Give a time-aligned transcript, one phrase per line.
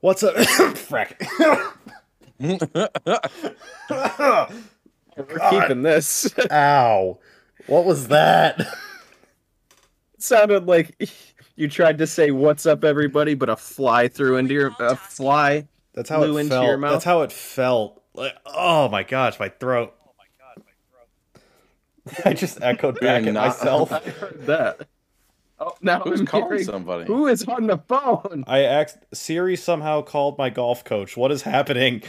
[0.00, 0.34] What's up?
[0.36, 1.16] Frack.
[5.16, 6.32] We're keeping this.
[6.50, 7.18] Ow.
[7.66, 8.60] What was that?
[8.60, 11.10] It sounded like
[11.56, 15.68] you tried to say "What's up, everybody," but a fly threw into your a fly.
[15.92, 16.66] That's how Flew it into felt.
[16.66, 16.92] your mouth?
[16.92, 18.02] That's how it felt.
[18.14, 19.94] Like, oh my gosh, my throat.
[20.06, 21.40] Oh my God, my
[22.14, 22.24] throat.
[22.24, 23.92] I just echoed back at not- myself.
[23.92, 24.88] I heard that.
[25.62, 27.04] Oh, now Who's I'm calling hearing- somebody?
[27.04, 28.44] Who is on the phone?
[28.46, 31.16] I asked Siri somehow called my golf coach.
[31.18, 32.02] What is happening?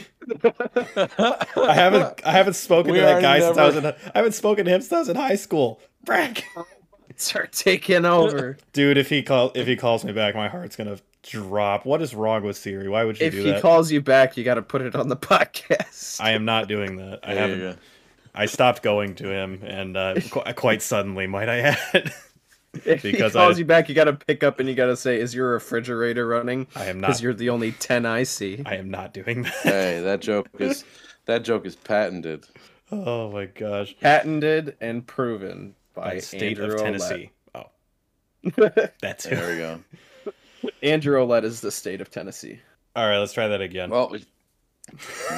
[0.45, 3.93] I haven't I haven't spoken We to that are guy since I was in I
[4.15, 5.81] haven't spoken to him since I was in high school.
[6.05, 6.43] Brack.
[7.17, 8.57] Start taking over.
[8.73, 11.85] Dude, if he call if he calls me back, my heart's gonna drop.
[11.85, 12.87] What is wrong with Siri?
[12.87, 15.07] Why would you if do he calls you back, you got to put it on
[15.09, 16.20] the podcast.
[16.21, 17.20] I am not doing that.
[17.23, 17.79] I There haven't.
[18.33, 22.13] I stopped going to him, and uh, qu- quite suddenly, might I add.
[22.73, 24.85] If because he calls I- you back, you got to pick up and you got
[24.88, 28.23] to say, "Is your refrigerator running?" I am not Because you're the only ten I
[28.23, 28.62] see.
[28.66, 29.53] I am not doing that.
[29.63, 30.84] Hey, that joke is
[31.26, 32.45] that joke is patented.
[32.91, 33.95] Oh my gosh.
[34.01, 37.32] Patented and proven by By state Andrew of Tennessee.
[37.55, 37.65] Oh,
[38.57, 38.93] Olet.
[39.01, 39.54] that's There it.
[39.54, 40.71] we go.
[40.84, 42.60] Andrew Olet is the state of Tennessee.
[42.95, 43.90] All right, let's try that again.
[43.90, 44.26] Well, we,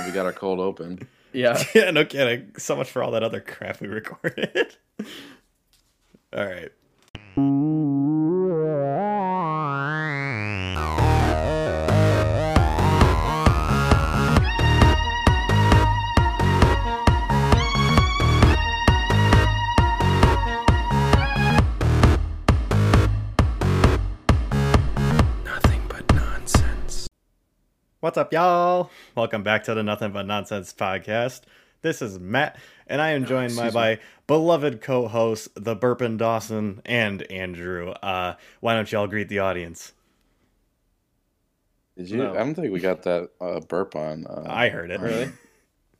[0.05, 1.07] we got our cold open.
[1.31, 1.61] Yeah.
[1.75, 2.51] yeah, no kidding.
[2.57, 4.75] So much for all that other crap we recorded.
[6.35, 6.71] all right.
[7.35, 7.47] Nothing
[25.87, 27.07] but nonsense.
[27.99, 28.91] What's up, y'all?
[29.15, 31.41] Welcome back to the Nothing But Nonsense podcast.
[31.83, 32.55] This is Matt,
[32.87, 37.89] and I am joined by excuse my beloved co-hosts, the Burpin Dawson and Andrew.
[37.91, 39.91] Uh, why don't y'all greet the audience?
[41.97, 42.17] Did you?
[42.17, 42.31] No.
[42.33, 44.25] I don't think we got that uh, burp on.
[44.25, 44.99] Uh, I heard it.
[44.99, 45.31] Really?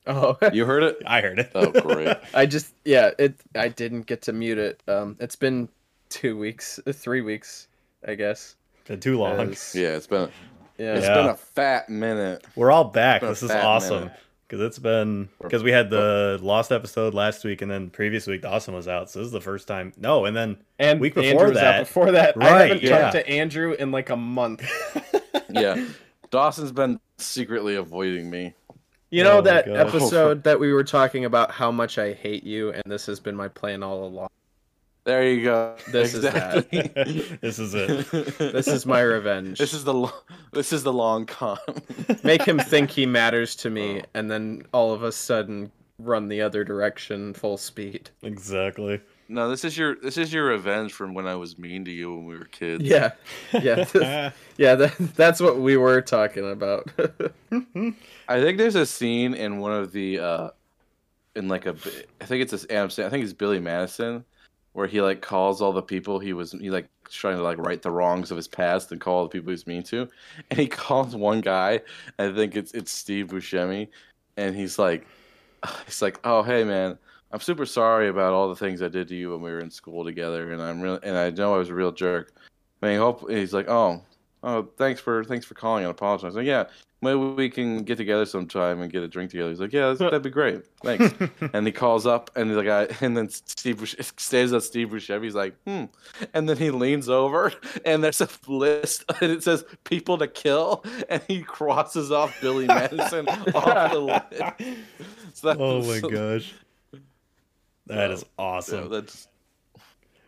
[0.06, 0.98] Oh, You heard it?
[1.06, 1.52] I heard it.
[1.56, 2.18] Oh, great.
[2.34, 3.36] I just yeah, it.
[3.56, 4.84] I didn't get to mute it.
[4.86, 5.70] Um, it's been
[6.10, 7.70] two weeks, uh, three weeks,
[8.06, 8.58] I guess.
[8.86, 9.40] Been too long.
[9.52, 10.30] As- Yeah, it's been
[10.78, 10.96] yeah.
[10.96, 11.14] it's Yeah.
[11.14, 12.46] been a fat minute.
[12.58, 13.22] We're all back.
[13.22, 14.20] This is awesome minute.
[14.48, 18.42] Because it's been because we had the lost episode last week, and then previous week
[18.42, 19.10] Dawson was out.
[19.10, 19.94] So this is the first time.
[19.98, 21.80] No, and then And Week before Andrew was out that.
[21.88, 22.98] before that, I haven't yeah.
[22.98, 24.64] talked to Andrew in like a month.
[25.50, 25.86] Yeah,
[26.32, 28.56] Dawson's been secretly avoiding me.
[29.12, 32.72] You know Oh that episode that we were talking about how much I hate you,
[32.72, 34.30] and this has been my plan all along.
[35.06, 35.76] There you go.
[35.92, 36.70] This is that.
[37.42, 38.38] this is it.
[38.38, 39.58] This is my revenge.
[39.60, 40.14] This is the lo-
[40.54, 41.58] this is the long con.
[42.24, 46.42] Make him think he matters to me, and then all of a sudden run the
[46.42, 48.10] other direction full speed.
[48.24, 49.02] Exactly.
[49.28, 52.14] no, this is your this is your revenge from when I was mean to you
[52.16, 52.84] when we were kids.
[52.84, 53.12] Yeah,
[53.52, 53.86] yeah,
[54.58, 54.76] yeah.
[54.76, 56.90] That, that's what we were talking about.
[57.52, 60.50] I think there's a scene in one of the uh
[61.36, 61.76] in like a
[62.22, 64.24] I think it's this Adam I think it's Billy Madison
[64.74, 67.82] where he like calls all the people he was he like trying to like right
[67.82, 70.08] the wrongs of his past and call all the people he's mean to.
[70.50, 71.82] And he calls one guy
[72.20, 73.88] I think it's it's Steve Buscemi
[74.38, 75.08] and he's like
[75.86, 76.98] he's like oh hey man
[77.32, 79.72] I'm super sorry about all the things I did to you when we were in
[79.72, 82.34] school together and I'm really and I know I was a real jerk.
[82.82, 84.02] I mean hope he's like oh
[84.44, 86.66] oh thanks for thanks for calling and apologizing like yeah
[87.04, 89.50] maybe we can get together sometime and get a drink together.
[89.50, 90.66] He's like, yeah, that's, that'd be great.
[90.82, 91.14] Thanks.
[91.54, 95.24] and he calls up, and the guy, and then Steve stays at Steve Buscemi.
[95.24, 95.86] He's like, hmm.
[96.34, 97.52] And then he leans over,
[97.86, 102.66] and there's a list, and it says people to kill, and he crosses off Billy
[102.66, 104.74] Madison off the list.
[105.34, 106.54] So oh my so- gosh.
[107.88, 108.90] That is so awesome.
[108.90, 109.28] that's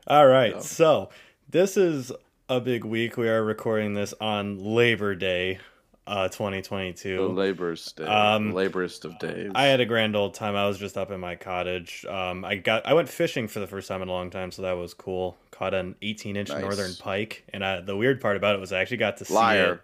[0.07, 0.55] All right.
[0.55, 0.59] Yeah.
[0.59, 1.09] So,
[1.47, 2.11] this is
[2.49, 3.17] a big week.
[3.17, 5.59] We are recording this on Labor Day,
[6.05, 7.27] uh, the 2022.
[7.29, 9.51] labor's day, Um, the laborist of days.
[9.55, 10.55] I had a grand old time.
[10.55, 12.05] I was just up in my cottage.
[12.05, 14.61] Um, I got I went fishing for the first time in a long time, so
[14.61, 15.37] that was cool.
[15.51, 16.61] Caught an 18 inch Nice.
[16.61, 19.33] northern pike, and I, the weird part about it was I actually got to see
[19.33, 19.81] Liar.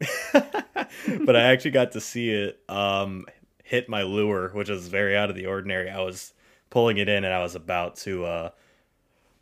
[0.00, 0.10] it.
[1.24, 3.26] but I actually got to see it um,
[3.62, 5.90] hit my lure, which is very out of the ordinary.
[5.90, 6.32] I was
[6.70, 8.50] pulling it in, and I was about to uh,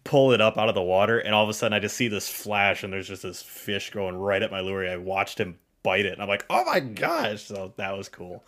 [0.05, 2.09] pull it up out of the water, and all of a sudden I just see
[2.09, 4.87] this flash, and there's just this fish going right at my lure.
[4.89, 7.43] I watched him bite it, and I'm like, oh my gosh!
[7.45, 8.45] So that was cool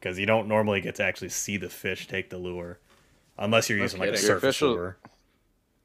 [0.00, 2.78] because you don't normally get to actually see the fish take the lure
[3.38, 4.26] unless you're No using like a kidding.
[4.26, 4.96] Your surface official- lure.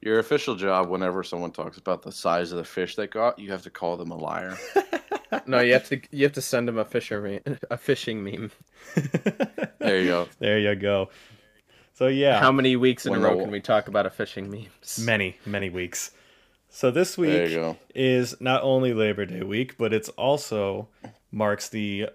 [0.02, 3.52] Your official job, whenever someone talks about the size of the fish they got, you
[3.52, 4.58] have to call them a liar.
[5.48, 7.40] no, you have to you have to send them a fisher me-
[7.72, 8.52] a fishing meme.
[9.80, 10.28] there you go.
[10.40, 11.10] there you go.
[11.96, 14.10] So yeah, How many weeks in When a row the- can we talk about a
[14.10, 15.00] fishing memes?
[15.00, 16.12] many many weeks.
[16.70, 17.52] So this week
[17.94, 20.88] is not only Labor Day week, but it's also
[21.32, 22.10] marks the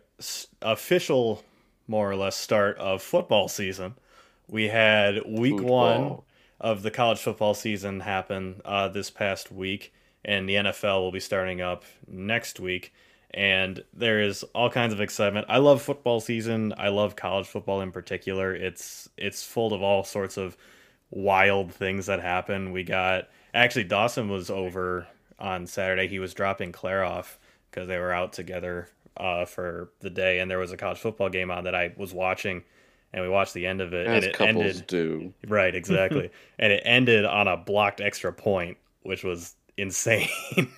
[0.62, 1.44] official,
[1.86, 3.94] more or less, start of football season.
[4.48, 6.22] We had week one
[6.60, 9.92] of the college football season happen uh, this past week,
[10.24, 12.92] and the NFL will be starting up next week.
[13.32, 15.46] And there is all kinds of excitement.
[15.48, 16.72] I love football season.
[16.78, 18.54] I love college football in particular.
[18.54, 20.56] It's it's full of all sorts of
[21.10, 22.72] wild things that happen.
[22.72, 25.06] We got actually Dawson was over
[25.38, 26.08] on Saturday.
[26.08, 27.38] He was dropping Claire off
[27.70, 31.28] because they were out together uh, for the day, and there was a college football
[31.28, 32.64] game on that I was watching,
[33.12, 35.34] and we watched the end of it, As and it couples ended do.
[35.46, 40.28] right exactly, and it ended on a blocked extra point, which was insane.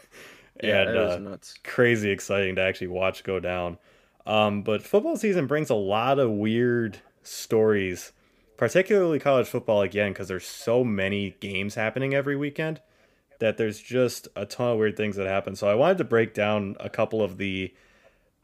[0.63, 1.55] Yeah, and it uh, nuts.
[1.65, 3.79] crazy exciting to actually watch go down.
[4.27, 8.13] Um, but football season brings a lot of weird stories,
[8.57, 12.81] particularly college football again, because there's so many games happening every weekend
[13.39, 15.57] that there's just a ton of weird things that happen.
[15.57, 17.75] So I wanted to break down a couple of the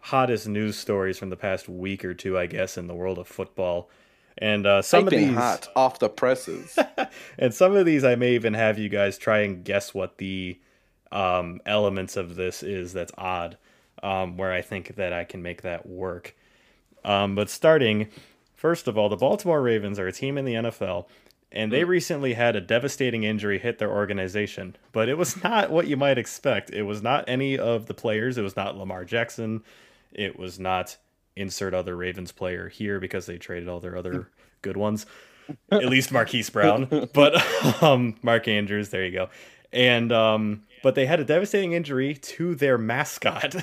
[0.00, 3.28] hottest news stories from the past week or two, I guess, in the world of
[3.28, 3.90] football.
[4.38, 6.78] And uh, some of these, hot off the presses.
[7.38, 10.58] and some of these, I may even have you guys try and guess what the
[11.12, 13.56] um, elements of this is that's odd,
[14.02, 16.34] um, where I think that I can make that work.
[17.04, 18.08] Um, but starting,
[18.54, 21.06] first of all, the Baltimore Ravens are a team in the NFL,
[21.52, 24.76] and they recently had a devastating injury hit their organization.
[24.92, 26.70] But it was not what you might expect.
[26.70, 28.36] It was not any of the players.
[28.36, 29.62] It was not Lamar Jackson.
[30.12, 30.96] It was not
[31.36, 34.30] insert other Ravens player here because they traded all their other
[34.62, 35.06] good ones.
[35.70, 38.88] At least Marquise Brown, but um, Mark Andrews.
[38.88, 39.28] There you go.
[39.72, 43.56] And um, but they had a devastating injury to their mascot.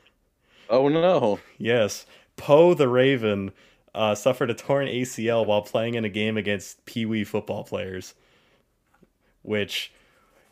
[0.70, 1.40] oh no.
[1.58, 2.06] yes,
[2.36, 3.52] Poe the Raven
[3.94, 8.14] uh, suffered a torn ACL while playing in a game against Pee Wee football players,
[9.42, 9.92] which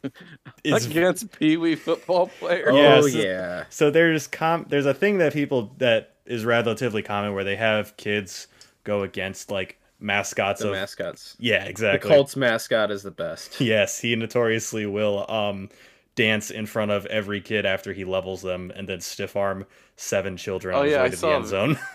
[0.65, 2.75] is Against Pee Wee football players.
[2.75, 3.65] Yeah, oh so- yeah.
[3.71, 7.97] So there's com there's a thing that people that is relatively common where they have
[7.97, 8.47] kids
[8.85, 11.37] go against like mascots The of mascots.
[11.39, 12.09] yeah exactly.
[12.11, 13.61] The Colts mascot is the best.
[13.61, 15.69] yes he notoriously will um
[16.17, 19.67] dance in front of every kid after he levels them and then stiff arm
[19.97, 21.79] seven children Oh, on his yeah, way I to the saw end zone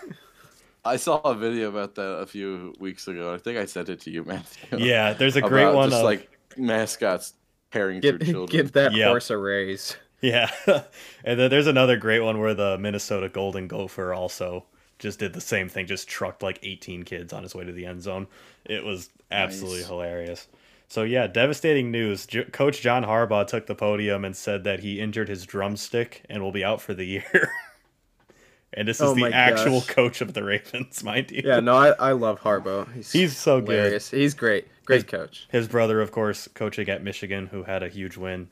[0.84, 3.34] I saw a video about that a few weeks ago.
[3.34, 4.78] I think I sent it to you, Matthew.
[4.78, 7.34] yeah there's a great About one Just of, like mascots
[7.72, 8.62] tearing Give, through children.
[8.62, 9.06] give that Yep.
[9.08, 9.96] horse a raise.
[10.20, 10.50] yeah
[11.24, 14.64] and then there's another great one where the minnesota golden gopher also
[14.98, 17.86] just did the same thing just trucked like 18 kids on his way to the
[17.86, 18.26] end zone
[18.64, 19.88] it was absolutely Nice.
[19.88, 20.48] hilarious
[20.88, 25.00] so yeah devastating news J- coach john harbaugh took the podium and said that he
[25.00, 27.50] injured his drumstick and will be out for the year
[28.72, 29.86] and this is Oh the actual gosh.
[29.88, 32.92] coach of the ravens mind you Yeah, no, I, I love Harbaugh.
[32.94, 34.00] He's, he's so good.
[34.02, 34.66] He's great.
[34.84, 35.46] Great coach.
[35.50, 38.48] his brother, of course, coaching at Michigan, who had a huge win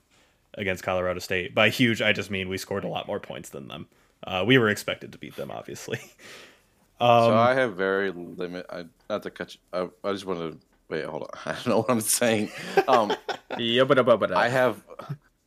[0.55, 1.55] against Colorado State.
[1.55, 3.87] By huge, I just mean we scored a lot more points than them.
[4.27, 6.01] Uh, we were expected to beat them, obviously.
[7.01, 8.67] Um, so I have very limit.
[8.71, 9.61] I not to cut you.
[9.73, 11.05] I, I just want to wait.
[11.05, 11.29] Hold on.
[11.45, 12.51] I don't know what I'm saying.
[12.87, 13.13] Um,
[14.37, 14.85] I have,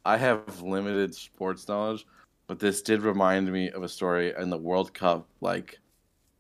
[0.06, 2.06] I have limited sports knowledge,
[2.48, 5.80] but this did remind me of a story in the World Cup, like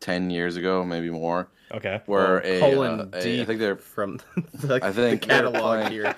[0.01, 2.01] ten years ago, maybe more, okay.
[2.05, 4.19] where a, Colon uh, a- deep I think they're from
[4.53, 6.15] the, I think the catalog playing- here.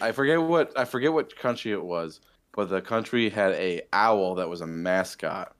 [0.00, 2.20] I forget what I forget what country it was,
[2.52, 5.54] but the country had a owl that was a mascot,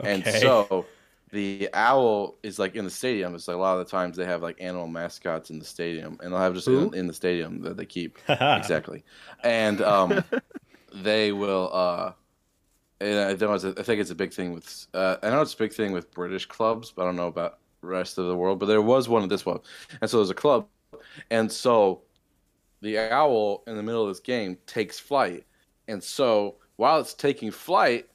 [0.00, 0.86] and so
[1.30, 3.34] the owl is like in the stadium.
[3.34, 6.18] It's like a lot of the times they have like animal mascots in the stadium,
[6.22, 9.04] and they'll have just in, in the stadium that they keep exactly,
[9.42, 10.24] and um,
[10.94, 11.70] they will.
[11.72, 12.12] uh
[13.00, 13.62] and I don't.
[13.62, 14.86] know, I think it's a big thing with.
[14.92, 17.58] Uh, I know it's a big thing with British clubs, but I don't know about
[17.80, 18.58] rest of the world.
[18.58, 19.60] But there was one at this one,
[20.00, 20.66] and so there's a club,
[21.30, 22.02] and so
[22.80, 25.44] the owl in the middle of this game takes flight,
[25.86, 28.08] and so while it's taking flight,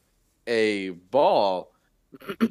[0.47, 1.72] a ball,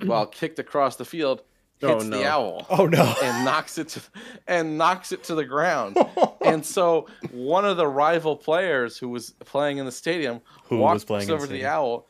[0.04, 1.42] while kicked across the field,
[1.84, 3.12] Oh, hits the owl Oh no!
[3.22, 4.00] and knocks it to
[4.46, 5.96] and knocks it to the ground.
[6.44, 10.94] and so one of the rival players who was playing in the stadium Who walks
[10.94, 12.06] was playing in the over to the owl.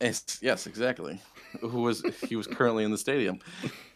[0.00, 1.20] And, yes, exactly.
[1.60, 3.40] Who was he was currently in the stadium.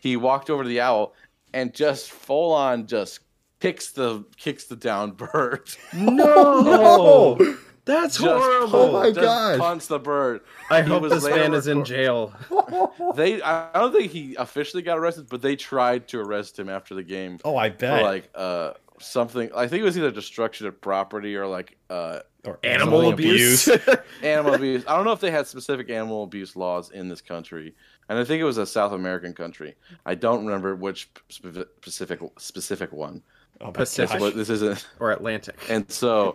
[0.00, 1.15] He walked over to the owl
[1.53, 3.21] and just full on just
[3.61, 5.71] kicks the kicks the down bird.
[5.93, 7.39] No,
[7.90, 8.68] that's Just horrible.
[8.70, 9.23] punt- Oh my god.
[9.23, 9.59] gosh.
[9.59, 10.40] punts the bird.
[10.70, 12.32] I He hope was this man is in jail.
[13.16, 16.94] They I don't think he officially got arrested, but they tried to arrest him after
[16.94, 17.38] the game.
[17.44, 18.02] oh, I for bet.
[18.02, 22.59] like uh something I think it was either destruction of property or like uh or
[22.64, 23.68] Animal Animal abuse.
[24.23, 24.85] animal abuse.
[24.87, 27.75] I don't know if they had specific animal abuse laws in this country.
[28.09, 29.75] And I think it was a South American country.
[30.06, 33.23] I don't remember which specific specific one.
[33.61, 34.18] Oh Pacific.
[34.20, 34.32] gosh.
[34.35, 35.56] This isn't or Atlantic.
[35.68, 36.35] and so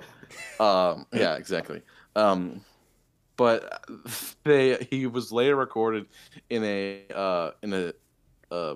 [0.60, 1.82] um yeah, exactly.
[2.15, 2.62] Um
[3.38, 3.84] but
[4.44, 6.05] they he was later recorded
[6.50, 7.94] in a uh in a
[8.53, 8.75] uh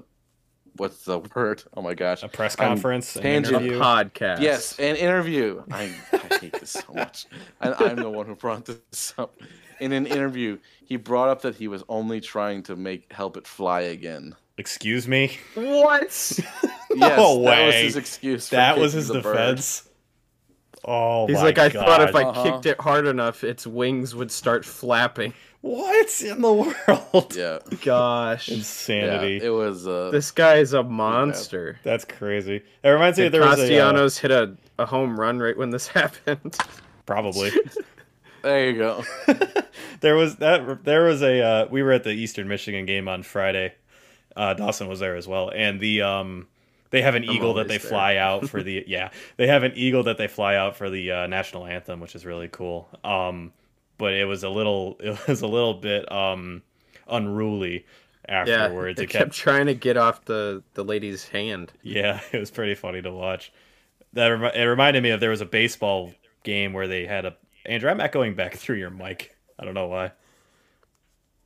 [0.76, 1.64] what's the word?
[1.76, 2.24] Oh my gosh.
[2.24, 3.56] A press I'm conference, an tangent.
[3.56, 3.80] A interview.
[3.80, 4.40] podcast.
[4.42, 5.62] Yes, an interview.
[5.72, 7.26] I, I hate this so much.
[7.60, 9.36] And I'm the one who brought this up.
[9.82, 13.46] In an interview, he brought up that he was only trying to make help it
[13.48, 14.36] fly again.
[14.58, 15.38] Excuse me.
[15.56, 16.40] What?
[16.96, 18.50] Yes, No that was his excuse.
[18.50, 19.34] For That was his the bird.
[19.36, 19.88] defense.
[20.92, 22.44] Oh He's my like, I thought if I Uh-huh.
[22.44, 25.34] kicked it hard enough, its wings would start flapping.
[25.62, 27.36] What in the world?
[27.36, 28.56] Yeah, Gosh, yeah.
[28.56, 29.40] Insanity.
[29.44, 29.88] It was.
[29.88, 31.78] Uh, this guy is a monster.
[31.84, 32.64] That's crazy.
[32.84, 35.70] It reminds me Did there was a uh, hit a, a home run right when
[35.70, 36.58] this happened?
[37.06, 37.52] probably
[38.42, 39.04] there you go.
[40.00, 43.22] there was that there was a uh, we were at the Eastern Michigan game on
[43.22, 43.74] Friday.
[44.36, 46.48] Uh, Dawson was there as well, and the um
[46.92, 47.90] they have an I'm eagle that they there.
[47.90, 51.12] fly out for the yeah they have an eagle that they fly out for the
[51.12, 52.90] uh, national anthem, which is really cool.
[53.04, 53.54] Um,
[53.98, 56.64] but it was a little it was a little bit um
[57.08, 57.86] unruly
[58.28, 59.00] yeah, afterwards.
[59.00, 61.74] it it kept kept trying to get off the, the lady's hand.
[61.82, 63.52] Yeah, it was pretty funny to watch.
[64.14, 67.90] That it reminded me of there was a baseball game where they had a Andrew.
[67.90, 69.36] I'm echoing back through your mic.
[69.58, 70.12] I don't know why.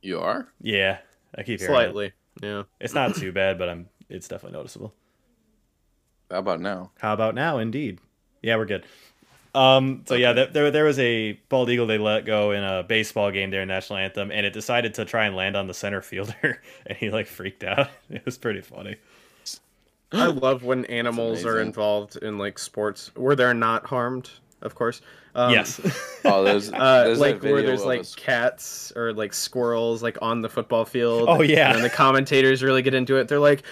[0.02, 0.48] You are.
[0.60, 0.98] Yeah,
[1.34, 1.76] I keep hearing it.
[1.76, 2.12] Slightly.
[2.42, 2.62] Yeah.
[2.80, 3.88] It's not too bad, but I'm.
[4.08, 4.94] It's definitely noticeable.
[6.34, 6.90] How about now?
[6.98, 7.58] How about now?
[7.58, 8.00] Indeed.
[8.42, 8.84] Yeah, we're good.
[9.54, 10.02] Um.
[10.06, 13.30] So yeah, there there, there was a bald eagle they let go in a baseball
[13.30, 16.60] game during national anthem, and it decided to try and land on the center fielder,
[16.86, 17.88] and he like freaked out.
[18.10, 18.96] It was pretty funny.
[20.10, 24.28] I love when animals are involved in like sports where they're not harmed,
[24.62, 25.00] of course.
[25.36, 25.80] Um, yes.
[26.24, 30.48] Oh, there's, Uh, like where there's like us- cats or like squirrels like on the
[30.48, 31.26] football field.
[31.28, 31.74] Oh, yeah.
[31.74, 33.28] And the commentators really get into it.
[33.28, 33.62] They're like,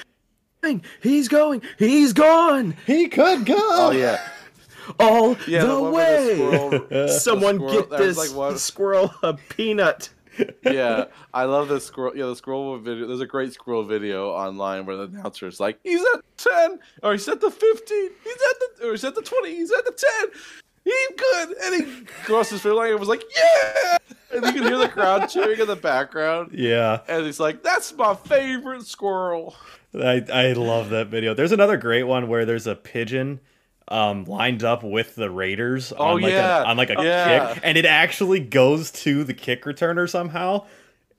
[0.62, 3.54] "Dang, "He's going, he's gone, he could go.
[3.58, 4.20] Oh yeah,
[5.00, 5.64] all yeah.
[5.64, 6.36] the one way."
[6.88, 10.10] the squirrel- Someone squirrel- get this like, one- squirrel a peanut.
[10.64, 12.16] yeah, I love the squirrel.
[12.16, 13.06] Yeah, the squirrel video.
[13.06, 17.12] There's a great squirrel video online where the announcer is like, "He's at ten, or
[17.12, 19.92] he's at the fifteen, he's at the, or he's at the twenty, he's at the
[19.92, 20.40] ten.
[20.84, 23.98] He's good." And he crosses his finger line and was like, "Yeah!"
[24.32, 26.52] And you can hear the crowd cheering in the background.
[26.54, 27.00] Yeah.
[27.08, 29.54] And he's like, "That's my favorite squirrel."
[29.94, 31.34] I I love that video.
[31.34, 33.40] There's another great one where there's a pigeon
[33.88, 36.62] um lined up with the Raiders Oh, on like yeah.
[36.62, 37.54] a on like a Yeah.
[37.54, 40.64] kick and it actually goes to the kick returner somehow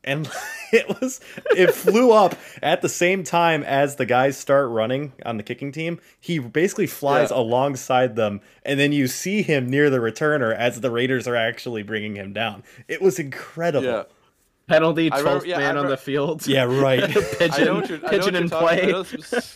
[0.03, 0.29] and
[0.73, 1.19] it was
[1.55, 5.71] it flew up at the same time as the guys start running on the kicking
[5.71, 5.99] team.
[6.19, 7.37] He basically flies Yeah.
[7.37, 11.83] alongside them and then you see him near the returner as the Raiders are actually
[11.83, 12.63] bringing him down.
[12.87, 14.05] It was incredible.
[14.73, 16.47] Yeah, Penalty, I remember- 12th yeah, I man on the field.
[16.47, 17.09] Yeah, right.
[17.39, 18.81] pigeon, I know what you're, I know pigeon what in play.
[18.81, 19.53] I know, the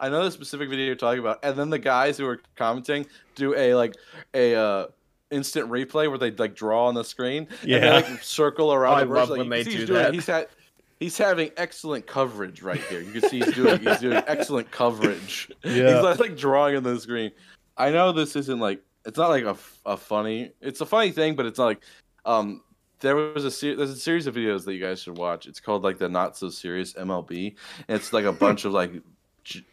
[0.00, 3.06] I know the specific video you're talking about, and then the guys who are commenting
[3.34, 3.96] do a like
[4.34, 4.86] a uh,
[5.30, 7.48] instant replay where they like draw on the screen.
[7.62, 7.94] and they, Yeah.
[7.94, 8.92] like circle around.
[8.92, 10.14] Oh, I the verse, love like, when they do he's doing- that.
[10.14, 10.48] He's had.
[11.00, 13.00] He's having excellent coverage right here.
[13.00, 15.48] You can see he's doing he's doing excellent coverage.
[15.64, 15.94] Yeah.
[15.94, 17.30] He's like, like drawing on the screen.
[17.76, 19.56] I know this isn't like it's not like a,
[19.86, 20.50] a funny.
[20.60, 21.82] It's a funny thing, but it's not like
[22.24, 22.62] um
[23.00, 25.46] there was a ser- there's a series of videos that you guys should watch.
[25.46, 27.54] It's called like the Not So Serious MLB,
[27.88, 28.92] and it's like a bunch of like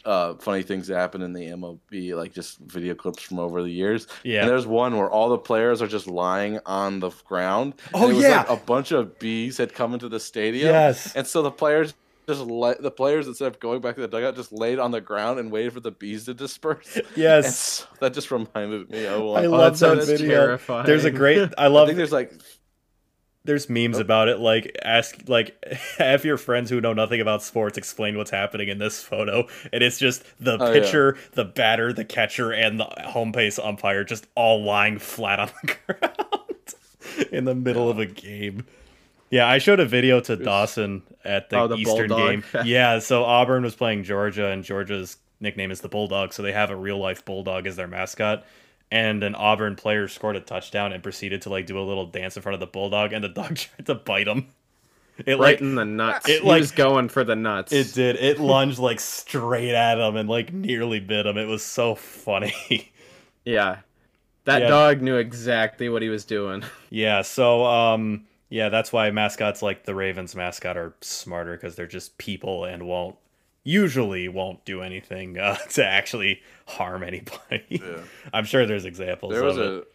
[0.06, 3.70] uh, funny things that happen in the MLB, like just video clips from over the
[3.72, 4.08] years.
[4.24, 4.42] Yeah.
[4.42, 7.74] And there's one where all the players are just lying on the ground.
[7.94, 8.38] Oh, it was yeah.
[8.38, 10.68] like a bunch of bees had come into the stadium.
[10.70, 11.14] Yes.
[11.16, 11.94] And so the players
[12.28, 15.02] just let the players instead of going back to the dugout just laid on the
[15.02, 16.96] ground and waited for the bees to disperse.
[16.96, 17.60] And Yes.
[17.60, 19.52] so that just reminded me of I one.
[19.52, 20.30] love that sounds video.
[20.30, 20.86] terrifying.
[20.88, 22.34] There's a great I I love think there's like
[23.46, 24.02] there's memes Oh.
[24.02, 25.56] about it like ask like
[25.98, 29.84] have your friends who know nothing about sports explain what's happening in this photo and
[29.84, 30.74] it's just the Oh, yeah.
[30.82, 35.50] pitcher the batter the catcher and the home base umpire just all lying flat on
[35.64, 38.66] the ground in the middle of a game
[39.30, 42.30] yeah i showed a video to dawson at the, Oh, the eastern Bulldog.
[42.30, 46.52] game yeah so auburn was playing georgia and georgia's nickname is the bulldog so they
[46.52, 48.44] have a real life bulldog as their mascot
[48.96, 52.36] and an Auburn player scored a touchdown and proceeded to like do a little dance
[52.38, 54.48] in front of the bulldog, and the dog tried to bite him.
[55.26, 56.28] It right like in the nuts.
[56.28, 57.72] it, he like- was going for the nuts.
[57.72, 58.16] it did.
[58.18, 61.38] It lunged like straight at him and like nearly bit him.
[61.38, 62.54] It was so funny.
[63.46, 63.78] Yeah.
[64.46, 64.68] That Yeah.
[64.70, 66.64] dog knew exactly what he was doing.
[66.90, 67.22] yeah.
[67.22, 72.18] So um yeah, that's why mascots like the Ravens mascot are smarter because they're just
[72.18, 73.16] people and won't
[73.66, 77.66] usually won't do anything uh, to actually harm anybody.
[77.68, 77.98] Yeah.
[78.34, 79.88] I'm sure there's examples there was of a it.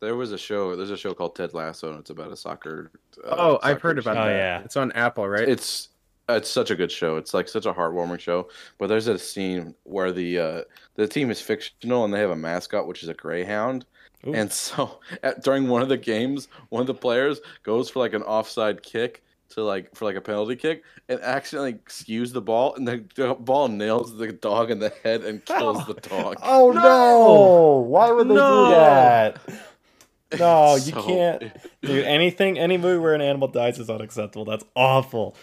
[0.00, 2.90] there was a show there's a show called Ted Lasso and it's about a soccer.
[3.24, 4.36] Uh, oh, I've heard about Oh, that.
[4.36, 4.60] yeah.
[4.60, 5.48] It's on Apple, right?
[5.48, 5.88] It's
[6.28, 7.16] it's such a good show.
[7.16, 8.50] It's like such a heartwarming show.
[8.76, 10.62] But there's a scene where the uh,
[10.96, 13.86] the team is fictional and they have a mascot which is a greyhound,
[14.26, 14.34] Ooh.
[14.34, 18.14] And so at, during one of the games, one of the players goes for like
[18.14, 22.74] an offside kick to like for like a penalty kick and accidentally skews the ball
[22.74, 26.36] and the, the ball nails the dog in the head and kills the dog.
[26.42, 26.80] Oh no!
[26.82, 27.84] No!
[27.88, 28.64] Why would they No!
[28.66, 29.40] do that?
[30.38, 31.42] No, you So- can't.
[31.82, 34.44] Dude, anything, any movie where an animal dies is unacceptable.
[34.44, 35.36] That's awful.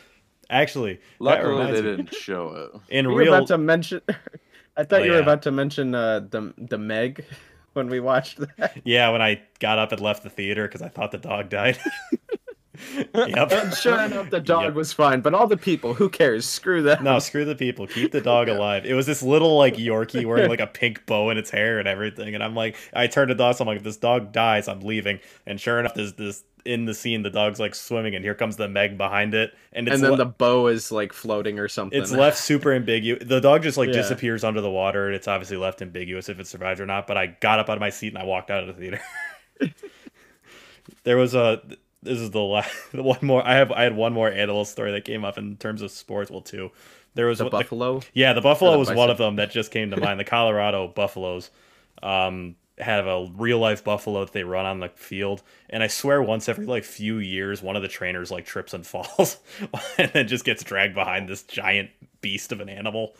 [0.49, 1.81] Actually, that Luckily, they me.
[1.81, 2.81] didn't show it.
[2.95, 4.01] In You were real, about to mention.
[4.77, 5.23] I thought Oh, you were yeah.
[5.23, 7.25] about to mention uh, the the Meg
[7.73, 8.79] when we watched that.
[8.85, 11.79] yeah, when I got up and left the theater because I thought the dog died.
[13.13, 13.51] Yep.
[13.51, 14.73] And sure enough, the dog Yep.
[14.73, 16.45] was fine, but all the people, who cares?
[16.45, 17.03] Screw them.
[17.03, 17.87] No, screw the people.
[17.87, 18.85] Keep the dog alive.
[18.85, 21.87] It was this little like Yorkie wearing like a pink bow in its hair and
[21.87, 22.33] everything.
[22.35, 23.63] And I'm like, I turned to Dawson.
[23.63, 25.19] I'm like, if this dog dies, I'm leaving.
[25.45, 27.21] And sure enough, there's this in the scene.
[27.21, 29.53] The dog's like swimming, and here comes the Meg behind it.
[29.71, 32.01] And it's and then le- the bow is like floating or something.
[32.01, 33.23] it's left super ambiguous.
[33.23, 33.93] The dog just like Yeah.
[33.97, 37.05] disappears under the water, and it's obviously left ambiguous if it survived or not.
[37.05, 39.01] But I got up out of my seat and I walked out of the theater.
[41.03, 41.61] there was a.
[42.05, 43.45] This is the last one more.
[43.45, 43.71] I have.
[43.71, 46.31] I had one more animal story that came up in terms of sports.
[46.31, 46.71] Well, two.
[47.15, 48.01] There was the one- buffalo.
[48.13, 50.19] yeah, the buffalo the was one of them that just came to mind.
[50.19, 51.49] The Colorado Buffaloes
[52.03, 56.21] um, have a real life buffalo that they run on the field, and I swear
[56.21, 59.37] once every like few years, one of the trainers like trips and falls,
[59.97, 61.89] and then just gets dragged behind this giant
[62.21, 63.15] beast of an animal.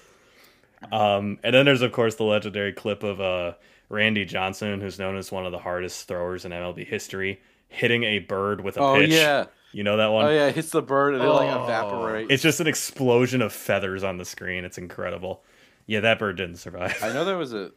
[0.91, 3.53] Um, and then there's of course the legendary clip of uh,
[3.89, 8.19] Randy Johnson, who's known as one of the hardest throwers in MLB history, hitting a
[8.19, 9.11] bird with a Oh pitch.
[9.11, 10.25] yeah, You know that one?
[10.25, 11.63] oh yeah, it hits the bird and it like Oh.
[11.63, 12.31] evaporates.
[12.31, 14.63] It's just an explosion of feathers on the screen.
[14.65, 15.43] It's incredible.
[15.87, 16.97] Yeah, that bird didn't survive.
[17.03, 17.71] I know there was a,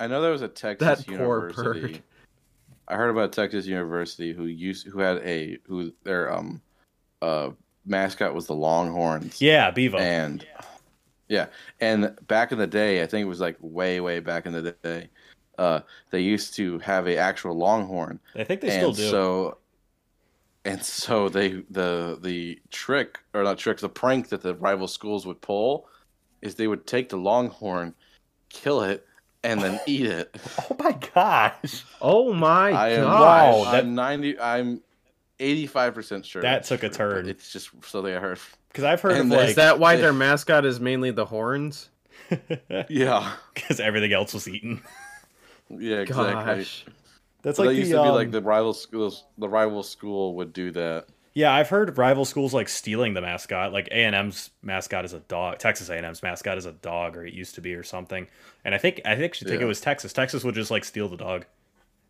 [0.00, 1.80] I know there was a Texas That poor university.
[1.94, 2.02] bird.
[2.88, 6.60] I heard about Texas University who used who had a who their um
[7.22, 7.50] uh
[7.86, 9.40] mascot was the Longhorns.
[9.40, 9.98] Yeah, Bevo.
[9.98, 10.46] And
[11.28, 11.46] yeah,
[11.80, 14.72] and back in the day, I think it was like way way back in the
[14.82, 15.08] day,
[15.58, 15.80] uh,
[16.10, 19.08] they used to have a actual Longhorn, I think they and still do.
[19.10, 19.58] so
[20.64, 25.26] and so they the the trick or not trick the prank that the rival schools
[25.26, 25.86] would pull
[26.42, 27.94] is they would take the Longhorn,
[28.48, 29.06] kill it,
[29.42, 30.34] and then eat it.
[30.70, 33.20] oh my gosh, Oh my I am god!
[33.64, 34.38] Wow, that- I'm ninety.
[34.40, 34.80] I'm
[35.40, 37.28] eighty five percent sure That took a true, turn.
[37.28, 38.38] It's just so they heard.
[38.68, 41.10] because I've heard And of there's like is that why they- their mascot is mainly
[41.10, 41.90] the horns?
[42.88, 44.80] Yeah, because everything else was eaten.
[45.70, 46.54] Yeah, exactly.
[46.56, 46.84] Gosh.
[47.42, 49.24] That's So like that the, used to be like um, the rival schools.
[49.38, 51.06] The rival school would do that.
[51.34, 51.52] yeah.
[51.52, 53.72] I've heard rival schools like stealing the mascot.
[53.72, 55.58] Like A and M's mascot is a dog.
[55.58, 58.26] Texas A and M's mascot is a dog, or it used to be, or something.
[58.64, 59.66] And I think I actually think Yeah.
[59.66, 60.12] it was Texas.
[60.12, 61.44] Texas would just like steal the dog,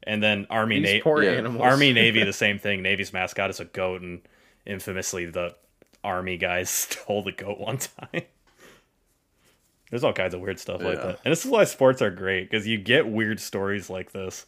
[0.05, 1.01] and then Army Navy.
[1.01, 1.33] poor yeah.
[1.33, 1.63] animals.
[1.65, 2.83] Army Navy the same thing.
[2.83, 4.21] Navy's mascot is a goat, and
[4.67, 5.55] infamously the
[6.05, 8.23] Army guys stole the goat one time.
[9.91, 12.51] There's all kinds of weird stuff like that, and this is why sports are great
[12.51, 14.47] because you get weird stories like this.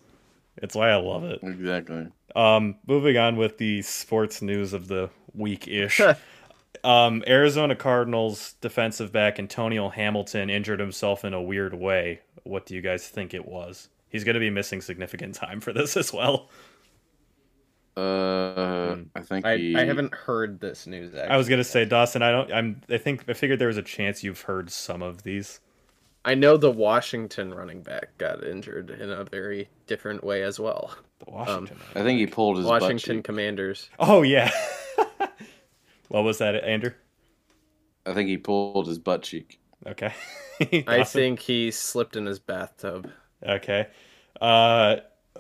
[0.57, 1.41] It's why I love it.
[1.43, 2.09] Exactly.
[2.35, 6.01] Um, moving on with the sports news of the week ish.
[6.85, 12.21] um, Arizona Cardinals defensive back Antonio Hamilton injured himself in a weird way.
[12.45, 13.89] What do you guys think it was?
[14.09, 16.49] He's going to be missing significant time for this as well.
[17.97, 21.15] Uh, I think I, he, I haven't heard this news.
[21.15, 21.31] Actually.
[21.31, 22.23] I was gonna say Dawson.
[22.23, 22.53] I don't.
[22.53, 22.83] I'm.
[22.91, 23.25] I think.
[23.29, 25.61] I figured there was a chance you've heard some of these.
[26.25, 30.95] I know the Washington running back got injured in a very different way as well.
[31.21, 31.79] The Washington.
[31.95, 33.25] I think he pulled his Washington cheek.
[33.25, 33.89] Commanders.
[33.99, 34.51] oh yeah.
[36.09, 36.93] what was that, Andrew?
[38.05, 39.59] I think he pulled his butt cheek.
[39.87, 40.13] Okay.
[40.87, 43.11] I think he slipped in his bathtub.
[43.43, 43.89] Okay.
[44.41, 44.97] Uh,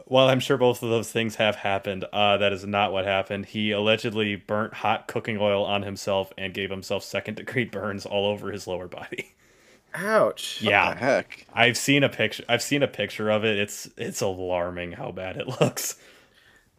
[0.07, 2.05] well, I'm sure both of those things have happened.
[2.12, 3.47] Uh, that is not what happened.
[3.47, 8.27] He allegedly burnt hot cooking oil on himself and gave himself second degree burns all
[8.27, 9.35] over his lower body.
[9.95, 10.61] Ouch.
[10.62, 10.95] What Yeah.
[10.95, 11.47] the heck.
[11.55, 12.45] I've seen a picture.
[12.49, 13.59] I've seen a picture of it.
[13.59, 15.97] It's it's alarming how bad it looks.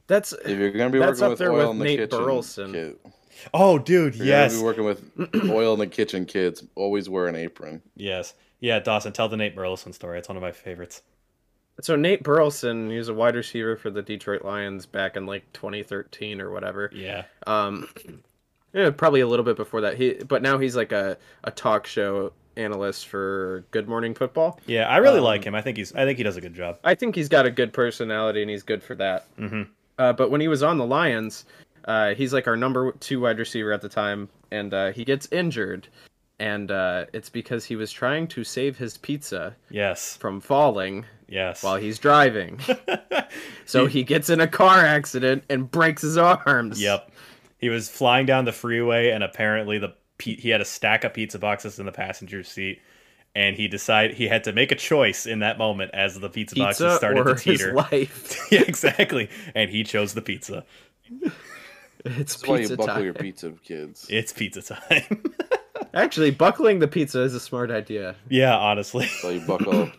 [0.07, 2.71] That's If you're gonna be working with oil with in the Nate kitchen, Burleson.
[2.73, 2.95] kid,
[3.53, 6.63] Oh, dude, if you're yes, gonna be working with oil in the kitchen, kids.
[6.75, 7.81] Always wear an apron.
[7.95, 8.79] yes, yeah.
[8.79, 10.17] Dawson, tell the Nate Burleson story.
[10.19, 11.01] It's one of my favorites.
[11.81, 12.89] So Nate Burleson.
[12.89, 16.89] He was a wide receiver for the Detroit Lions back in like 2013 or whatever.
[16.93, 17.87] Yeah, Um,
[18.73, 19.95] yeah, probably a little bit before that.
[19.97, 24.59] He, but now he's like a, a talk show analyst for Good Morning Football.
[24.65, 24.87] yeah.
[24.89, 25.53] I really Um, like him.
[25.55, 25.93] I think he's.
[25.93, 26.79] I think he does a good job.
[26.83, 29.25] I think he's got a good personality and he's good for that.
[29.37, 29.63] hmm
[29.99, 31.45] Uh, but when he was on the Lions,
[31.85, 35.27] uh, he's like our number two wide receiver at the time, and uh, he gets
[35.31, 35.87] injured,
[36.39, 41.63] and uh, it's because he was trying to save his pizza Yes, from falling yes.
[41.63, 42.59] while he's driving.
[43.65, 46.81] so he gets in a car accident and breaks his arms.
[46.81, 47.11] Yep.
[47.59, 51.37] He was flying down the freeway, and apparently the he had a stack of pizza
[51.39, 52.81] boxes in the passenger seat,
[53.35, 56.55] and he decided he had to make a choice in that moment as the pizza,
[56.55, 57.73] boxes Pizza started or to his teeter.
[57.73, 58.39] life.
[58.51, 59.29] yeah, exactly.
[59.55, 60.65] And he chose the pizza.
[62.05, 63.03] It's That's why pizza you buckle time.
[63.03, 64.07] your pizza, kids.
[64.09, 65.23] It's pizza time.
[65.93, 68.15] Actually, buckling the pizza is a smart idea.
[68.29, 69.05] yeah, honestly.
[69.05, 69.89] That's why you buckle up.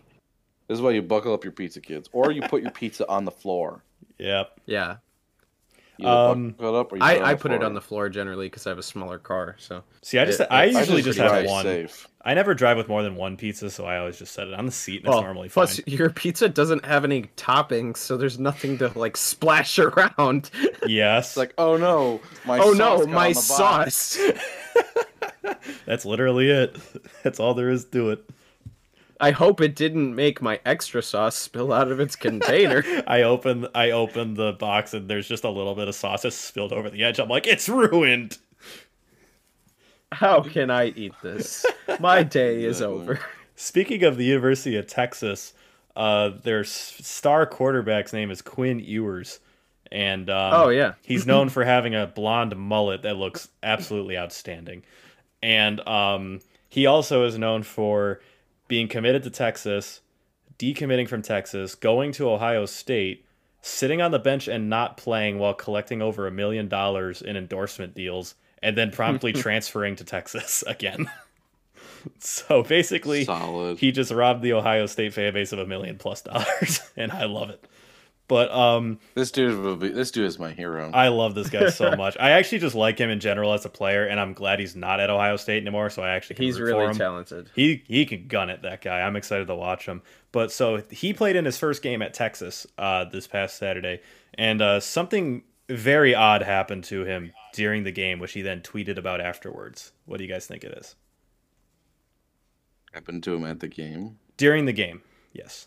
[0.68, 3.24] This is why you buckle up your pizza, kids, or you put your pizza on
[3.24, 3.82] the floor.
[4.18, 4.60] Yep.
[4.66, 4.96] Yeah,
[6.04, 8.08] Um, it up or you put it I, I on put it on the floor
[8.08, 9.56] generally because I have a smaller car.
[9.58, 11.64] So See, I just It- I it- I usually just just have one.
[11.64, 12.06] Safe.
[12.22, 14.66] I never drive with more than one pizza, so I always just set it on
[14.66, 15.84] the seat, and it's well, normally plus fine.
[15.96, 20.50] your pizza doesn't have any toppings, so there's nothing to like splash around.
[20.86, 24.18] Yes, It's like, oh no, my oh sauce no, got my on the sauce!
[25.86, 26.76] that's literally it.
[27.22, 28.30] That's all there is to it.
[29.20, 32.84] I hope it didn't make my extra sauce spill out of its container.
[33.06, 36.36] I open I open the box and there's just a little bit of sauce that's
[36.36, 37.18] spilled over the edge.
[37.18, 38.38] I'm like, it's ruined.
[40.12, 41.66] How can I eat this?
[42.00, 43.20] My day is over.
[43.56, 45.52] Speaking of the University of Texas,
[45.96, 49.40] uh, their star quarterback's name is Quinn Ewers,
[49.90, 54.84] and um, Oh yeah, he's known for having a blonde mullet that looks absolutely outstanding,
[55.42, 58.20] and um, he also is known for
[58.66, 60.00] being committed to Texas,
[60.58, 63.24] decommitting from Texas, going to Ohio State,
[63.62, 67.94] sitting on the bench and not playing while collecting over a million dollars in endorsement
[67.94, 71.10] deals, and then promptly transferring to Texas again.
[72.18, 73.78] so basically, Solid.
[73.78, 77.24] he just robbed the Ohio State fan base of a million plus dollars, and I
[77.24, 77.64] love it.
[78.28, 79.88] But um, This dude will be.
[79.88, 80.90] This dude is my hero.
[80.92, 82.14] I love this guy so much.
[82.20, 85.00] I actually just like him in general as a player, and I'm glad he's not
[85.00, 85.88] at Ohio State anymore.
[85.88, 86.96] So I actually can he's root for really him.
[86.98, 87.50] talented.
[87.54, 88.62] He he can gun it.
[88.62, 89.00] That guy.
[89.00, 90.02] I'm excited to watch him.
[90.30, 94.00] But so he played in his first game at Texas uh, this past Saturday,
[94.34, 98.98] and uh, something very odd happened to him during the game, which he then tweeted
[98.98, 99.92] about afterwards.
[100.04, 100.96] What do you guys think it is?
[102.92, 104.18] Happened to him at the game.
[104.36, 105.66] During the game, yes,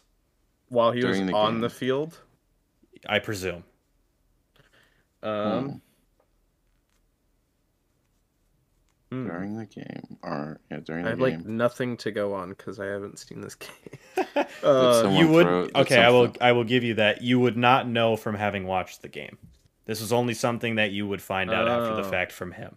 [0.70, 1.62] While he was During the on game.
[1.62, 2.20] the field,
[3.08, 3.64] I presume.
[5.24, 5.82] um,
[9.12, 9.28] hmm.
[9.28, 11.40] During the game, or yeah, during I the have game.
[11.40, 13.70] like nothing to go on because I haven't seen this game.
[14.64, 15.98] Uh, you would throw- okay.
[15.98, 17.22] I will I will give you that.
[17.24, 19.38] You would not know from having watched the game.
[19.86, 22.12] This was only something that you would find out after the Oh.
[22.12, 22.76] fact from him.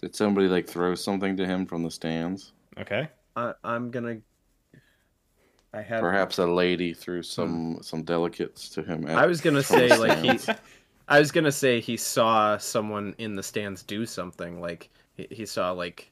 [0.00, 2.52] Did somebody like throw something to him from the stands?
[2.78, 3.08] Okay.
[3.34, 4.18] I, I'm gonna.
[5.74, 6.00] I have.
[6.00, 9.06] Perhaps a lady threw some some delicates to him.
[9.08, 10.38] At, I was gonna say like he.
[11.08, 15.46] I was gonna say he saw someone in the stands do something like he, he
[15.46, 16.10] saw like.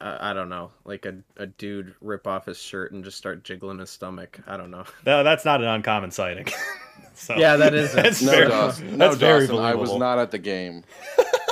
[0.00, 3.44] Uh, I don't know, like a, a dude rip off his shirt and just start
[3.44, 4.40] jiggling his stomach.
[4.48, 4.82] I don't know.
[5.06, 6.48] No, that's not an uncommon sighting.
[7.14, 8.98] so, Yeah, that is That's No, very, Dawson.
[8.98, 9.64] that's no, very Dawson.
[9.64, 10.82] I was not at the game.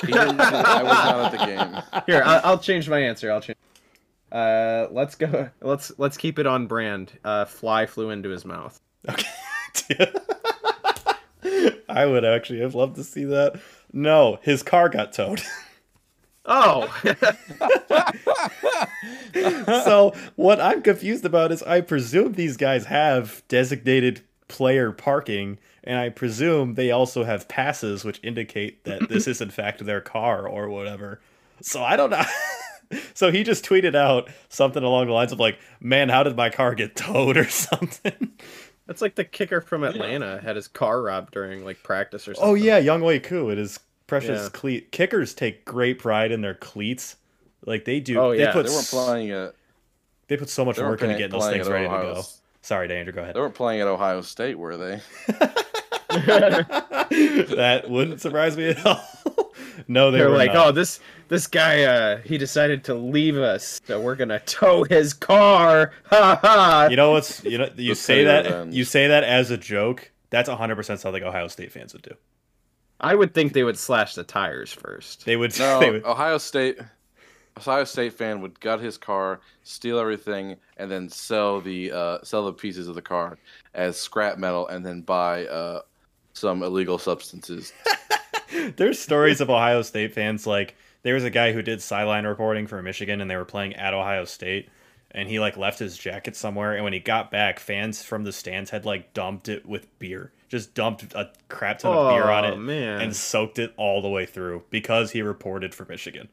[0.00, 2.03] He didn't, I was not at the game.
[2.07, 3.31] Here, I, I'll change my answer.
[3.31, 3.57] I'll change.
[4.32, 5.50] Uh, let's go.
[5.60, 7.18] Let's let's keep it on brand.
[7.24, 8.80] Uh, fly flew into his mouth.
[9.08, 9.26] Okay.
[11.88, 13.60] I would actually have loved to see that.
[13.92, 15.42] No, his car got towed.
[16.46, 16.88] Oh,
[19.66, 25.98] so what I'm confused about is I presume these guys have designated player parking, and
[25.98, 30.48] I presume they also have passes which indicate that this is in fact their car
[30.48, 31.20] or whatever.
[31.60, 32.24] So I don't know.
[33.14, 36.50] so he just tweeted out something along the lines of like, "Man, how did my
[36.50, 38.33] car get towed?" or something.
[38.87, 42.35] that's like the kicker from Atlanta had his car robbed during like practice or oh,
[42.35, 42.50] something.
[42.50, 43.50] Oh yeah, Younghoe Koo.
[43.50, 44.48] It is precious Yeah.
[44.53, 44.92] cleat.
[44.92, 47.16] Kickers take great pride in their cleats.
[47.64, 48.18] Like they do.
[48.18, 48.53] Oh, they yeah.
[48.53, 49.55] put They weren't s- playing at
[50.29, 52.14] They put so much work into getting those things at ready to go.
[52.18, 53.12] S- Sorry, Danger.
[53.12, 53.35] Go ahead.
[53.35, 55.00] They weren't playing at Ohio State, were they?
[56.11, 59.03] that wouldn't surprise me at all.
[59.88, 60.66] no, they They're were like, not.
[60.68, 65.12] oh, this this guy, uh, he decided to leave us, so we're gonna tow his
[65.14, 65.92] car.
[66.06, 66.88] Ha ha.
[66.90, 68.74] You know what's you know you say that revenge.
[68.74, 70.11] you say that as a joke.
[70.30, 72.14] That's 100 percent something Ohio State fans would do.
[73.00, 75.24] I would think they would slash the tires first.
[75.24, 75.52] They would.
[75.59, 76.78] No, they would Ohio State.
[77.59, 82.44] Ohio State fan would gut his car, steal everything, and then sell the uh, sell
[82.44, 83.38] the pieces of the car
[83.74, 85.80] as scrap metal, and then buy uh,
[86.33, 87.72] some illegal substances.
[88.76, 92.66] There's stories of Ohio State fans like there was a guy who did sideline reporting
[92.66, 94.68] for Michigan and they were playing at Ohio State
[95.12, 98.32] and he like left his jacket somewhere and when he got back fans from the
[98.32, 100.32] stands had like dumped it with beer.
[100.48, 103.00] Just dumped a crap ton of beer on Oh, it man.
[103.00, 106.28] and soaked it all the way through because he reported for Michigan.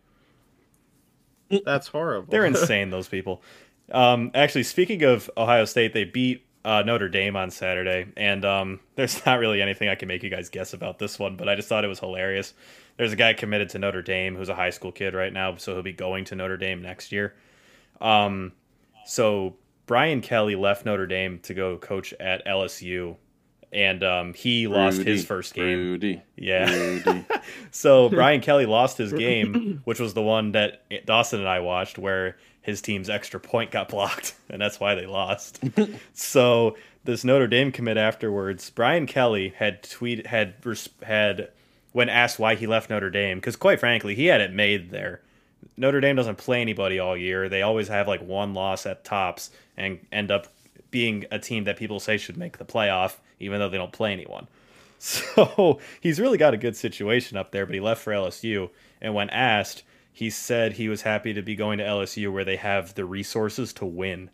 [1.65, 2.27] That's horrible.
[2.29, 3.43] They're insane, those people.
[3.91, 8.81] Um, actually, speaking of Ohio State, they beat uh, Notre Dame on Saturday, and um,
[8.95, 11.55] there's not really anything I can make you guys guess about this one, but I
[11.55, 12.53] just thought it was hilarious.
[12.97, 15.73] There's a guy committed to Notre Dame who's a high school kid right now, so
[15.73, 17.35] he'll be going to Notre Dame next year.
[18.01, 18.51] Um,
[19.05, 23.15] so Brian Kelly left Notre Dame to go coach at LSU,
[23.71, 25.77] and um, he lost Rudy, his first game.
[25.77, 26.21] Rudy.
[26.35, 26.69] Yeah.
[26.69, 27.25] Rudy.
[27.71, 31.97] So Brian Kelly lost his game, which was the one that Dawson and I watched,
[31.97, 32.35] where
[32.67, 35.63] his team's extra point got blocked, and that's why they lost.
[36.13, 40.55] so this Notre Dame commit afterwards, Brian Kelly had tweet had
[41.01, 41.49] had
[41.93, 45.21] when asked why he left Notre Dame, because quite frankly, he had it made there.
[45.77, 47.47] Notre Dame doesn't play anybody all year.
[47.49, 50.47] They always have like one loss at tops and end up
[50.91, 54.13] being a team that people say should make the playoff, even though they don't play
[54.13, 54.47] anyone.
[54.99, 58.71] So he's really got a good situation up there, but he left for LSU.
[58.99, 59.83] And when asked,
[60.17, 63.71] he said he was happy to be going to LSU where they have the resources
[63.71, 64.31] to win,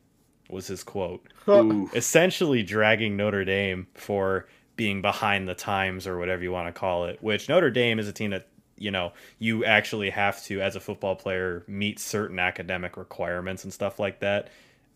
[0.49, 1.27] was his quote.
[1.49, 1.89] Ooh.
[1.93, 7.03] Essentially dragging Notre Dame for being behind the times or whatever you want to call
[7.03, 10.77] it, which Notre Dame is a team that, you know, you actually have to, as
[10.77, 14.47] a football player, meet certain academic requirements and stuff like that.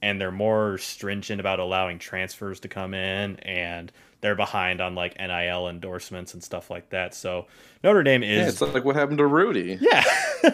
[0.01, 5.17] And they're more stringent about allowing transfers to come in and they're behind on like
[5.19, 7.13] NIL endorsements and stuff like that.
[7.13, 7.45] So
[7.83, 9.77] Notre Dame is Yeah, it's like what happened to Rudy.
[9.79, 10.03] yeah.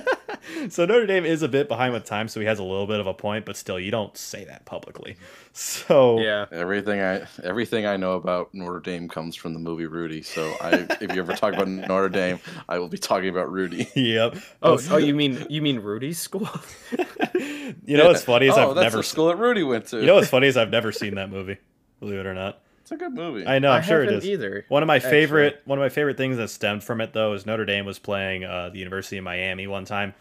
[0.70, 3.00] so Notre Dame is a bit behind with time, so he has a little bit
[3.00, 5.16] of a point, but still, you don't say that publicly.
[5.54, 6.46] So Yeah.
[6.52, 10.22] Everything I everything I know about Notre Dame comes from the movie Rudy.
[10.24, 13.88] So I, if you ever talk about Notre Dame, I will be talking about Rudy.
[13.96, 14.38] Yep.
[14.62, 16.50] Oh, oh, you mean you mean Rudy's school?
[17.36, 18.98] you know what's funny is oh, I've that's never.
[18.98, 20.00] the school that Rudy went to.
[20.00, 21.58] You know what's funny is I've never seen that movie.
[22.00, 22.60] Believe it or not.
[22.84, 23.48] It's a good movie.
[23.48, 23.72] I know.
[23.72, 24.66] I'm I sure it either.
[24.68, 25.12] One of my actually.
[25.12, 27.98] favorite one of my favorite things that stemmed from it though is Notre Dame was
[27.98, 30.14] playing uh, the University of Miami one time,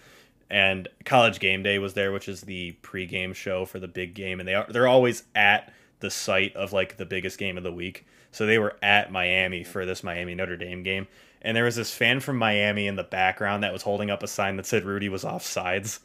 [0.49, 4.39] and College Game Day was there, which is the pregame show for the big game,
[4.39, 7.73] and they are they're always at the site of like the biggest game of the
[7.73, 8.07] week.
[8.31, 11.09] So they were at Miami for this Miami Notre Dame game,
[11.43, 14.29] and there was this fan from Miami in the background that was holding up a
[14.29, 15.99] sign that said Rudy was off sides.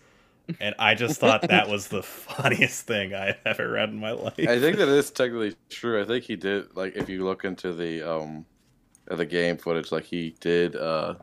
[0.59, 4.11] And I just thought that was the funniest thing I had ever read in my
[4.11, 4.39] life.
[4.39, 6.01] I think that is technically true.
[6.01, 8.45] I think he did like if you look into the um
[9.05, 11.15] the game footage, like he did uh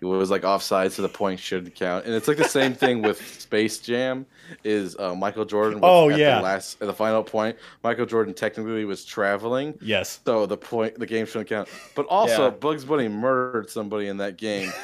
[0.00, 2.04] he was like offside so the point should count.
[2.04, 4.26] And it's like the same thing with Space Jam
[4.62, 6.36] is uh, Michael Jordan was Oh, at yeah.
[6.36, 7.56] the last at the final point.
[7.82, 9.74] Michael Jordan technically was traveling.
[9.80, 10.20] yes.
[10.24, 11.68] So the point, the game shouldn't count.
[11.94, 12.50] But also, Yeah.
[12.50, 14.70] Bugs Bunny murdered somebody in that game.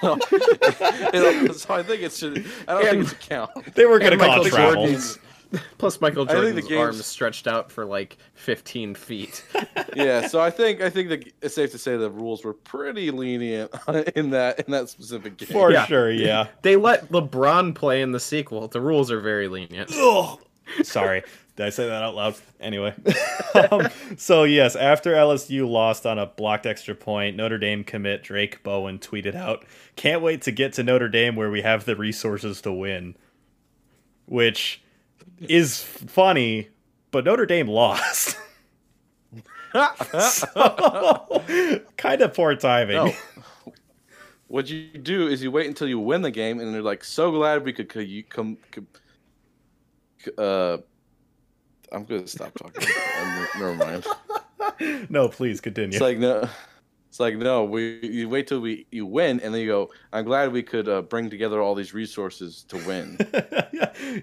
[0.00, 2.46] So, it- so I think it should.
[2.66, 3.50] I don't think it should count.
[3.74, 4.74] They were going to call Michael it travel.
[4.86, 5.18] Jordan's-
[5.78, 9.44] Plus, Michael I think the Jordan's game's- arms stretched out for like 15 feet.
[9.96, 13.10] yeah, so I think I think that it's safe to say the rules were pretty
[13.10, 13.70] lenient
[14.16, 15.48] in that in that specific game.
[15.48, 15.86] For Yeah.
[15.86, 16.48] sure, yeah.
[16.62, 18.68] They let LeBron play in the sequel.
[18.68, 19.92] The rules are very lenient.
[19.96, 20.40] Ugh.
[20.82, 21.22] Sorry,
[21.56, 22.36] did I say that out loud?
[22.58, 22.94] Anyway,
[23.70, 23.86] um,
[24.16, 28.98] so yes, after LSU lost on a blocked extra point, Notre Dame commit Drayk Bowen
[28.98, 32.72] tweeted out, "Can't wait to get to Notre Dame where we have the resources to
[32.72, 33.14] win,"
[34.26, 34.82] which
[35.40, 36.68] is funny,
[37.10, 38.36] but Notre Dame lost.
[40.20, 40.50] so,
[41.96, 42.96] kind of poor timing.
[42.96, 43.12] No.
[44.48, 47.32] What you do is you wait until you win the game, and they're like, "So
[47.32, 48.86] glad we could, could you come." Could,
[50.38, 50.78] uh,
[51.90, 52.86] I'm gonna stop talking.
[53.58, 54.06] Never mind.
[55.10, 55.96] No, please continue.
[55.96, 56.48] It's like no.
[57.14, 57.62] It's like no.
[57.62, 59.90] We you wait till we you win, and then you go.
[60.12, 63.16] I'm glad we could uh, bring together all these resources to win.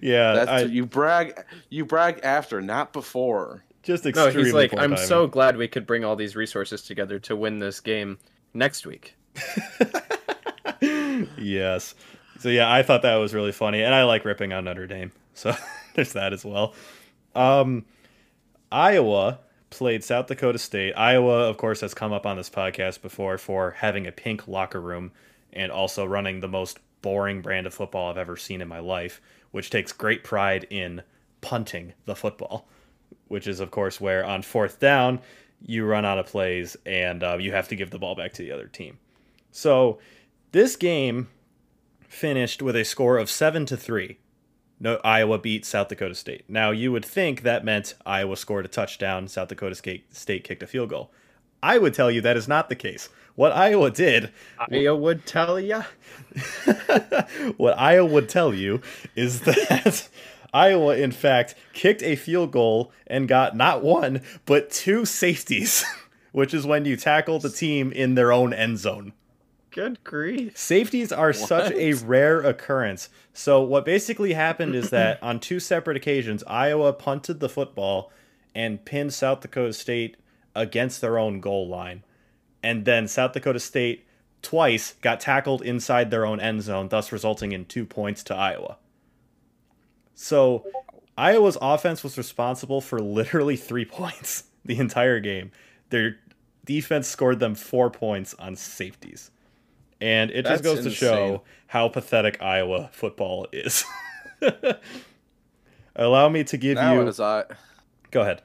[0.01, 1.41] yeah, That's I, you brag.
[1.69, 3.63] You brag after, not before.
[3.81, 4.97] just No, he's like, I'm timing.
[4.97, 8.17] so glad we could bring all these resources together to win this game
[8.53, 9.15] next week.
[11.37, 11.95] yes.
[12.39, 15.13] So yeah, I thought that was really funny, and I like ripping on Notre Dame.
[15.33, 15.55] So
[15.93, 16.73] there's that as well.
[17.35, 17.85] Um,
[18.69, 19.39] Iowa
[19.71, 20.93] played South Dakota State.
[20.93, 24.79] Iowa, of course, has come up on this podcast before for having a pink locker
[24.79, 25.11] room
[25.51, 29.19] and also running the most boring brand of football I've ever seen in my life,
[29.49, 31.01] which takes great pride in
[31.41, 32.67] punting the football,
[33.27, 35.19] which is, of course, where on fourth down
[35.65, 38.43] you run out of plays and uh, you have to give the ball back to
[38.43, 38.99] the other team.
[39.51, 39.99] So
[40.51, 41.29] this game
[42.07, 44.17] finished with a score of seven to three.
[44.81, 46.43] No, Iowa beat South Dakota State.
[46.49, 50.63] Now you would think that meant Iowa scored a touchdown, South Dakota State, State kicked
[50.63, 51.11] a field goal.
[51.61, 53.07] I would tell you that is not the case.
[53.35, 55.83] What Iowa did, I would tell ya.
[57.57, 58.81] what Iowa would tell you
[59.15, 60.09] is that
[60.51, 65.85] Iowa, in fact, kicked a field goal and got not one, but two safeties,
[66.31, 69.13] which is when you tackle the team in their own end zone.
[69.71, 70.57] Good grief.
[70.57, 73.09] Safeties are such a rare occurrence.
[73.33, 78.11] So what basically happened is that on two separate occasions, Iowa punted the football
[78.53, 80.17] and pinned South Dakota State
[80.53, 82.03] against their own goal line.
[82.61, 84.05] And then South Dakota State
[84.41, 88.77] twice got tackled inside their own end zone, thus resulting in two points to Iowa.
[90.15, 90.65] So
[91.17, 95.51] Iowa's offense was responsible for literally three points the entire game.
[95.89, 96.17] Their
[96.65, 99.31] defense scored them four points on safeties.
[100.01, 103.85] And it just That's goes to show how pathetic Iowa football is.
[105.95, 107.07] Allow me to give Now you.
[107.07, 107.43] as I,
[108.11, 108.41] Go ahead.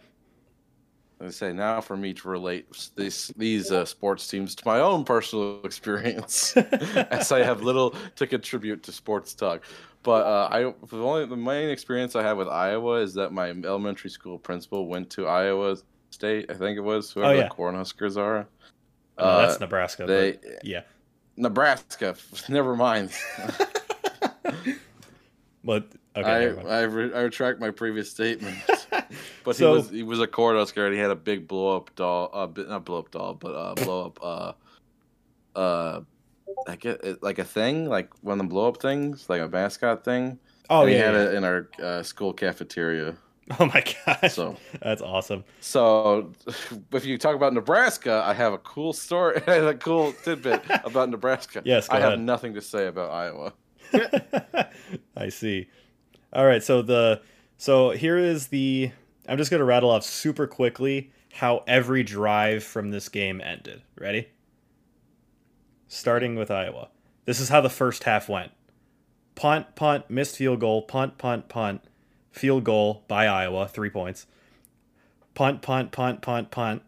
[1.20, 5.02] I say now for me to relate these these uh, sports teams to my own
[5.02, 9.62] personal experience, as I have little to contribute to sports talk.
[10.02, 13.48] But uh, I the only the main experience I have with Iowa is that my
[13.48, 15.76] elementary school principal went to Iowa
[16.10, 16.50] State.
[16.50, 17.48] I think it was whoever Oh, yeah.
[17.48, 18.46] the Cornhuskers are.
[19.16, 20.04] Uh, that's Nebraska.
[20.04, 20.82] they but yeah.
[21.36, 22.16] Nebraska.
[22.48, 23.10] Never mind.
[25.64, 26.48] But okay.
[26.48, 26.68] I mind.
[26.68, 28.56] I, re- I retract my previous statement.
[29.44, 31.94] But So- he was he was a Cornhusker and he had a big blow up
[31.96, 34.52] doll, uh, not blow up doll, but uh, blow up uh,
[35.58, 36.00] uh,
[36.68, 40.04] I get like a thing, like one of the blow up things, like a mascot
[40.04, 40.38] thing.
[40.70, 40.96] oh And yeah.
[40.96, 41.28] we had yeah.
[41.30, 43.16] it in our uh, school cafeteria.
[43.60, 44.34] Oh my gosh.
[44.34, 45.44] So That's awesome.
[45.60, 46.32] so
[46.92, 51.62] if you talk about Nebraska, I have a cool story, a cool tidbit about Nebraska.
[51.64, 53.52] Yes, go I have nothing to say about Iowa.
[55.16, 55.68] I see.
[56.32, 57.22] All right, so the
[57.56, 58.90] so here is the
[59.28, 63.82] I'm just going to rattle off super quickly how every drive from this game ended.
[63.96, 64.28] Ready?
[65.88, 66.88] Starting with Iowa.
[67.26, 68.52] This is how the first half went.
[69.34, 71.82] Punt, punt, missed field goal, punt, punt, punt,
[72.36, 74.26] field goal by Iowa, 3 points.
[75.34, 76.82] Punt, punt, punt, punt, punt.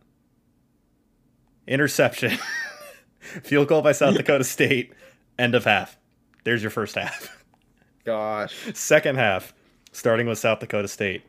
[1.66, 2.38] Interception.
[3.20, 4.92] field goal by South Dakota State.
[5.38, 5.96] End of half.
[6.44, 7.44] There's your first half.
[8.04, 8.54] Gosh.
[8.74, 9.52] Second half,
[9.92, 11.22] starting with South Dakota State.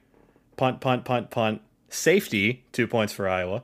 [0.56, 1.62] Punt, punt, punt, punt.
[1.90, 3.64] Safety, two points for Iowa.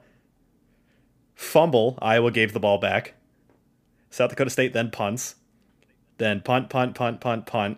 [1.34, 3.14] Fumble, Iowa gave the ball back.
[4.10, 5.36] South Dakota State then punts.
[6.18, 7.78] Then punt, punt, punt, punt, punt.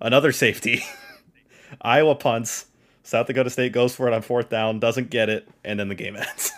[0.00, 0.84] Another safety.
[1.82, 2.66] Iowa punts.
[3.02, 5.94] South Dakota State goes for it on fourth down, doesn't get it, and then the
[5.94, 6.52] game ends.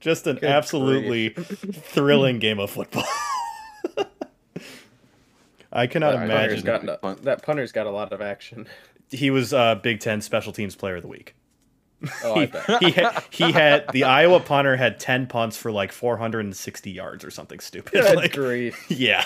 [0.00, 3.04] Just an Good absolutely thrilling game of football.
[5.72, 6.86] I cannot Yeah, I Punter's imagine.
[6.86, 7.22] got Punt.
[7.24, 8.66] that punter's got a lot of action.
[9.10, 11.34] he was uh, Big Ten Special Teams Player of the Week.
[12.24, 12.82] Oh, I he, bet.
[12.82, 17.30] he had he had the Iowa punter had ten punts for like 460 yards or
[17.30, 17.92] something stupid.
[17.92, 18.84] Good Like, grief.
[18.90, 19.24] yeah,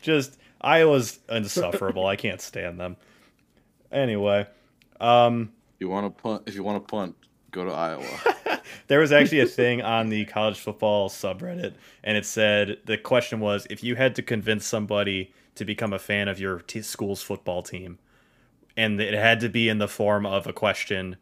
[0.00, 2.06] just Iowa's insufferable.
[2.06, 2.96] I can't stand them.
[3.94, 4.46] Anyway,
[5.00, 7.14] um, If you want to punt, if you want to punt,
[7.52, 8.04] go to Iowa.
[8.88, 13.38] there was actually a thing on the college football subreddit, and it said the question
[13.40, 17.22] was if you had to convince somebody to become a fan of your t- school's
[17.22, 17.98] football team,
[18.76, 21.16] and it had to be in the form of a question.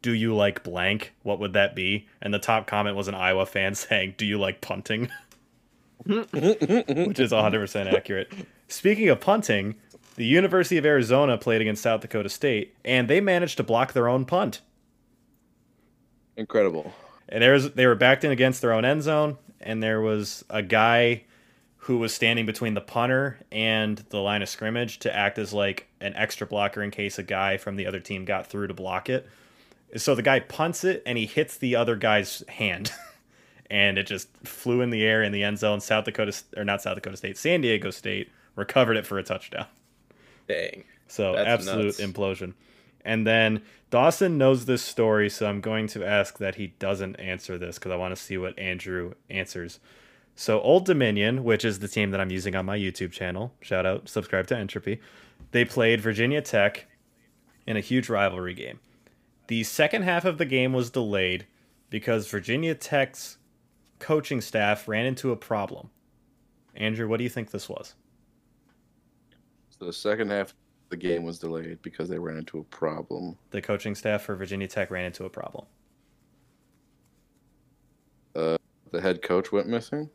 [0.00, 1.12] Do you like blank?
[1.24, 2.06] What would that be?
[2.22, 5.10] And the top comment was an Iowa fan saying, "Do you like punting?"
[6.06, 8.32] Which is 100% accurate.
[8.68, 9.74] Speaking of punting,
[10.18, 14.08] the University of Arizona played against South Dakota State, and they managed to block their
[14.08, 14.60] own punt.
[16.36, 16.92] Incredible.
[17.28, 17.40] And
[17.76, 21.22] they were backed in against their own end zone, and there was a guy
[21.76, 25.86] who was standing between the punter and the line of scrimmage to act as like
[26.00, 29.08] an extra blocker in case a guy from the other team got through to block
[29.08, 29.24] it.
[29.96, 32.90] So the guy punts it and he hits the other guy's hand.
[33.70, 35.80] and it just flew in the air in the end zone.
[35.80, 39.66] South Dakota or not South Dakota State, San Diego State recovered it for a touchdown.
[40.48, 40.84] Dang.
[41.06, 42.00] So That's absolute nuts.
[42.00, 42.54] implosion.
[43.04, 47.56] And then Dawson knows this story, so I'm going to ask that he doesn't answer
[47.56, 49.80] this because I want to see what Andrew answers.
[50.34, 53.86] So Old Dominion, which is the team that I'm using on my YouTube channel, shout
[53.86, 55.00] out, subscribe to Entropy.
[55.52, 56.86] They played Virginia Tech
[57.66, 58.80] in a huge rivalry game.
[59.46, 61.46] The second half of the game was delayed
[61.90, 63.38] because Virginia Tech's
[63.98, 65.90] coaching staff ran into a problem.
[66.76, 67.94] Andrew, what do you think this was?
[69.78, 70.54] So the second half of
[70.90, 73.36] the game was delayed because they ran into a problem.
[73.50, 75.66] The coaching staff for Virginia Tech ran into a problem.
[78.34, 78.56] Uh,
[78.90, 80.10] the head coach went missing.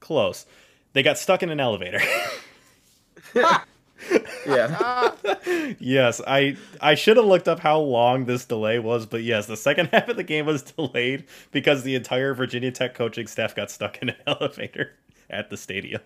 [0.00, 0.46] Close.
[0.92, 2.00] They got stuck in an elevator.
[4.46, 5.12] Yeah.
[5.78, 9.56] yes, I I should have looked up how long this delay was, but yes, the
[9.56, 13.70] second half of the game was delayed because the entire Virginia Tech coaching staff got
[13.70, 14.92] stuck in an elevator
[15.28, 16.00] at the stadium.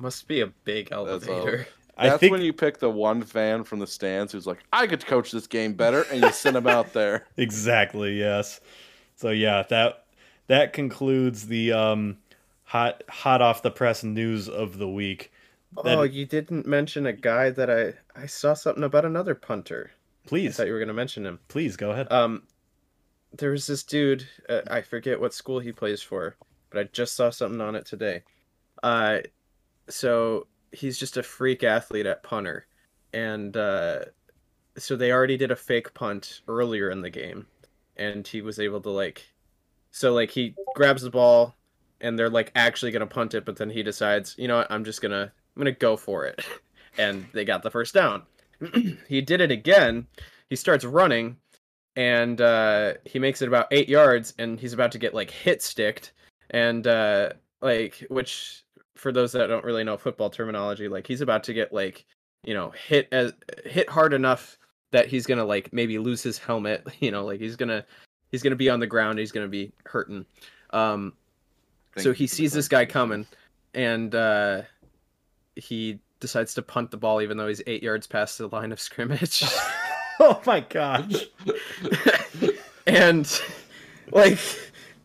[0.00, 1.66] Must be a big That's elevator.
[1.98, 5.04] That's think when you pick the one fan from the stands who's like, "I could
[5.06, 7.26] coach this game better," and you send him out there.
[7.36, 8.60] exactly, yes.
[9.16, 10.04] So yeah, that
[10.46, 12.16] that concludes the um
[12.64, 15.30] hot hot off the press news of the week.
[15.84, 19.90] That- Oh, you didn't mention a guy that I I saw something about another punter.
[20.26, 20.54] Please.
[20.54, 21.38] I thought you were gonna mention him.
[21.48, 22.10] please go ahead.
[22.10, 22.44] Um,
[23.36, 24.26] there was this dude.
[24.48, 26.34] Uh, I forget what school he plays for,
[26.70, 28.22] but I just saw something on it today.
[28.82, 29.18] Uh,
[29.90, 32.66] so he's just a freak athlete at punter.
[33.12, 34.00] and uh,
[34.76, 37.46] so they already did a fake punt earlier in the game,
[37.96, 39.24] and he was able to like,
[39.90, 41.54] so like he grabs the ball,
[42.00, 44.84] and they're like actually gonna punt it, but then he decides, you know what, I'm
[44.84, 46.44] just gonna I'm gonna go for it,
[46.98, 48.22] and they got the first down.
[49.08, 50.06] he did it again.
[50.48, 51.36] He starts running,
[51.96, 55.62] and uh, he makes it about eight yards, and he's about to get like hit
[55.62, 56.12] sticked,
[56.50, 57.30] and uh,
[57.60, 58.64] like which
[58.94, 62.04] for those that don't really know football terminology, like he's about to get like
[62.44, 63.32] you know hit as
[63.64, 64.58] hit hard enough
[64.90, 66.86] that he's gonna like maybe lose his helmet.
[67.00, 67.84] You know, like he's gonna
[68.30, 69.18] he's gonna be on the ground.
[69.18, 70.26] He's gonna be hurting.
[70.70, 71.14] Um,
[71.94, 73.26] Thank so he sees this guy coming,
[73.74, 74.62] and uh,
[75.56, 78.80] he decides to punt the ball even though he's eight yards past the line of
[78.80, 79.42] scrimmage.
[80.20, 81.24] oh my gosh.
[82.86, 83.40] and
[84.12, 84.38] like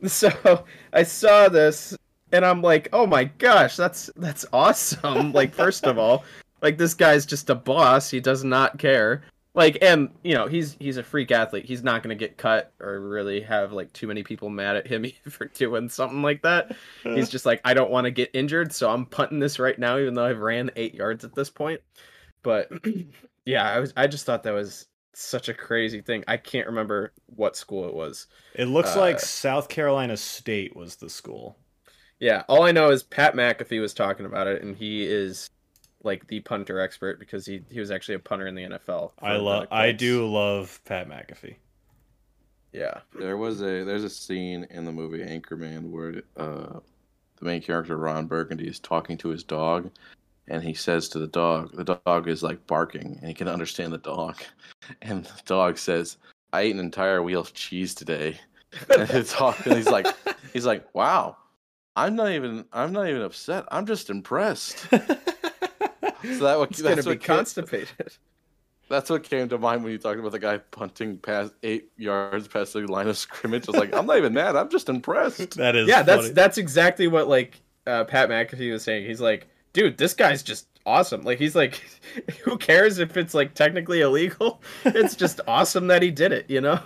[0.06, 1.96] so i saw this
[2.36, 5.32] and i'm like oh my gosh that's that's awesome.
[5.34, 6.24] Like first of all
[6.62, 8.10] like this guy's just a boss.
[8.10, 9.24] He does not care.
[9.54, 11.66] Like and you know he's he's a freak athlete.
[11.66, 14.88] He's not going to get cut or really have like too many people mad at
[14.88, 16.76] him for doing something like that.
[17.04, 19.98] He's just like i don't want to get injured so i'm punting this right now
[19.98, 21.82] even though i've ran eight yards at this point.
[22.44, 22.70] But
[23.46, 26.26] yeah i was i just thought that was such a crazy thing.
[26.28, 28.28] I can't remember what school it was.
[28.54, 31.58] It looks Uh, like South Carolina State was the school.
[32.20, 35.50] Yeah all i know is pat mcafee was talking about it and he is
[36.06, 39.38] like the punter expert because he he was actually a punter in the nfl I
[39.38, 39.68] love.
[39.72, 41.56] I do love Pat McAfee.
[42.72, 46.80] yeah There was a there's a scene in the movie Anchorman where uh,
[47.40, 49.90] the main character Ron Burgundy is talking to his dog,
[50.48, 53.92] and he says to the dog, the dog is like barking, and he can understand
[53.92, 54.38] the dog,
[55.02, 56.18] and the dog says,
[56.54, 58.40] "I ate an entire wheel of cheese today,"
[58.98, 60.08] and the dog, and he's like,
[60.54, 61.38] he's like, "Wow,
[61.96, 63.66] I'm not even I'm not even upset.
[63.72, 64.88] I'm just impressed."
[66.24, 68.18] So that what it's gonna that's be what came, constipated
[68.90, 72.48] that's what came to mind when you talked about the guy punting past eight yards
[72.48, 73.68] past the line of scrimmage.
[73.68, 74.56] I was like, I'm not even mad.
[74.56, 75.56] I'm just impressed.
[75.58, 75.88] that is.
[75.88, 80.14] yeah that's that's exactly what like uh, pat mcafee was saying he's like dude this
[80.14, 81.84] guy's just awesome like he's like
[82.44, 86.62] who cares if it's like technically illegal it's just awesome that he did it you
[86.62, 86.80] know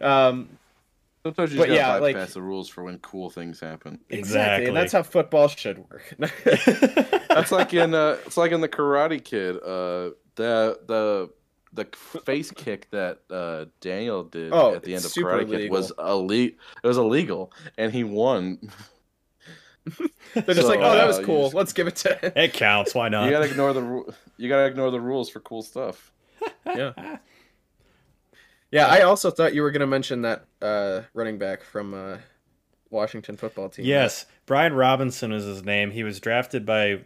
[0.00, 0.48] um
[1.24, 4.00] Sometimes you But just yeah, gotta like- bypass the rules for when cool things happen.
[4.10, 6.14] exactly and that's how football should work
[7.28, 9.56] That's like in uh, it's like in the Karate Kid.
[9.56, 11.30] Uh, the the
[11.74, 11.86] the
[12.24, 15.76] face kick that uh, Daniel did Oh, at the end of super Karate Kid illegal.
[15.76, 16.58] was illegal.
[16.82, 18.58] It was illegal, and he won.
[20.34, 22.32] they're just So, like oh that was uh, cool just- let's give it to him
[22.36, 22.94] it counts.
[22.94, 23.24] Why not?
[23.26, 26.12] You gotta ignore the ru- you gotta ignore the rules for cool stuff.
[26.66, 26.92] yeah
[28.72, 32.16] yeah i also thought you were going to mention that uh running back from uh
[32.90, 35.90] washington football team Yes, Brian Robinson is his name.
[35.92, 37.00] He was drafted by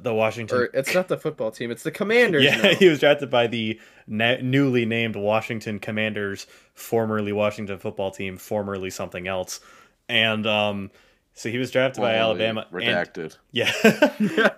[0.00, 0.58] the Washington.
[0.58, 2.74] or it's not the football team it's the commanders yeah, now.
[2.74, 3.78] he was drafted by the
[4.08, 9.60] na- newly named Washington Commanders, formerly Washington football team, formerly something else,
[10.08, 10.90] and um,
[11.34, 12.66] so he was drafted by Formerly Alabama.
[12.72, 13.36] and- redacted.
[13.52, 13.70] yeah,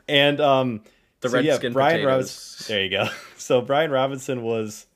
[0.08, 0.80] and um,
[1.20, 2.06] the so, yeah, Brian potatoes.
[2.06, 2.66] Robinson.
[2.74, 3.08] There you go.
[3.36, 4.86] So Brian Robinson was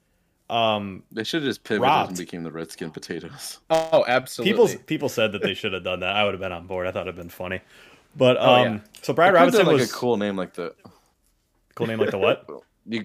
[0.50, 2.10] um They should have just pivoted Robbed.
[2.10, 3.58] and became the Redskin Potatoes.
[3.70, 6.16] oh absolutely people people said that they should have done that.
[6.16, 6.86] I would have been on board.
[6.86, 7.60] I thought it'd been funny.
[8.16, 8.80] But Oh, um, yeah.
[9.02, 10.74] so Brian Could've Robinson like was a cool name like the
[11.74, 12.46] cool name like the what?
[12.86, 13.04] you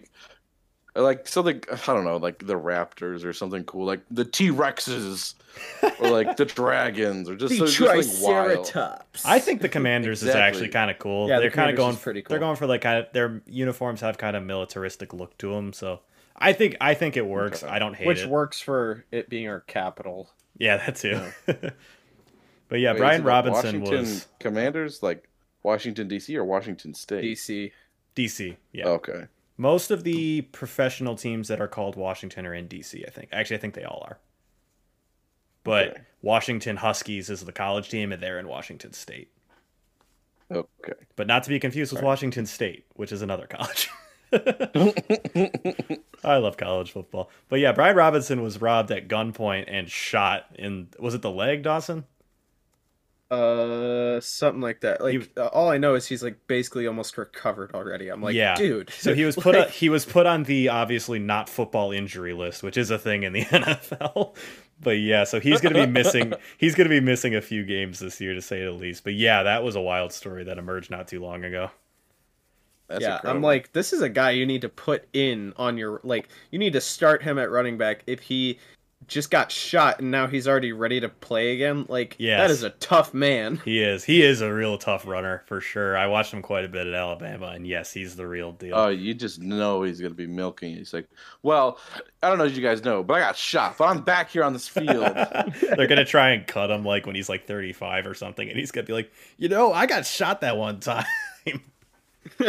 [0.95, 5.33] like something I don't know, like the Raptors or something cool, like the T Rexes
[5.99, 8.65] or like the Dragons or just, the so- just something wild.
[8.67, 9.25] Triceratops.
[9.25, 11.27] I think the Commanders is actually kind of cool.
[11.27, 14.01] Yeah, they're kind of going is pretty They're going for like kind of their uniforms
[14.01, 15.73] have kind of militaristic look to them.
[15.73, 15.99] So
[16.35, 17.63] I think I think it works.
[17.63, 17.71] Okay.
[17.71, 18.21] I don't hate which it.
[18.23, 20.29] Which works for it being our capital.
[20.57, 21.21] Yeah, that too.
[21.45, 25.29] but yeah, Wait, Brian it, Robinson Washington was Commanders, like
[25.63, 26.35] Washington D.C.
[26.37, 27.23] or Washington State.
[27.23, 27.71] DC.
[28.15, 28.57] DC.
[28.71, 29.25] Yeah, Okay.
[29.57, 33.07] most of the professional teams that are called Washington are in DC.
[33.07, 33.29] I think.
[33.31, 34.19] Actually, I think they all are.
[35.63, 36.01] But Okay.
[36.21, 39.29] Washington Huskies is the college team, and they're in Washington State.
[40.51, 40.93] Okay.
[41.15, 42.07] But not to be confused with Right.
[42.07, 43.89] Washington State, which is another college.
[46.23, 47.29] I love college football.
[47.49, 51.63] But yeah, Brian Robinson was robbed at gunpoint and shot in was it the leg,
[51.63, 52.05] Dawson?
[53.31, 55.01] Uh, something like that.
[55.01, 58.09] Like uh, all I know is he's like basically almost recovered already.
[58.09, 58.53] I'm like, Yeah.
[58.55, 58.91] dude.
[58.91, 62.33] So he was put like, on, he was put on the obviously not football injury
[62.33, 64.35] list, which is a thing in the NFL.
[64.79, 67.99] But yeah, so he's to be missing he's going to be missing a few games
[67.99, 69.03] this year to say the least.
[69.03, 71.71] But yeah, that was a wild story that emerged not too long ago.
[72.87, 76.01] That's yeah, I'm like, this is a guy you need to put in on your
[76.03, 76.27] like.
[76.51, 78.59] You need to start him at running back if he
[79.07, 81.85] just got shot and now he's already ready to play again.
[81.89, 82.39] Like Yes.
[82.39, 83.59] that is a tough man.
[83.65, 84.05] He is.
[84.05, 85.97] He is a real tough runner for sure.
[85.97, 88.73] I watched him quite a bit at Alabama, and yes, he's the real deal.
[88.75, 90.75] Oh, you just know he's gonna be milking.
[90.77, 91.09] He's like,
[91.41, 91.79] well,
[92.21, 94.43] I don't know if you guys know, but I got shot, but I'm back here
[94.43, 94.87] on this field.
[95.75, 98.71] They're gonna try and cut him like when he's like 35 or something, and he's
[98.71, 101.05] gonna be like, you know, I got shot that one time,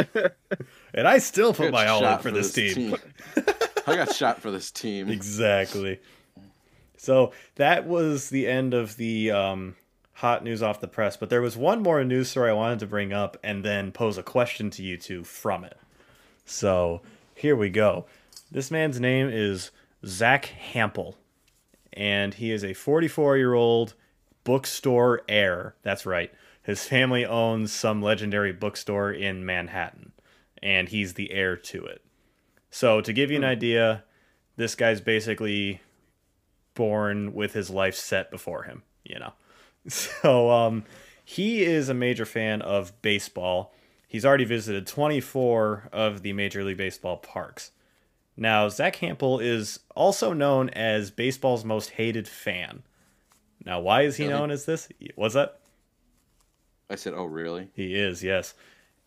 [0.94, 2.96] and I still put Good my all in shot for this team.
[3.86, 5.08] I got shot for this team.
[5.10, 6.00] exactly.
[6.96, 9.76] So that was the end of the um,
[10.14, 12.86] hot news off the press, but there was one more news story I wanted to
[12.86, 15.76] bring up and then pose a question to you two from it.
[16.46, 17.02] So
[17.34, 18.06] here we go.
[18.50, 19.70] This man's name is
[20.06, 21.14] Zack Hample,
[21.92, 23.94] and he is a 44 year old
[24.44, 25.74] bookstore heir.
[25.82, 26.32] That's right.
[26.64, 30.12] His family owns some legendary bookstore in Manhattan,
[30.62, 32.02] and he's the heir to it.
[32.70, 34.02] So, to give you an idea,
[34.56, 35.80] this guy's basically
[36.74, 39.32] born with his life set before him, you know.
[39.86, 40.84] So, um,
[41.22, 43.74] he is a major fan of baseball.
[44.08, 47.70] He's already visited 24 of the Major League Baseball parks.
[48.34, 52.82] Now, Zack Hample is also known as baseball's most hated fan.
[53.66, 54.38] Now, why is he Really?
[54.38, 54.88] known as this?
[55.16, 55.60] What's that?
[56.90, 57.68] I said, oh, really?
[57.74, 58.54] He is, yes.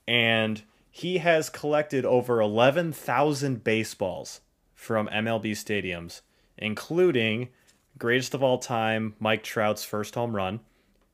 [0.08, 4.42] And he has collected over 11,000 baseballs
[4.74, 6.22] from MLB stadiums,
[6.58, 7.50] including
[7.98, 10.60] greatest of all time Mike Trout's first home run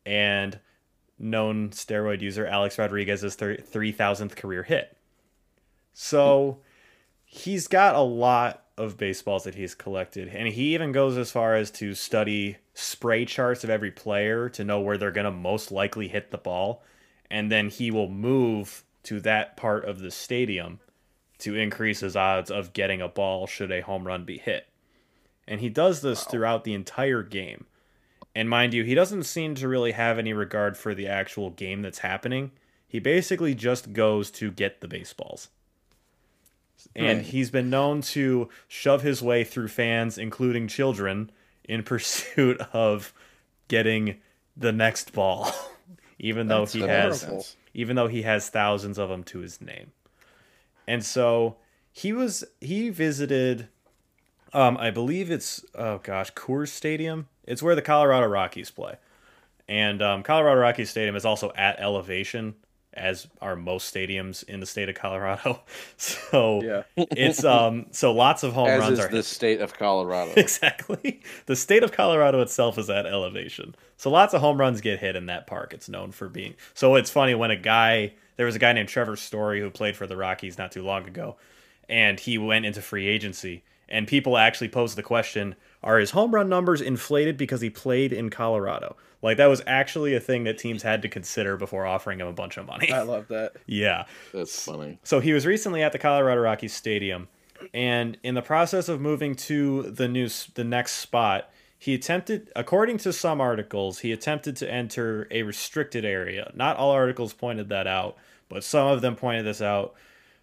[0.05, 0.59] and
[1.17, 4.97] known steroid user Alex Rodriguez's 3,000th career hit.
[5.93, 6.59] So
[7.25, 11.55] he's got a lot of baseballs that he's collected, and he even goes as far
[11.55, 15.71] as to study spray charts of every player to know where they're going to most
[15.71, 16.83] likely hit the ball,
[17.29, 20.79] and then he will move to that part of the stadium
[21.39, 24.67] to increase his odds of getting a ball should a home run be hit.
[25.47, 27.65] And he does this throughout the entire game.
[28.33, 31.81] And mind you, he doesn't seem to really have any regard for the actual game
[31.81, 32.51] that's happening.
[32.87, 35.49] He basically just goes to get the baseballs.
[36.95, 37.25] And Right.
[37.25, 41.31] he's been known to shove his way through fans, including children,
[41.63, 43.13] in pursuit of
[43.67, 44.17] getting
[44.55, 45.51] the next ball.
[46.19, 49.91] even though That's he has even though he has thousands of them to his name.
[50.87, 51.57] And so
[51.91, 53.67] he was he visited
[54.53, 57.27] um I believe it's oh gosh, Coors Stadium.
[57.45, 58.95] It's where the Colorado Rockies play.
[59.67, 62.55] And um, Colorado Rockies Stadium is also at elevation
[62.93, 65.61] as are most stadiums in the state of Colorado.
[65.97, 66.83] So Yeah.
[66.95, 70.31] it's um so lots of home As runs is are the state of Colorado.
[70.37, 71.21] exactly.
[71.45, 73.75] The state of Colorado itself is at elevation.
[73.97, 75.73] So lots of home runs get hit in that park.
[75.73, 76.55] It's known for being.
[76.73, 79.95] So it's funny when a guy, there was a guy named Trevor Story who played
[79.95, 81.37] for the Rockies not too long ago,
[81.87, 83.63] and he went into free agency.
[83.89, 88.13] And people actually posed the question Are his home run numbers inflated because he played
[88.13, 88.95] in Colorado?
[89.21, 92.33] Like, that was actually a thing that teams had to consider before offering him a
[92.33, 92.91] bunch of money.
[92.91, 93.53] I love that.
[93.65, 94.05] yeah.
[94.33, 94.99] That's funny.
[95.03, 97.27] So he was recently at the Colorado Rockies Stadium,
[97.73, 102.97] and in the process of moving to the new the next spot, he attempted, according
[102.99, 106.51] to some articles, he attempted to enter a restricted area.
[106.55, 108.17] Not all articles pointed that out,
[108.49, 109.93] but some of them pointed this out.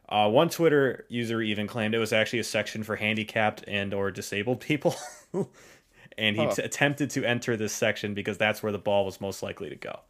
[0.08, 4.10] Uh, one Twitter user even claimed it was actually a section for handicapped and or
[4.10, 4.94] disabled people,
[6.18, 6.54] and he Huh.
[6.54, 9.76] t- attempted to enter this section because that's where the ball was most likely to
[9.76, 10.00] go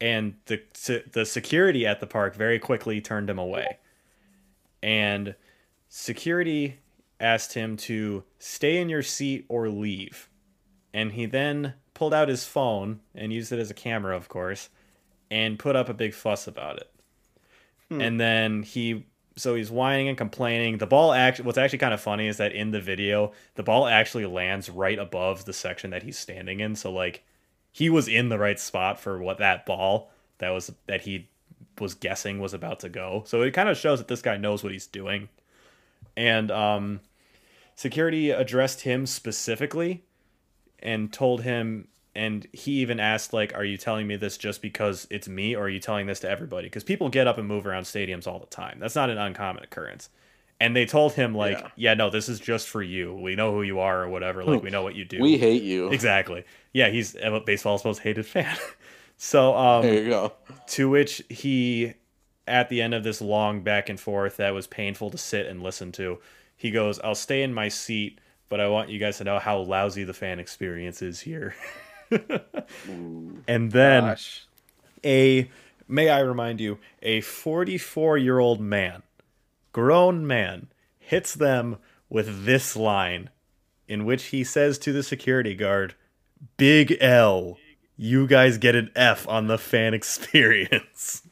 [0.00, 0.60] and the
[1.12, 3.78] the security at the park very quickly turned him away.
[4.82, 5.34] And
[5.88, 6.78] security
[7.20, 10.28] asked him to stay in your seat or leave.
[10.94, 14.68] And he then pulled out his phone and used it as a camera, of course,
[15.30, 16.90] and put up a big fuss about it.
[17.88, 18.00] Hmm.
[18.00, 19.06] And then he
[19.38, 20.78] so he's whining and complaining.
[20.78, 23.86] The ball actually what's actually kind of funny is that in the video, the ball
[23.86, 26.74] actually lands right above the section that he's standing in.
[26.76, 27.24] So like
[27.72, 31.28] he was in the right spot for what that ball that was that he
[31.80, 33.22] was guessing was about to go.
[33.26, 35.28] So it kind of shows that this guy knows what he's doing.
[36.16, 37.00] And um
[37.74, 40.02] security addressed him specifically
[40.80, 45.06] and told him and he even asked like are you telling me this just because
[45.10, 46.66] it's me or are you telling this to everybody?
[46.66, 48.78] Because people get up and move around stadiums all the time.
[48.80, 50.10] That's not an uncommon occurrence.
[50.60, 51.94] And they told him like yeah, Yeah.
[51.94, 53.14] no this is just for you.
[53.14, 54.44] We know who you are or whatever.
[54.44, 55.20] Like we know what you do.
[55.22, 55.88] We hate you.
[55.92, 56.44] exactly.
[56.72, 57.16] Yeah he's
[57.46, 58.56] baseball's most hated fan.
[59.20, 60.32] So um There you go.
[60.68, 61.94] to which he
[62.46, 65.62] at the end of this long back and forth that was painful to sit and
[65.62, 66.18] listen to
[66.56, 69.58] he goes i'll stay in my seat but i want you guys to know how
[69.58, 71.54] lousy the fan experience is here
[73.46, 74.46] and then Gosh.
[75.04, 75.50] a
[75.86, 79.02] may i remind you a 44 year old man
[79.72, 81.78] grown man hits them
[82.10, 83.30] with this line
[83.88, 85.94] in which he says to the security guard,
[86.56, 87.56] "Big L,
[87.96, 91.22] you guys get an F on the fan experience."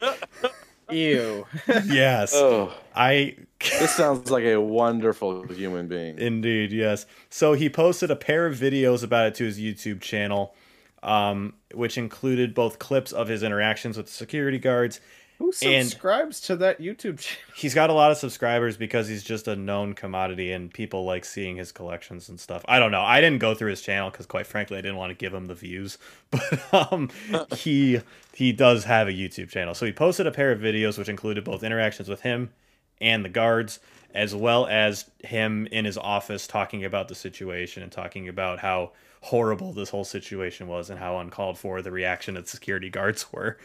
[0.90, 1.46] Ew.
[1.84, 6.18] yes, Oh, I this sounds like a wonderful human being.
[6.18, 7.06] Indeed, yes.
[7.30, 10.54] So he posted a pair of videos about it to his YouTube channel,
[11.02, 15.00] um, which included both clips of his interactions with the security guards.
[15.38, 17.42] Who And- subscribes to that YouTube channel?
[17.54, 21.24] He's got a lot of subscribers because he's just a known commodity and people like
[21.24, 22.64] seeing his collections and stuff.
[22.68, 23.02] I don't know.
[23.02, 25.46] I didn't go through his channel because, quite frankly, I didn't want to give him
[25.46, 25.98] the views.
[26.70, 27.10] But um,
[27.56, 28.00] he
[28.32, 29.74] he does have a YouTube channel.
[29.74, 32.50] So he posted a pair of videos which included both interactions with him
[33.00, 33.80] and the guards,
[34.14, 38.92] as well as him in his office talking about the situation and talking about how
[39.20, 43.58] horrible this whole situation was and how uncalled for the reaction of security guards were,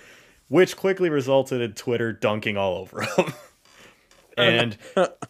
[0.49, 3.33] which quickly resulted in Twitter dunking all over him.
[4.37, 4.77] and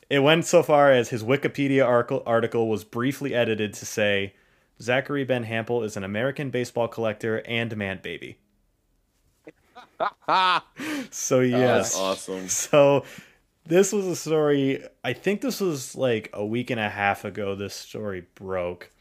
[0.10, 1.86] it went so far as his Wikipedia
[2.26, 4.34] article, was briefly edited to say
[4.82, 8.40] Zachary Ben Hample is an American baseball collector and man baby.
[11.12, 12.48] So yes, That's awesome.
[12.48, 13.04] so
[13.66, 14.84] this was a story.
[15.04, 17.56] I think this was like a week and a half ago.
[17.56, 18.92] This story broke,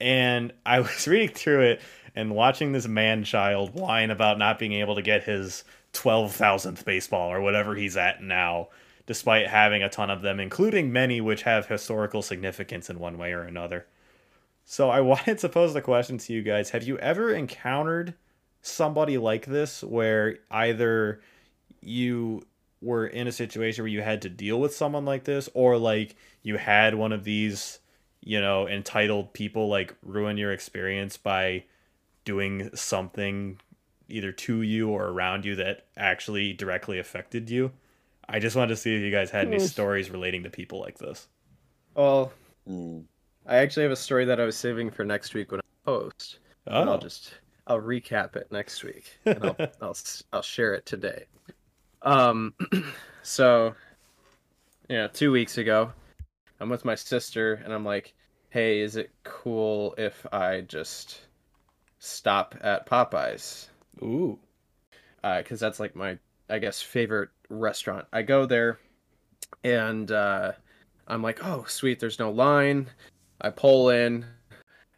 [0.00, 1.80] and I was reading through it
[2.20, 6.84] and watching this man child whine about not being able to get his twelve thousandth
[6.84, 8.68] baseball or whatever he's at now,
[9.06, 13.32] despite having a ton of them, including many which have historical significance in one way
[13.32, 13.86] or another.
[14.66, 18.14] So I wanted to pose the question to you guys: Have you ever encountered
[18.60, 21.22] somebody like this, where either
[21.80, 22.46] you
[22.82, 26.16] were in a situation where you had to deal with someone like this or like
[26.42, 27.78] you had one of these
[28.22, 31.62] you know entitled people like ruin your experience by
[32.30, 33.58] doing something
[34.08, 37.72] either to you or around you that actually directly affected you
[38.28, 39.64] i just wanted to see if you guys had any Hmm.
[39.74, 41.28] stories relating to people like this
[41.94, 42.32] Well,
[42.68, 43.04] Mm.
[43.46, 46.38] I actually have a story that I was saving for next week when I post.
[46.66, 50.86] oh I'll just I'll recap it next week and I'll I'll s- I'll share it
[50.86, 51.24] today.
[52.02, 52.54] Um,
[53.22, 53.74] so
[54.88, 55.92] yeah, two weeks ago,
[56.60, 58.14] I'm with my sister and I'm like,
[58.50, 61.20] "Hey, is it cool if I just
[62.00, 63.68] stop at Popeyes?"
[64.02, 64.38] ooh
[65.22, 68.06] because that's like my I guess favorite restaurant.
[68.12, 68.78] I go there,
[69.62, 70.52] and uh,
[71.06, 72.88] I'm like, oh sweet, there's no line.
[73.40, 74.26] I pull in,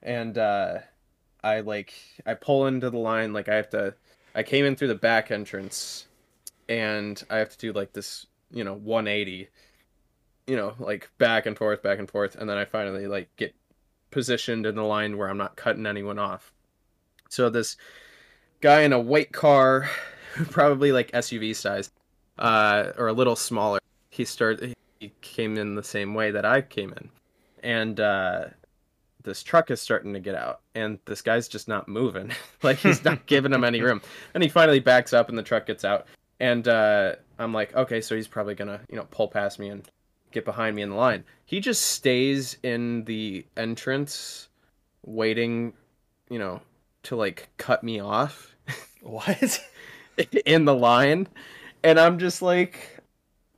[0.03, 0.78] and uh,
[1.42, 1.94] I like
[2.26, 3.32] I pull into the line.
[3.32, 3.94] Like I have to.
[4.34, 6.07] I came in through the back entrance,
[6.68, 9.48] and I have to do like this, you know, 180.
[10.46, 13.55] You know, like back and forth, back and forth, and then I finally like get
[14.11, 16.53] positioned in the line where I'm not cutting anyone off.
[17.32, 17.78] So this
[18.60, 19.88] guy in a white car,
[20.50, 21.90] probably like SUV size,
[22.38, 23.78] uh, or a little smaller.
[24.10, 24.74] He started.
[25.00, 27.08] He came in the same way that I came in,
[27.62, 28.44] and uh,
[29.22, 32.32] this truck is starting to get out, and this guy's just not moving.
[32.62, 34.02] like he's not giving him any room.
[34.34, 36.06] And he finally backs up, and the truck gets out,
[36.38, 39.88] and uh, I'm like, okay, so he's probably gonna, you know, pull past me and
[40.32, 41.24] get behind me in the line.
[41.46, 44.48] He just stays in the entrance,
[45.02, 45.72] waiting,
[46.28, 46.60] you know,
[47.05, 48.55] to like cut me off
[49.03, 49.61] what?
[50.46, 51.26] in the line
[51.82, 52.98] and i'm just like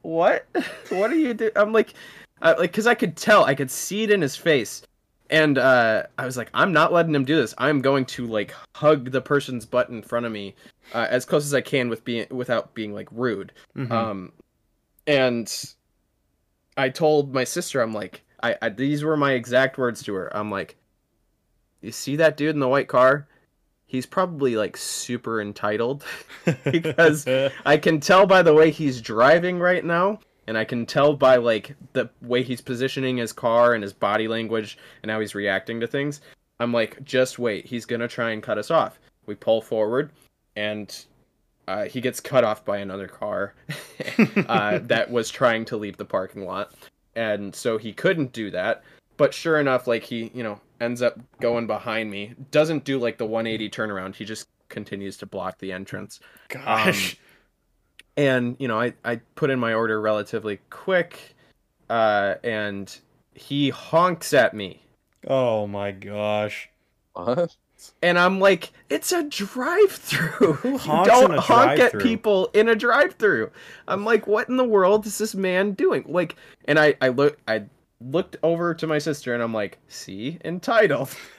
[0.02, 0.46] what?
[0.90, 1.94] What are you doing i'm like
[2.42, 4.82] I, like because i could tell i could see it in his face
[5.30, 7.54] and uh i was like i'm not letting him do this.
[7.58, 10.54] I'm going to like hug the person's butt in front of me
[10.92, 13.52] uh, as close as i can with being without being like rude.
[13.76, 13.90] Mhm.
[13.90, 14.32] um
[15.06, 15.74] and
[16.76, 20.36] i told my sister i'm like I, I these were my exact words to her.
[20.36, 20.76] I'm like
[21.80, 23.26] you see that dude in the white car
[23.94, 26.04] he's probably like super entitled
[26.64, 27.26] because
[27.64, 30.18] I can tell by the way he's driving right now,
[30.48, 34.26] and I can tell by like the way he's positioning his car and his body
[34.26, 36.20] language and how he's reacting to things.
[36.58, 38.98] I'm like, just wait, he's gonna try and cut us off.
[39.26, 40.10] We pull forward,
[40.56, 40.94] and
[41.68, 43.54] uh, he gets cut off by another car
[44.48, 46.74] uh, that was trying to leave the parking lot,
[47.14, 48.82] and so he couldn't do that.
[49.16, 52.34] But sure enough, like he, you know, ends up going behind me.
[52.50, 54.14] Doesn't do like the 180 turnaround.
[54.16, 57.16] He just continues to block the entrance gosh
[58.16, 61.36] and you know I, I put in my order relatively quick
[61.88, 62.92] uh, and
[63.34, 64.82] he honks at me
[65.28, 66.68] oh my gosh
[67.12, 67.54] What?
[68.02, 72.00] and i'm like it's a drive-through You don't a honk at drive-thru?
[72.00, 73.50] people in a drive-through
[73.86, 76.34] i'm like what in the world is this man doing like
[76.64, 77.64] and i i look i
[78.04, 81.14] looked over to my sister and i'm like see entitled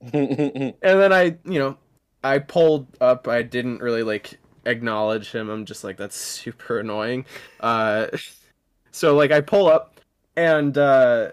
[0.00, 1.76] and then I, you know,
[2.24, 3.28] I pulled up.
[3.28, 5.48] I didn't really like acknowledge him.
[5.48, 7.26] I'm just like that's super annoying.
[7.60, 8.06] Uh,
[8.90, 10.00] so like I pull up,
[10.36, 11.32] and uh,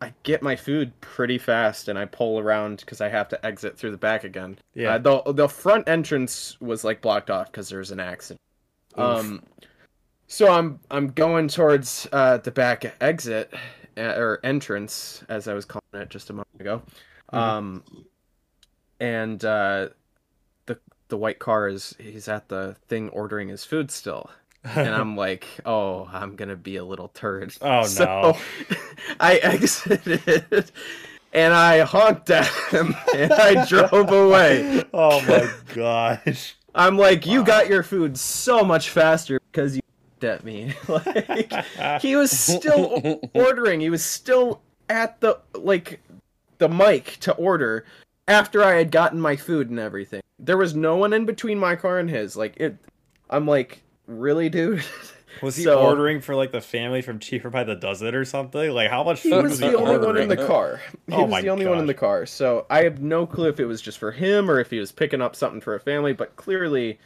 [0.00, 3.76] I get my food pretty fast and I pull around because I have to exit
[3.78, 4.58] through the back again.
[4.74, 4.94] Yeah.
[4.94, 8.40] Uh, the the front entrance was like blocked off because there was an accident.
[8.98, 9.04] Oof.
[9.04, 9.42] Um,
[10.26, 13.52] so I'm I'm going towards uh, the back exit
[13.96, 16.82] uh, or entrance as I was calling it just a moment ago.
[17.32, 17.38] Mhm.
[17.38, 17.84] Um,
[19.00, 19.88] and uh,
[20.66, 24.30] the the white car is he's at the thing ordering his food still,
[24.64, 27.54] and I'm like, oh, I'm gonna be a little turd.
[27.60, 28.38] Oh, So, no.
[29.20, 30.70] I exited
[31.32, 34.84] and I honked at him and I drove away.
[34.94, 36.54] oh my gosh.
[36.76, 39.82] I'm like, you got your food so much faster because you
[40.24, 40.72] at me.
[40.88, 43.80] like he was still ordering.
[43.80, 46.00] He was still at the like
[46.58, 47.84] the mic to order
[48.28, 50.22] after I had gotten my food and everything.
[50.38, 52.36] There was no one in between my car and his.
[52.36, 52.76] Like it
[53.30, 54.84] I'm like, really, dude?
[55.42, 58.70] Was he So- ordering for like the family from Cheaper by the Dozen or something?
[58.70, 60.80] Like how much He food was he the only one in the car.
[61.08, 62.24] He Oh was the only one in the car.
[62.24, 64.92] So I have no clue if it was just for him or if he was
[64.92, 67.00] picking up something for a family, but clearly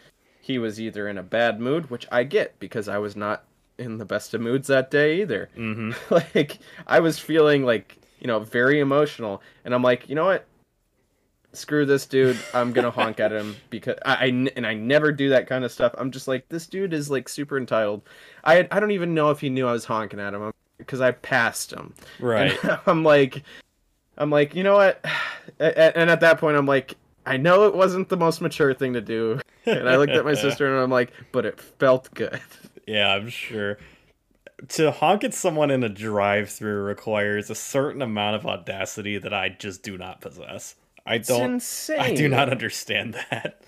[0.49, 3.45] he was either in a bad mood, which I get because I was not
[3.79, 5.51] in the best of moods that day either.
[5.55, 10.25] hmm like I was feeling like, you know, very emotional and I'm like, "You know
[10.25, 10.47] what?
[11.53, 12.39] Screw this dude.
[12.55, 14.27] I'm going to honk at him because I
[14.57, 15.95] and I never do that kind of stuff.
[15.99, 18.03] I'm just like this dude is like super entitled.
[18.43, 21.11] I I don't even know if he knew I was honking at him because I
[21.11, 21.93] passed him.
[22.19, 22.53] Right.
[22.65, 23.45] And I'm like,
[24.17, 25.05] I'm like, you know what?
[25.61, 26.95] And at that point, I'm like,
[27.29, 29.41] I know it wasn't the most mature thing to do.
[29.67, 32.41] And I looked at my sister and I'm like, but it felt good.
[32.87, 33.77] Yeah, I'm sure.
[34.69, 39.51] To honk at someone in a drive-through requires a certain amount of audacity that I
[39.51, 40.75] just do not possess.
[41.05, 41.53] I don't.
[41.53, 42.01] insane.
[42.01, 43.61] I do not understand that.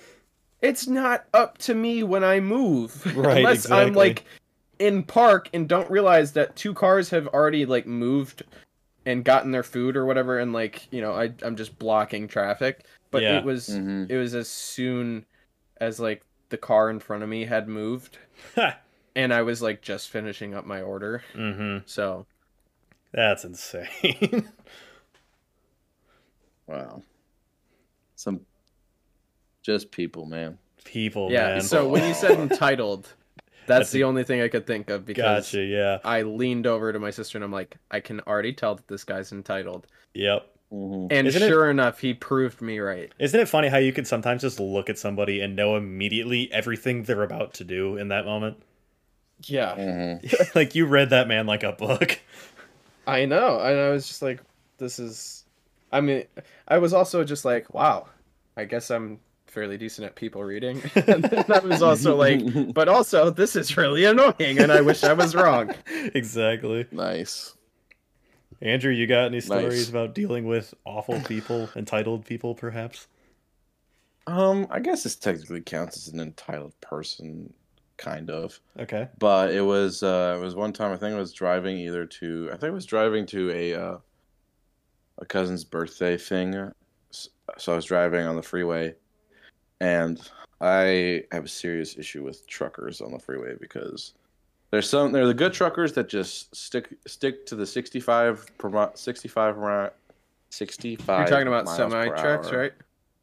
[0.62, 3.04] It's not up to me when I move.
[3.14, 4.24] Right, Unless I'm like
[4.78, 8.42] in park and don't realize that two cars have already like moved
[9.04, 12.84] and gotten their food or whatever and like, you know, I I'm just blocking traffic.
[13.10, 13.38] But Yeah.
[13.38, 14.08] it was Mhm.
[14.10, 15.26] it was as soon
[15.80, 18.18] as like the car in front of me had moved
[19.16, 21.22] and I was like just finishing up my order.
[21.34, 21.78] mm-hmm.
[21.86, 22.26] So
[23.12, 24.48] That's insane.
[26.66, 27.02] Wow.
[28.14, 28.40] Some
[29.62, 30.58] just people, man.
[30.84, 31.54] People, yeah.
[31.54, 31.60] man.
[31.62, 33.04] So when you said entitled,
[33.66, 35.62] that's, That's the a- only thing I could think of because gotcha.
[35.62, 35.98] Yeah.
[36.04, 39.04] I leaned over to my sister and I'm like, I can already tell that this
[39.04, 39.86] guy's entitled.
[40.14, 40.46] Yep.
[40.70, 43.12] Hmm And Isn't it- sure enough, he proved me right.
[43.18, 47.02] Isn't it funny how you can sometimes just look at somebody and know immediately everything
[47.04, 48.62] they're about to do in that moment?
[49.44, 49.74] Yeah.
[49.74, 52.20] hmm like you read that man like a book.
[53.06, 53.58] I know.
[53.60, 54.40] And I was just like,
[54.78, 55.44] this is.
[55.92, 56.24] I mean,
[56.68, 58.06] I was also just like, wow,
[58.56, 59.18] I guess I'm
[59.48, 60.80] fairly decent at people reading.
[60.94, 65.02] and then I was also like, but also, this is really annoying and I wish
[65.02, 65.74] I was wrong.
[66.14, 66.86] exactly.
[66.92, 67.56] Nice.
[68.62, 69.88] Andrew, you got any stories Nice.
[69.88, 73.06] about dealing with awful people, entitled people, perhaps?
[74.26, 77.52] Um, I guess this technically counts as an entitled person,
[77.96, 78.60] kind of.
[78.78, 79.08] Okay.
[79.18, 82.48] But it was uh it was one time I think I was driving either to
[82.52, 83.98] I think I was driving to a uh
[85.18, 86.70] a cousin's birthday thing.
[87.10, 88.94] So I was driving on the freeway
[89.80, 90.20] and
[90.60, 94.14] I have a serious issue with truckers on the freeway because
[94.70, 98.68] there's some there are the good truckers that just stick stick to the 65 per
[98.68, 99.90] mi- 65 around
[100.50, 102.72] 65 You're talking about semi trucks, right?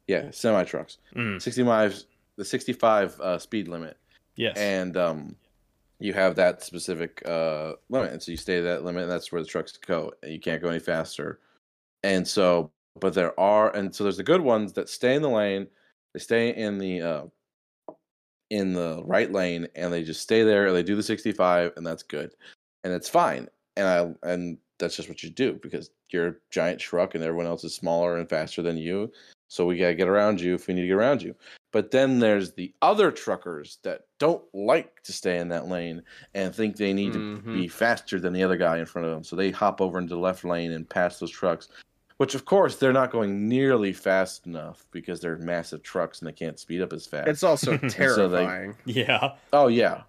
[0.07, 0.97] Yeah, semi trucks.
[1.15, 2.05] Mm, 60 miles
[2.37, 3.97] the 65 uh, speed limit
[4.35, 4.55] yes.
[4.57, 5.35] and um,
[5.99, 9.31] you have that specific uh, limit, and so you stay at that limit, and that's
[9.31, 11.39] where the trucks go, and you can't go any faster.
[12.03, 15.29] And so, but there are, and so there's the good ones that stay in the
[15.29, 15.67] lane,
[16.13, 17.23] they stay in the uh,
[18.49, 21.85] in the right lane, and they just stay there, and they do the 65, and
[21.85, 22.33] that's good,
[22.83, 26.79] and it's fine, and I and that's just what you do because you're a giant
[26.79, 29.11] truck, and everyone else is smaller and faster than you,
[29.47, 31.35] so we gotta get around you if we need to get around you.
[31.73, 36.01] But then there's the other truckers that don't like to stay in that lane
[36.33, 37.51] and think they need to Mhm.
[37.53, 39.23] be faster than the other guy in front of them.
[39.23, 41.67] So they hop over into the left lane and pass those trucks,
[42.18, 46.32] which of course they're not going nearly fast enough because they're massive trucks and they
[46.34, 47.28] can't speed up as fast.
[47.28, 48.76] It's also So they- terrifying.
[48.86, 49.36] yeah.
[49.53, 50.01] Oh yeah,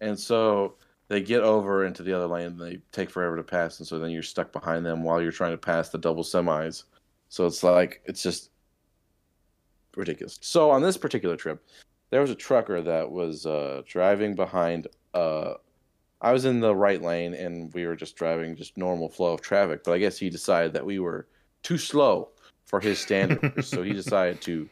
[0.00, 0.74] and so
[1.08, 2.46] they get over into the other lane.
[2.46, 5.32] and They take forever to pass, and so then you're stuck behind them while you're
[5.32, 6.84] trying to pass the double semis.
[7.28, 8.50] So it's like it's just
[9.96, 10.38] ridiculous.
[10.42, 11.62] So on this particular trip,
[12.10, 14.88] there was a trucker that was uh, driving behind.
[15.12, 15.54] Uh,
[16.20, 19.40] I was in the right lane, and we were just driving just normal flow of
[19.42, 19.84] traffic.
[19.84, 21.26] But I guess he decided that we were
[21.64, 22.28] too slow
[22.64, 24.68] for his standards, so he decided to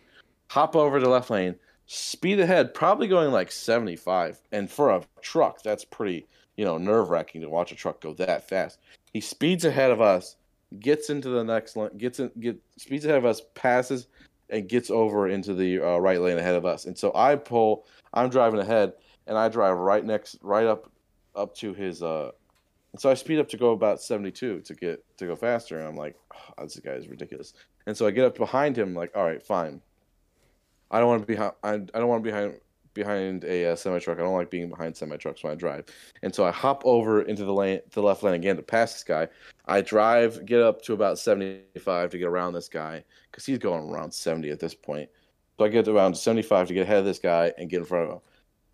[0.48, 4.40] hop over to left lane, speed ahead, probably going like 75.
[4.52, 6.26] And for a truck, that's pretty,
[6.56, 8.78] you know, nerve wracking to watch a truck go that fast.
[9.12, 10.36] He speeds ahead of us,
[10.78, 14.06] gets into the next lane, gets in, get speeds ahead of us, passes,
[14.50, 16.84] and gets over into the uh, right lane ahead of us.
[16.84, 17.86] And so I pull.
[18.14, 18.92] I'm driving ahead,
[19.26, 20.90] and I drive right next, right up,
[21.34, 22.02] up to his.
[22.02, 22.32] Uh,
[22.92, 25.78] and so I speed up to go about 72 to get to go faster.
[25.78, 26.14] And I'm like,
[26.58, 27.54] oh, this guy is ridiculous.
[27.86, 29.80] And so I get up behind him, like, all right, fine.
[30.90, 31.38] I don't want to be.
[31.38, 32.60] I, I don't want to be behind
[32.94, 34.18] behind a uh, semi truck.
[34.18, 35.86] I don't like being behind semi trucks when I drive.
[36.22, 39.04] And so I hop over into the lane, the left lane again to pass this
[39.04, 39.28] guy.
[39.66, 43.88] I drive, get up to about 75 to get around this guy because he's going
[43.88, 45.08] around 70 at this point.
[45.58, 48.08] So I get around 75 to get ahead of this guy and get in front
[48.08, 48.20] of him.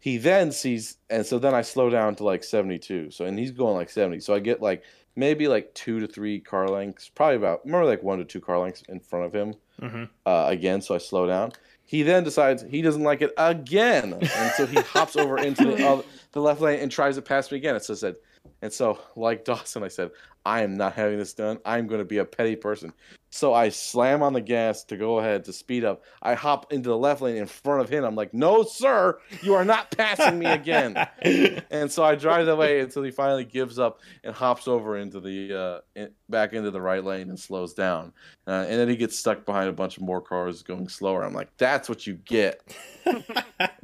[0.00, 3.10] He then sees, and so then I slow down to like 72.
[3.10, 4.20] So, and he's going like 70.
[4.20, 4.82] So I get like
[5.16, 8.58] maybe like two to three car lengths, probably about, more like one to two car
[8.58, 10.04] lengths in front of him Mm-hmm.
[10.26, 10.80] uh, again.
[10.82, 11.52] So I slow down.
[11.84, 15.86] He then decides he doesn't like it again, and so he hops over into the,
[15.88, 17.76] uh, the left lane and tries to pass me again.
[17.76, 18.16] And so I said,
[18.60, 20.10] and so like Dawson, I said,
[20.48, 21.58] I am not having this done.
[21.66, 22.92] I'm going to be a petty person.
[23.30, 26.02] So I slam on the gas to go ahead to speed up.
[26.22, 28.02] I hop into the left lane in front of him.
[28.02, 30.96] I'm like, no, sir, you are not passing me again.
[31.70, 35.20] and so I drive that way until he finally gives up and hops over into
[35.20, 38.14] the uh, in, back into the right lane and slows down.
[38.46, 41.22] Uh, and then he gets stuck behind a bunch of more cars going slower.
[41.22, 42.62] I'm like, that's what you get.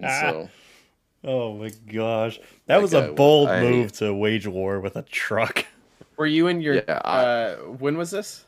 [0.00, 0.48] So
[1.24, 4.96] oh my gosh, that That was a was- bold I- move to wage war with
[4.96, 5.66] a truck.
[6.16, 6.74] Were you in your?
[6.76, 8.44] Yeah, I- uh, when was this?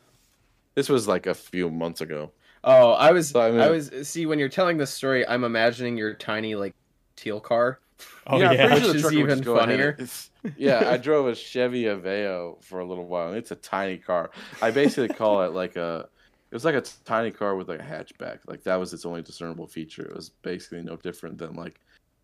[0.75, 2.31] this was like a few months ago.
[2.63, 3.29] Oh, I was.
[3.29, 3.91] So, I mean- I was.
[4.03, 6.75] See, when you're telling this story, I'm imagining your tiny like
[7.15, 7.79] teal car.
[8.27, 10.53] Oh yeah, yeah, I'm Which sure is even just go ahead and- funnier.
[10.57, 14.29] yeah, I drove a Chevy Aveo for a little while, it's a tiny car.
[14.61, 16.07] I basically call it like a.
[16.49, 18.39] It was like a tiny car with like a hatchback.
[18.47, 20.03] Like that was its only discernible feature.
[20.03, 21.79] It was basically no different than like.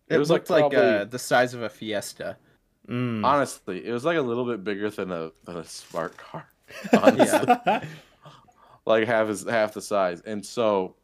[0.08, 2.36] It, was, like, looked like, uh, the size of a Fiesta.
[2.88, 3.24] Mm.
[3.24, 6.46] Honestly, it was like a little bit bigger than a than a smart car.
[6.92, 7.54] Honestly,
[8.86, 10.96] like half his half the size, and so,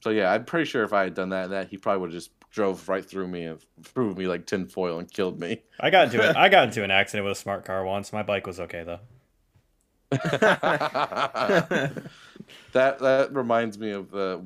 [0.00, 2.20] so yeah, I'm pretty sure if I had done that, that he probably would have
[2.20, 5.62] just drove right through me and threw me like tinfoil and killed me.
[5.78, 6.36] I got into it.
[6.36, 8.12] I got into an accident with a smart car once.
[8.12, 9.00] My bike was okay though.
[12.72, 14.44] that that reminds me of the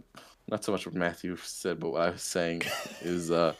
[0.48, 2.62] not so much what Matthew said, but what I was saying
[3.00, 3.54] is uh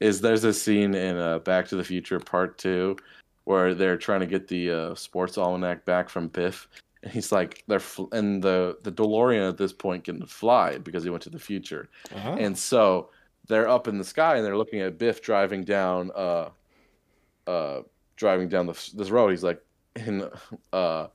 [0.00, 2.96] is there's a scene in uh, Back to the Future Part Two
[3.44, 6.68] where they're trying to get the uh, sports almanac back from Biff,
[7.02, 11.04] and he's like they're fl- and the the DeLorean at this point can fly because
[11.04, 12.36] he went to the future, Uh-huh.
[12.38, 13.10] and so
[13.48, 16.50] they're up in the sky and they're looking at Biff driving down uh
[17.46, 17.80] uh
[18.16, 19.30] driving down the, this road.
[19.30, 19.60] He's like,
[19.96, 20.30] and
[20.72, 21.08] uh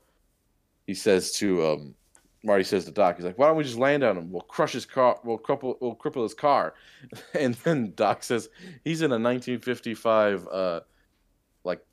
[0.88, 1.96] he says to um
[2.46, 4.32] Marty says to Doc, he's like, why don't we just land on him?
[4.32, 5.20] We'll crush his car.
[5.24, 5.76] We'll cripple.
[5.82, 6.76] We'll cripple his car.
[7.34, 8.50] And then Doc says
[8.84, 10.80] he's in a 1955, uh,
[11.64, 11.84] like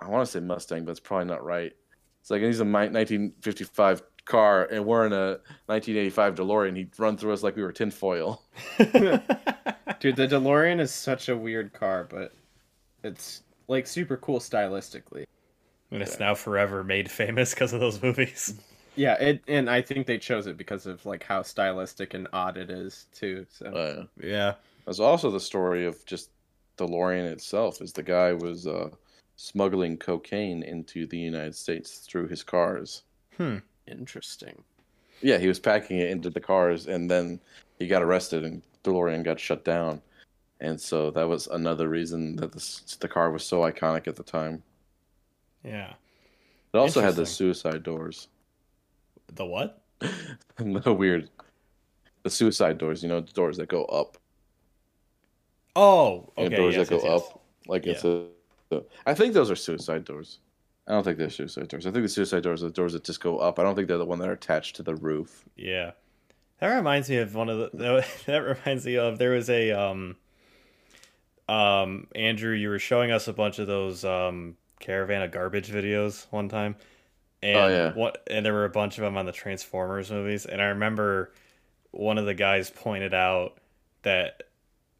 [0.00, 1.72] I want to say Mustang, but it's probably not right.
[2.20, 6.76] It's like he's a 1955 car, and we're in a 1985 DeLorean.
[6.76, 8.42] He'd run through us like we were tinfoil.
[8.78, 12.32] Dude, the DeLorean is such a weird car, but
[13.04, 15.24] it's like super cool stylistically.
[15.90, 18.54] and it's now forever made famous because of those movies.
[19.00, 22.58] Yeah, it and I think they chose it because of like how stylistic and odd
[22.58, 23.46] it is too.
[23.48, 24.56] So Uh, Yeah.
[24.84, 26.28] There's also the story of just
[26.76, 28.90] DeLorean itself, is the guy was uh,
[29.36, 33.04] smuggling cocaine into the United States through his cars.
[33.38, 33.58] Hmm.
[33.86, 34.62] interesting.
[35.22, 37.40] Yeah, he was packing it into the cars, and then
[37.78, 40.02] he got arrested, and DeLorean got shut down.
[40.60, 44.22] And so that was another reason that this, the car was so iconic at the
[44.22, 44.62] time.
[45.64, 45.94] Yeah.
[46.74, 48.28] It also had the suicide doors.
[49.34, 49.82] The what?
[50.56, 51.30] the weird,
[52.22, 53.02] the suicide doors.
[53.02, 54.16] You know, the doors that go up.
[55.76, 56.56] Oh, and okay.
[56.56, 57.40] doors yes, that go yes, up.
[57.66, 58.26] Like it's a,
[58.72, 60.38] a- I think those are suicide doors.
[60.86, 61.86] I don't think they're suicide doors.
[61.86, 63.58] I think the suicide doors are the doors that just go up.
[63.58, 65.44] I don't think they're the one that are attached to the roof.
[65.56, 65.92] Yeah.
[66.58, 70.16] That reminds me of one of the that reminds me of there was a um
[71.48, 76.26] um Andrew you were showing us a bunch of those um caravan of garbage videos
[76.30, 76.76] one time.
[77.42, 77.92] And Oh, yeah.
[77.94, 81.32] what and there were a bunch of them on the Transformers movies and I remember
[81.90, 83.58] one of the guys pointed out
[84.02, 84.44] that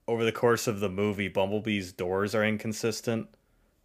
[0.08, 3.28] over the course of the movie Bumblebee's doors are inconsistent.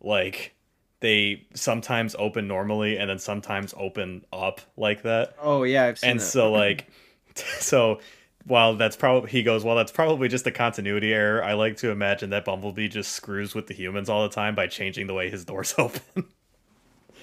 [0.01, 0.53] Like
[1.01, 6.11] they sometimes open normally and then sometimes open up like that Oh yeah, I've seen
[6.11, 6.23] and that.
[6.25, 6.87] so like
[7.35, 7.99] so
[8.47, 11.89] while that's probably he goes well that's probably just a continuity error i like to
[11.89, 15.29] imagine that bumblebee just screws with the humans all the time by changing the way
[15.31, 16.25] his doors open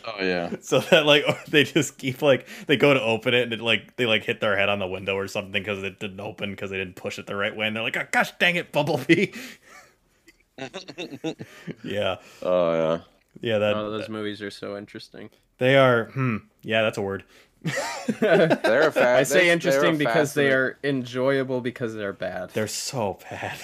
[0.05, 0.57] Oh yeah.
[0.61, 3.97] so that like they just keep like they go to open it and it like
[3.97, 6.71] they like hit their head on the window or something because it didn't open because
[6.71, 9.33] they didn't push it the right way and they're like oh, gosh dang it bumblebee
[11.85, 13.01] yeah Oh yeah.
[13.41, 15.31] Yeah, that Oh, those movies are so interesting.
[15.59, 16.11] they are.
[16.11, 16.37] Hmm.
[16.63, 17.25] Yeah, that's a word.
[18.21, 22.51] They're a fa- I say they're- interesting they're because they are enjoyable because they're bad.
[22.51, 23.59] They're so bad.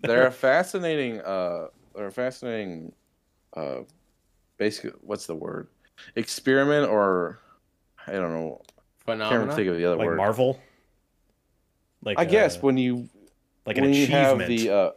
[0.00, 1.20] They're a fascinating.
[1.20, 2.92] Uh, they're a fascinating.
[3.54, 3.80] Uh,
[4.58, 5.68] basically, what's the word?
[6.14, 7.40] Experiment or
[8.06, 8.60] I don't know.
[9.06, 10.16] I can't think of the other like word.
[10.18, 10.60] Marvel.
[12.02, 13.08] Like I guess uh, when you
[13.64, 14.70] like an when you have achievement, the.
[14.74, 14.90] Uh,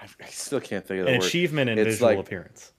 [0.00, 1.26] I I still can't think of the an word.
[1.26, 2.72] achievement in It's visual like- appearance.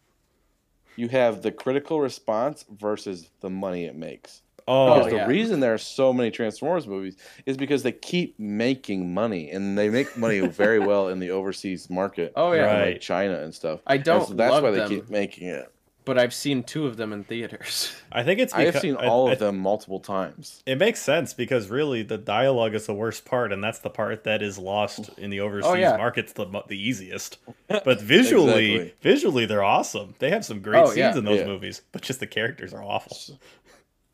[0.98, 4.42] You have the critical response versus the money it makes.
[4.68, 5.24] Oh, Because yeah.
[5.24, 9.78] the reason there are so many Transformers movies is because they keep making money, and
[9.78, 12.34] they make money very well in the overseas market.
[12.36, 12.84] Oh, yeah.
[12.84, 13.80] in, like China and stuff.
[13.88, 15.72] I don't so that's love why they them, keep making it.
[16.06, 17.94] but I've seen two of them in theaters.
[18.12, 18.54] I think it's.
[18.54, 20.62] I have seen all I- of them multiple times.
[20.66, 24.24] It makes sense because really the dialogue is the worst part, and that's the part
[24.26, 25.98] that is lost in the oh, overseas Oh, yeah.
[25.98, 27.38] markets the the easiest.
[27.68, 28.94] But visually, Exactly.
[29.02, 30.16] visually they're awesome.
[30.20, 31.18] They have some great Oh, scenes yeah.
[31.18, 31.48] in those Yeah.
[31.48, 33.18] movies, but just the characters are awful.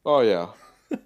[0.07, 0.47] Oh yeah,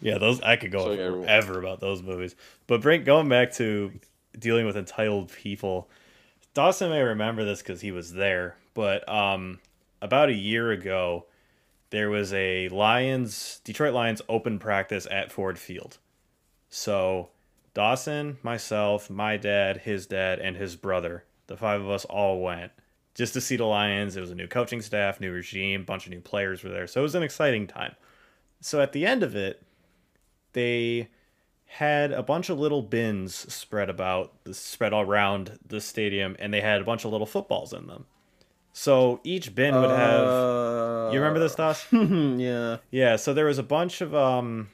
[0.00, 2.36] Yeah, those I could go So, on yeah, forever about those movies.
[2.68, 3.90] But Brink, going back to
[4.38, 5.88] dealing with entitled people,
[6.54, 8.56] Dawson may remember this because he was there.
[8.72, 9.58] But um,
[10.00, 11.26] about a year ago,
[11.90, 15.98] there was a Lions Detroit Lions open practice at Ford Field.
[16.68, 17.30] So
[17.74, 22.70] Dawson, myself, my dad, his dad, and his brother, the five of us all went
[23.16, 24.16] just to see the Lions.
[24.16, 26.86] It was a new coaching staff, new regime, bunch of new players were there.
[26.86, 27.96] So it was an exciting time.
[28.60, 29.62] So at the end of it,
[30.52, 31.08] they
[31.66, 36.60] had a bunch of little bins spread about spread all around the stadium and they
[36.60, 38.06] had a bunch of little footballs in them
[38.72, 41.84] so each bin would have you remember this Dos?
[41.92, 42.76] yeah.
[42.90, 44.70] yeah so there was a bunch of um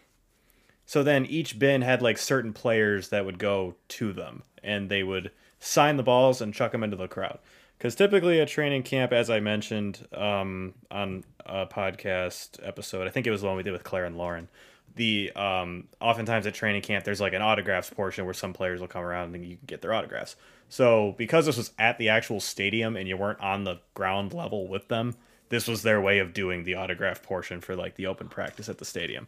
[0.84, 5.03] so then each bin had like certain players that would go to them and they
[5.03, 7.38] would sign the balls and chuck them into the crowd
[7.83, 13.26] because typically at training camp as i mentioned um, on a podcast episode i think
[13.26, 14.49] it was the one we did with claire and lauren
[14.95, 18.87] the um, oftentimes at training camp there's like an autographs portion where some players will
[18.87, 20.37] come around and you can get their autographs
[20.68, 24.68] so because this was at the actual stadium and you weren't on the ground level
[24.68, 25.16] with them
[25.49, 28.78] this was their way of doing the autograph portion for like the open practice at
[28.78, 29.26] the stadium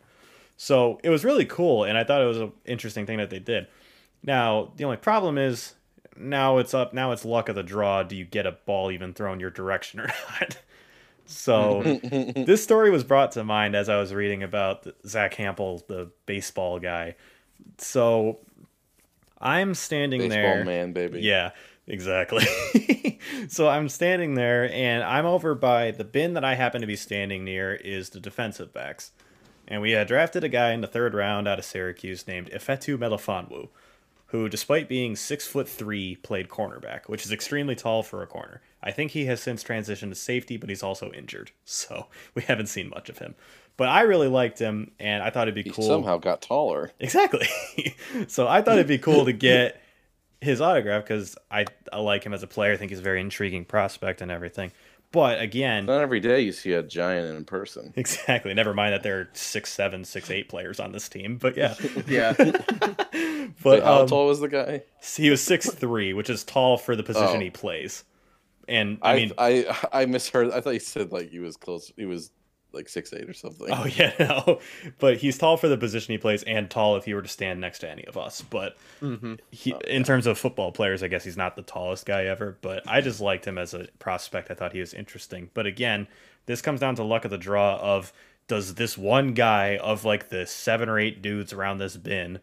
[0.57, 3.39] so it was really cool, and I thought it was an interesting thing that they
[3.39, 3.67] did.
[4.23, 5.75] Now, the only problem is
[6.17, 6.93] now it's up.
[6.93, 8.03] Now it's luck of the draw.
[8.03, 10.07] Do you get a ball even thrown your direction or
[10.41, 10.59] not?
[11.27, 11.83] So
[12.37, 16.79] this story was brought to mind as I was reading about Zack Hample, the baseball
[16.79, 17.17] guy.
[17.79, 18.39] So
[19.41, 20.43] I'm standing there.
[20.43, 20.65] baseball there.
[20.65, 21.21] man, baby.
[21.21, 21.51] Yeah,
[21.87, 22.47] exactly.
[23.49, 26.97] so I'm standing there, and I'm over by the bin that I happen to be
[26.97, 29.13] standing near is the defensive backs.
[29.67, 32.99] And we had drafted a guy in the third round out of Syracuse named Ifeatu
[32.99, 33.69] Melifonwu,
[34.35, 38.61] who, despite being six foot three, played cornerback, which is extremely tall for a corner.
[38.83, 42.67] I think he has since transitioned to safety, but he's also injured, so we haven't
[42.67, 43.37] seen much of him.
[43.77, 45.85] But I really liked him, and I thought it'd be He cool.
[45.85, 46.91] somehow got taller.
[46.99, 47.47] Exactly.
[48.27, 49.81] so I thought it'd be cool to get
[50.41, 52.73] his autograph because I, I like him as a player.
[52.73, 54.73] I think he's a very intriguing prospect and everything.
[55.15, 57.93] But again, Not every day you see a giant in person.
[57.97, 58.53] exactly.
[58.53, 61.37] Never mind that there are six, seven, six, eight players on this team.
[61.39, 61.75] But yeah,
[62.09, 62.35] Yeah.
[62.39, 62.59] but
[63.65, 64.83] Wait, how um, tall was the guy?
[65.17, 67.41] he was six three, which is tall for the position Oh.
[67.41, 68.03] he plays.
[68.67, 70.51] And I, I mean, I I misheard.
[70.51, 71.93] I thought you said like he was close.
[71.97, 72.31] He was
[72.75, 73.69] like six eight or something.
[73.71, 74.61] oh yeah, no.
[74.99, 77.61] but he's tall for the position he plays, and tall if he were to stand
[77.61, 78.43] next to any of us.
[78.43, 82.07] But hmm he, Oh, in terms of football players, I guess he's not the tallest
[82.07, 84.51] guy ever, but I just liked him as a prospect.
[84.51, 85.51] I thought he was interesting.
[85.55, 86.09] But again,
[86.47, 88.13] this comes down to luck of the draw of
[88.47, 92.41] does this one guy of like the seven or eight dudes around this bin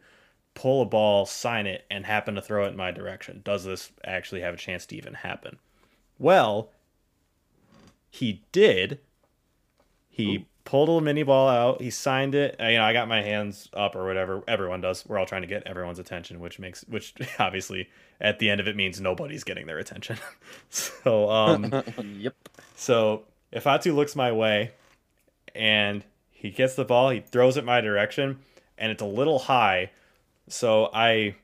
[0.54, 3.42] pull a ball, sign it, and happen to throw it in my direction?
[3.44, 5.60] Does this actually have a chance to even happen?
[6.20, 6.72] Well,
[8.10, 9.00] he did.
[10.26, 11.82] He pulled a mini ball out.
[11.82, 12.56] He signed it.
[12.60, 14.44] Uh, You know, I got my hands up or whatever.
[14.48, 15.06] Everyone does.
[15.08, 18.68] We're all trying to get everyone's attention, which makes which obviously at the end of
[18.68, 20.18] it means nobody's getting their attention.
[20.70, 21.72] so um
[22.20, 22.36] Yep.
[22.76, 24.72] so Ifeatu looks my way
[25.56, 28.40] and he gets the ball, he throws it my direction,
[28.78, 29.92] and it's a little high.
[30.48, 31.36] So I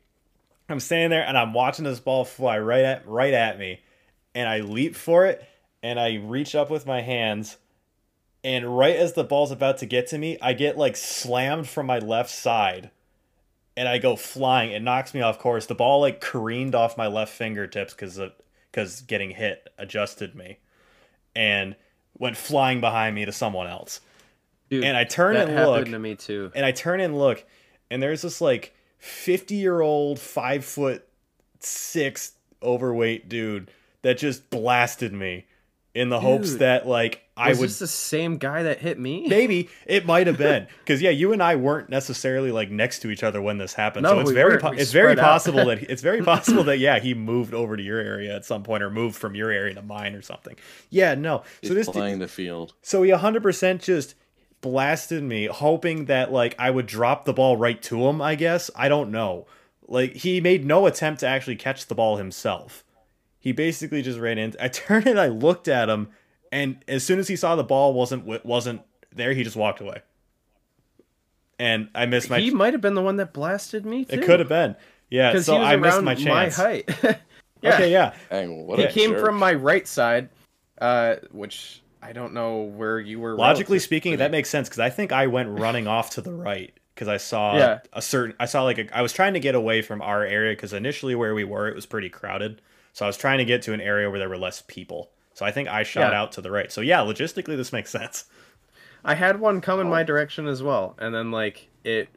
[0.69, 3.79] I'm standing there and I'm watching this ball fly right at right at me,
[4.35, 5.43] and I leap for it
[5.83, 7.57] and I reach up with my hands,
[8.47, 11.85] and right as the ball's about to get to me, I get like slammed from
[11.85, 12.91] my left side.
[13.75, 14.71] And I go flying.
[14.71, 15.65] It knocks me off course.
[15.65, 18.19] The ball like careened off my left fingertips because
[18.71, 20.59] because getting hit adjusted me,
[21.35, 21.75] and
[22.17, 23.99] went flying behind me to someone else.
[24.69, 26.51] Dude, And I turn that and happened look, to me too.
[26.55, 27.45] and I turn and look,
[27.91, 31.05] and there's this like 50 year old, five foot
[31.59, 32.31] six
[32.63, 33.69] overweight dude
[34.03, 35.45] that just blasted me
[35.97, 39.27] in the hopes that like I Was would this the same guy that hit me?
[39.29, 43.09] maybe it might have been because yeah, you and I weren't necessarily like next to
[43.09, 44.03] each other when this happened.
[44.03, 45.17] No, so it's we very po- We it's very out.
[45.19, 48.63] possible that it's very possible that yeah, he moved over to your area at some
[48.63, 50.55] point or moved from your area to mine or something.
[50.89, 51.43] Yeah, no.
[51.61, 52.73] He's So this playing the field.
[52.81, 54.15] so he 100% just
[54.61, 58.21] blasted me, hoping that like I would drop the ball right to him.
[58.21, 59.45] I guess I don't know.
[59.87, 62.83] Like he made no attempt to actually catch the ball himself.
[63.47, 64.53] He basically just ran in.
[64.59, 66.09] I turned and I looked at him,
[66.51, 68.81] and as soon as he saw the ball wasn't wasn't
[69.15, 70.01] there, he just walked away.
[71.57, 72.41] And I missed my.
[72.41, 74.03] he might have been the one that blasted me.
[74.03, 74.19] Too.
[74.19, 74.75] it could have been.
[75.09, 75.39] Yeah.
[75.39, 76.89] So he was I missed around my my, height.
[77.61, 77.75] yeah.
[77.75, 77.89] Okay.
[77.89, 78.15] Yeah.
[78.29, 79.21] Dang, what he came jerk.
[79.21, 80.27] from my right side,
[80.81, 83.37] uh, which I don't know where you were.
[83.37, 86.33] Logically speaking, to that makes sense because I think I went running off to the
[86.33, 87.79] right because I saw Yeah.
[87.93, 88.35] a certain.
[88.41, 91.15] I saw like a, I was trying to get away from our area because initially
[91.15, 92.61] where we were it was pretty crowded,
[92.97, 95.11] so I was trying to get to an area where there were less people.
[95.35, 96.19] So I think I shot Yeah.
[96.19, 96.71] out to the right.
[96.71, 98.25] So yeah, logistically this makes sense.
[99.05, 99.91] I had one come in Oh.
[99.91, 102.09] my direction as well, and then like it,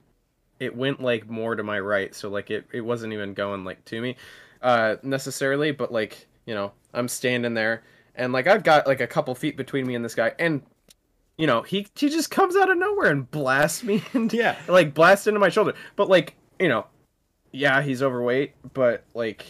[0.59, 3.85] it went like more to my right, so like it it wasn't even going like
[3.85, 4.17] to me,
[4.63, 7.83] uh, necessarily, but like you know I'm standing there,
[8.15, 10.63] and like I've got like a couple feet between me and this guy, and
[11.37, 14.57] you know he he just comes out of nowhere and blasts me and Yeah.
[14.67, 16.87] like blasts into my shoulder, but like you know,
[17.53, 19.45] yeah he's overweight, but like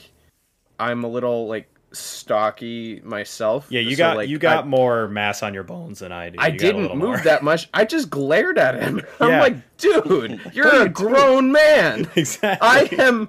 [0.81, 3.67] I'm a little like stocky myself.
[3.69, 6.31] Yeah, you so, got like, you I- got more mass on your bones than I
[6.31, 6.37] do.
[6.39, 7.19] I You didn't little move more.
[7.19, 7.69] that much.
[7.75, 9.03] I just glared at him.
[9.21, 9.41] I'm Yeah.
[9.41, 10.93] like, dude, you're What a you doing?
[10.93, 12.09] grown man.
[12.17, 12.67] exactly.
[12.69, 13.29] I am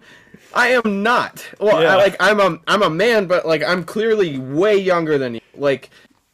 [0.53, 1.47] I am not.
[1.59, 1.93] Well, Yeah.
[1.93, 5.41] I, like I'm a I'm a man, but like I'm clearly way younger than you.
[5.55, 5.89] Like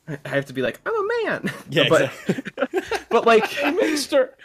[0.07, 1.51] I have to be like, I'm a man.
[1.69, 2.81] yeah, but exactly.
[3.09, 4.35] but like Mister.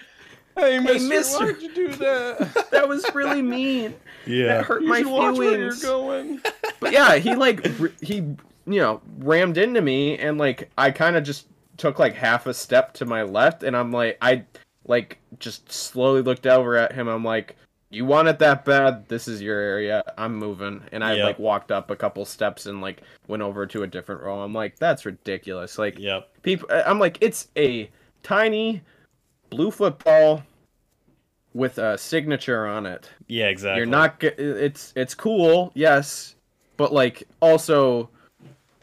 [0.57, 1.45] Hey, Mister, mister.
[1.47, 2.69] why'd you do that?
[2.71, 3.95] that was really mean.
[4.27, 4.47] yeah.
[4.59, 5.83] That hurt You my should watch where you're feelings.
[5.83, 6.41] going.
[6.81, 7.65] But yeah, he like
[8.01, 11.47] he you know rammed into me and like I kind of just
[11.79, 14.45] took like half a step to my left and I'm like I
[14.87, 17.09] like just slowly looked over at him.
[17.09, 17.57] I'm like,
[17.91, 19.09] "You want it that bad?
[19.09, 20.03] This is your area.
[20.19, 21.25] I'm moving." And I Yep.
[21.25, 24.41] like walked up a couple steps and like went over to a different row.
[24.43, 26.29] I'm like, "That's ridiculous." Like Yep.
[26.43, 27.89] people uh, I'm like, "It's a
[28.23, 28.83] tiny
[29.57, 30.43] blue football
[31.55, 33.79] with a signature on it." Yeah, exactly.
[33.79, 34.23] You're not.
[34.23, 36.35] It's it's cool, yes,
[36.77, 38.09] but like also,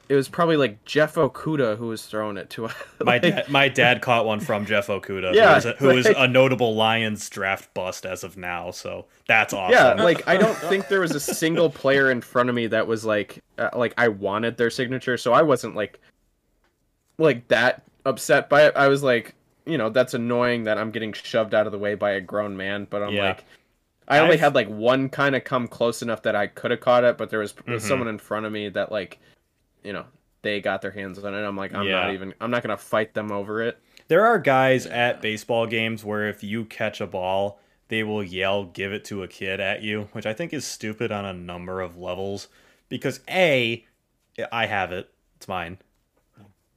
[0.07, 2.73] it was probably like Jeff Okudah who was throwing it to us.
[3.03, 5.89] My Like, dad, my dad caught one from Jeff Okudah, Yeah, who, is a, who
[5.91, 8.71] is like- a notable Lions draft bust as of now.
[8.71, 9.73] So that's awesome.
[9.97, 12.85] Yeah, like I don't think there was a single player in front of me that
[12.87, 15.99] was like uh, like I wanted their signature, so I wasn't like
[17.17, 18.73] like that upset by it.
[18.75, 19.35] I was like,
[19.69, 22.57] you know, that's annoying that I'm getting shoved out of the way by a grown
[22.57, 23.23] man, but I'm Yeah.
[23.29, 23.43] like
[24.07, 26.79] I only I've- had like one kind of come close enough that I could have
[26.79, 27.79] caught it, but there was, Mhm.
[27.79, 29.19] someone in front of me that like,
[29.83, 30.05] you know,
[30.41, 31.45] they got their hands on it.
[31.45, 32.01] I'm like, I'm Yeah.
[32.01, 33.77] not even, I'm not gonna fight them over it.
[34.07, 37.59] There are guys at baseball games where if you catch a ball,
[37.89, 41.11] they will yell, give it to a kid at you, which I think is stupid
[41.11, 42.47] on a number of levels.
[42.87, 43.85] Because A,
[44.51, 45.11] I have it.
[45.35, 45.77] It's mine.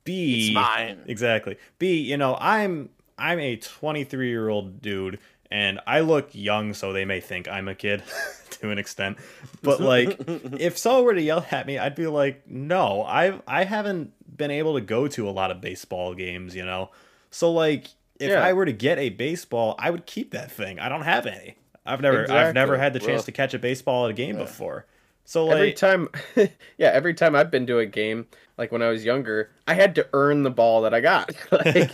[0.05, 1.01] B It's mine.
[1.07, 1.57] Exactly.
[1.79, 5.19] B, you know, I'm I'm a 23 year old dude
[5.51, 8.03] and I look young so they may think I'm a kid
[8.51, 9.19] to an extent.
[9.63, 10.19] But like
[10.59, 14.51] if someone were to yell at me, I'd be like, "No, I I haven't been
[14.51, 16.91] able to go to a lot of baseball games, you know."
[17.31, 17.87] So like
[18.19, 18.43] if Yeah.
[18.45, 20.79] I were to get a baseball, I would keep that thing.
[20.79, 21.57] I don't have any.
[21.85, 24.37] I've never I've never had the chance Well, to catch a baseball at a game
[24.37, 24.43] yeah.
[24.43, 24.87] before.
[25.25, 28.27] So like every time, yeah, every time I've been to a game,
[28.59, 31.33] like when I was younger, I had to earn the ball that I got.
[31.51, 31.93] like,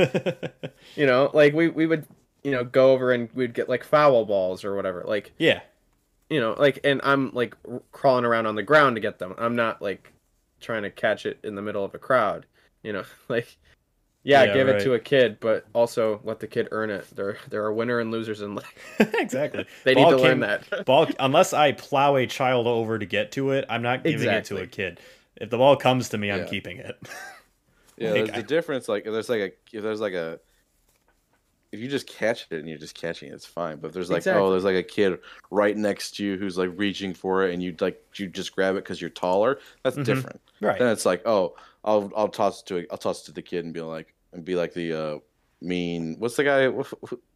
[0.97, 2.07] you know, like we we would,
[2.43, 5.05] you know, go over and we'd get like foul balls or whatever.
[5.07, 5.61] Like, yeah.
[6.31, 7.57] you know, like, and I'm like
[7.93, 9.35] crawling around on the ground to get them.
[9.39, 10.13] I'm not like
[10.61, 12.47] trying to catch it in the middle of a crowd.
[12.83, 13.57] You know, like,
[14.25, 17.07] yeah, Yeah, give it to a kid, but also let the kid earn it.
[17.15, 18.75] There, there are winner and losers in life.
[18.99, 19.65] exactly.
[19.85, 20.85] They Ball need to learn came- that.
[20.87, 24.57] ball unless I plow a child over to get to it, I'm not giving Exactly.
[24.57, 25.01] it to a kid.
[25.37, 26.47] If the ball comes to me, I'm Yeah.
[26.47, 26.97] keeping it.
[27.97, 28.89] Yeah, Like, there's I- a difference.
[28.89, 30.41] Like, if there's like a, if there's like a,
[31.71, 33.77] if you just catch it and you're just catching it, it's fine.
[33.79, 34.43] But if there's like, Exactly.
[34.43, 35.19] oh, there's like a kid
[35.51, 38.75] right next to you who's like reaching for it, and you like you just grab
[38.77, 39.59] it because you're taller.
[39.85, 40.05] That's Mhm.
[40.05, 40.41] different.
[40.61, 40.79] right.
[40.79, 41.57] Then it's like, oh,
[41.89, 44.45] I'll I'll toss it to I'll toss it to the kid and be like and
[44.45, 45.19] be like the uh
[45.61, 46.17] mean.
[46.19, 46.67] What's the guy?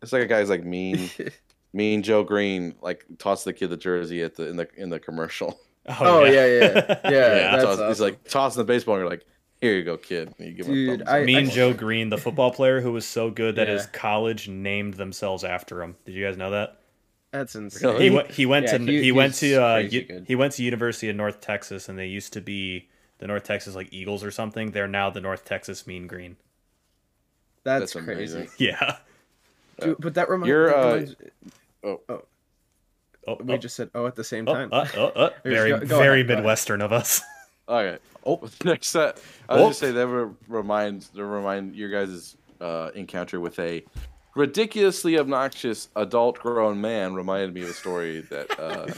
[0.02, 1.10] It's like a guy's like mean,
[1.72, 2.74] mean Joe Greene.
[2.82, 5.58] Like toss the kid the jersey at the in the in the commercial.
[5.98, 7.00] Oh, yeah, yeah.
[7.10, 8.94] Yeah, that's Toss- He's like tossing the baseball.
[8.94, 9.26] and You're like,
[9.60, 10.32] here you go, kid.
[10.38, 13.04] And you give Dude, thumbs I- Mean I- Joe Greene, the football player who was
[13.04, 13.74] so good that Yeah.
[13.74, 15.96] his college named themselves after him.
[16.04, 16.78] Did you guys know that?
[17.32, 18.00] That's insane.
[18.00, 18.30] He went.
[18.30, 18.84] He went Yeah, to.
[18.84, 19.54] he- He, went to.
[19.56, 22.88] Uh, U- he went to University of North Texas, and they used to be
[23.22, 24.72] the North Texas like Eagles or something.
[24.72, 26.34] They're now the North Texas Mean Green.
[27.62, 28.34] That's, That's crazy.
[28.36, 28.48] amazing.
[28.58, 28.96] Yeah.
[29.80, 31.16] Dude, but that reminds, You're, that uh, reminds-
[33.28, 34.68] Oh, we oh, just said oh at the same oh, time.
[34.72, 36.38] uh, oh, uh, very go- go very ahead.
[36.38, 37.22] Midwestern of us.
[37.68, 37.98] Okay.
[38.26, 38.40] Oh.
[38.64, 39.68] Next set, I was Oh.
[39.68, 43.84] just say that would remind to remind your guys' uh, encounter with a
[44.34, 48.88] ridiculously obnoxious adult grown man reminded me of a story that uh,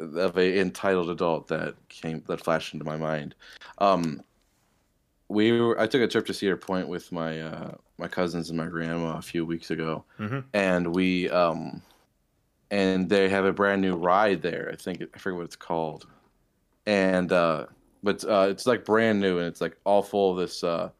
[0.00, 3.34] of a entitled adult that came that flashed into my mind.
[3.78, 4.22] Um,
[5.28, 8.58] we were I took a trip to Cedar Point with my uh, my cousins and
[8.58, 10.44] my grandma a few weeks ago, Mhm.
[10.54, 11.82] and we um,
[12.70, 14.70] and they have a brand new ride there.
[14.72, 16.06] I think I forget what it's called,
[16.86, 17.66] and uh,
[18.02, 20.90] but uh, it's like brand new and it's like all full of this uh,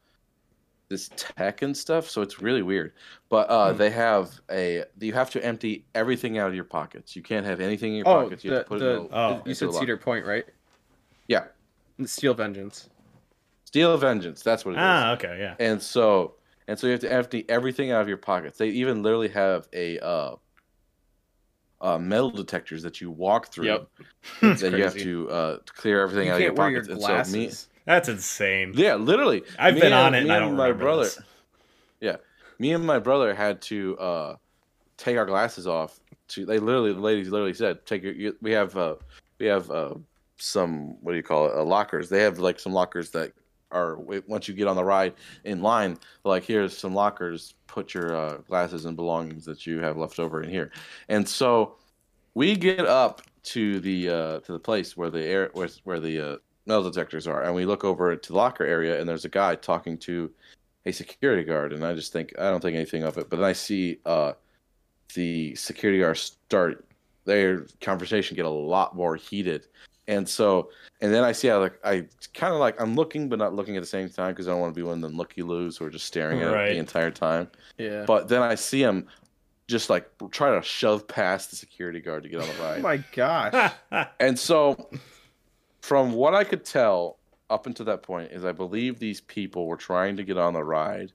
[0.91, 2.07] this tech and stuff.
[2.07, 2.93] So it's really weird.
[3.29, 3.77] But uh, Hmm.
[3.79, 7.15] they have a you have to empty everything out of your pockets.
[7.15, 8.43] You can't have anything in your Oh, pockets.
[8.43, 9.41] You the, have to put the, it in a, Oh.
[9.45, 9.73] you said.
[9.73, 10.45] Cedar Point, right?
[11.27, 11.45] Yeah,
[12.05, 12.89] Steel Vengeance.
[13.65, 14.43] Steel Vengeance.
[14.43, 14.83] That's what it is.
[14.83, 15.55] ah, okay, yeah.
[15.59, 16.35] And so
[16.67, 18.57] and so you have to empty everything out of your pockets.
[18.57, 20.35] They even literally have a uh,
[21.79, 23.65] uh, metal detectors that you walk through.
[23.65, 23.87] Yep.
[24.41, 27.05] that you have to uh, clear everything You out of your can't your pockets.
[27.07, 27.51] And so me,
[27.85, 28.73] That's insane.
[28.75, 29.43] Yeah, literally.
[29.57, 31.03] I've Me been and- on it and I don't my remember brother.
[31.03, 31.19] this.
[31.99, 32.17] Yeah,
[32.59, 34.35] me and my brother had to uh,
[34.97, 35.99] take our glasses off.
[36.29, 38.95] To they literally, the ladies literally said, "Take your." You, we have uh,
[39.39, 39.95] we have uh,
[40.37, 41.55] some what do you call it?
[41.55, 42.09] Uh, lockers.
[42.09, 43.33] They have like some lockers that
[43.71, 43.97] are
[44.27, 45.13] once you get on the ride
[45.43, 45.97] in line.
[46.23, 47.55] Like here's some lockers.
[47.67, 50.71] Put your uh, glasses and belongings that you have left over in here.
[51.09, 51.75] And so
[52.33, 56.19] we get up to the uh, to the place where the air where, where the
[56.33, 56.35] uh,
[56.71, 59.55] metal detectors are, and we look over to the locker area, and there's a guy
[59.55, 60.31] talking to
[60.85, 63.45] a security guard, and I just think I don't think anything of it, but then
[63.45, 64.33] I see uh,
[65.13, 66.85] the security guard start
[67.25, 69.67] their conversation get a lot more heated,
[70.07, 70.69] and so
[71.01, 73.75] and then I see how like I kind of like I'm looking but not looking
[73.75, 75.77] at the same time because I don't want to be one of them looky loos
[75.77, 77.49] who are just staring at it the entire time.
[77.77, 78.05] Yeah.
[78.05, 79.07] But then I see him
[79.67, 82.77] just like try to shove past the security guard to get on the ride.
[82.79, 83.73] oh my gosh.
[84.19, 84.89] And so,
[85.81, 87.17] from what I could tell
[87.49, 90.63] up until that point, is I believe these people were trying to get on the
[90.63, 91.11] ride,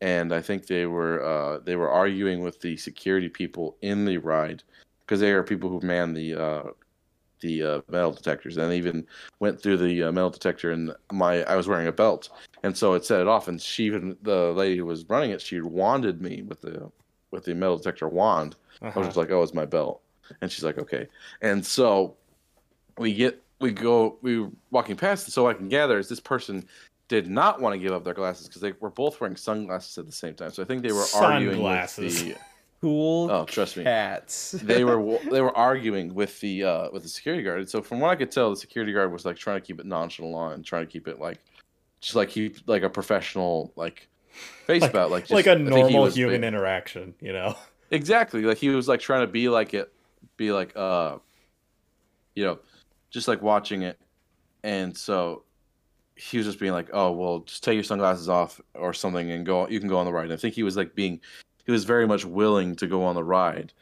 [0.00, 4.18] and I think they were uh, they were arguing with the security people in the
[4.18, 4.62] ride
[5.04, 6.62] because they are people who man the uh,
[7.40, 9.06] the uh, metal detectors, and they even
[9.40, 12.28] went through the uh, metal detector, and my I was wearing a belt,
[12.62, 15.40] and so it set it off, and she even the lady who was running it,
[15.40, 16.90] she wanded me with the
[17.30, 18.56] with the metal detector wand.
[18.82, 19.04] I was Uh-huh.
[19.06, 20.02] just like, "Oh, it's my belt,"
[20.40, 21.08] and she's like, "Okay."
[21.42, 22.16] And so
[22.98, 26.66] we get we go we were walking past, so I can gather is this person
[27.08, 30.06] did not want to give up their glasses because they were both wearing sunglasses at
[30.06, 30.50] the same time.
[30.52, 32.22] So I think they were arguing with Sunglasses.
[32.24, 32.36] the.
[32.82, 33.84] Cool Oh, trust me.
[33.84, 34.52] cats.
[34.62, 37.68] They were they were arguing with the uh, with the security guard.
[37.68, 39.84] So from what I could tell, the security guard was like trying to keep it
[39.84, 41.36] nonchalant and trying to keep it like
[42.00, 44.08] just like keep like a professional like
[44.64, 47.54] face Like- about like just, like a normal human interaction, you know.
[47.90, 48.40] Exactly.
[48.44, 49.92] Like he was like trying to be like it,
[50.38, 51.18] be like uh,
[52.34, 52.58] you know,
[53.10, 53.98] just like watching it,
[54.62, 55.44] and so
[56.16, 59.44] he was just being like, "Oh, well, just take your sunglasses off or something and
[59.46, 59.66] go.
[59.68, 61.20] You can go on the ride." And I think he was like being,
[61.66, 63.72] he was very much willing to go on the ride,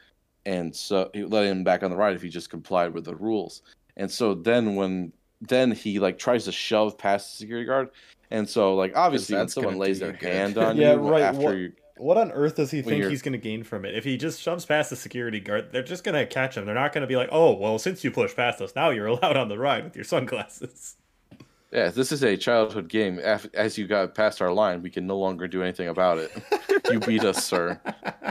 [0.45, 3.15] and so he let him back on the ride if he just complied with the
[3.15, 3.61] rules.
[3.97, 5.11] And so then when
[5.41, 7.89] then he like tries to shove past the security guard,
[8.31, 10.33] and so like obviously when someone lays their good.
[10.33, 13.21] hand on Yeah, you right, after what- you What on earth does he think he's
[13.21, 13.93] going to gain from it?
[13.93, 16.65] If he just shoves past the security guard, they're just going to catch him.
[16.65, 19.05] They're not going to be like, "Oh, well, since you pushed past us, now you're
[19.13, 20.95] allowed on the ride with your sunglasses."
[21.71, 23.19] Yeah, this is a childhood game.
[23.19, 26.31] As you got past our line, we can no longer do anything about it.
[26.91, 27.79] you beat us, sir.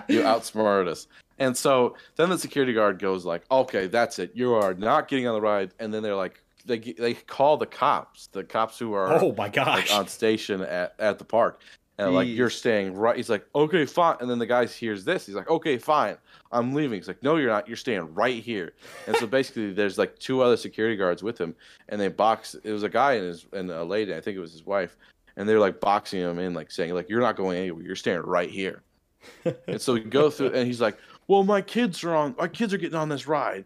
[0.09, 1.07] You outsmarted us.
[1.39, 4.33] And so then the security guard goes like, "Okay, that's it.
[4.35, 7.67] You are not getting on the ride." And then they're like, they they call the
[7.67, 9.93] cops, the cops who are Oh my like gosh!
[9.93, 11.61] on station at, at the park.
[11.99, 13.17] And like, you're staying right.
[13.17, 14.17] He's like, okay, fine.
[14.21, 15.27] And then the guy hears this.
[15.27, 16.17] He's like, okay, fine.
[16.53, 16.97] I'm leaving.
[16.99, 17.67] He's like, no, you're not.
[17.67, 18.75] You're staying right here.
[19.09, 21.57] And so basically, there's like two other security guards with him,
[21.89, 22.55] and they box.
[22.63, 24.15] It was a guy and his and a lady.
[24.15, 24.97] I think it was his wife.
[25.37, 27.83] And they're like boxing him in, like saying, like, you're not going anywhere.
[27.83, 28.83] You're staying right here.
[29.67, 32.35] and so we go through, and he's like, well, my kids are on.
[32.39, 33.65] My kids are getting on this ride,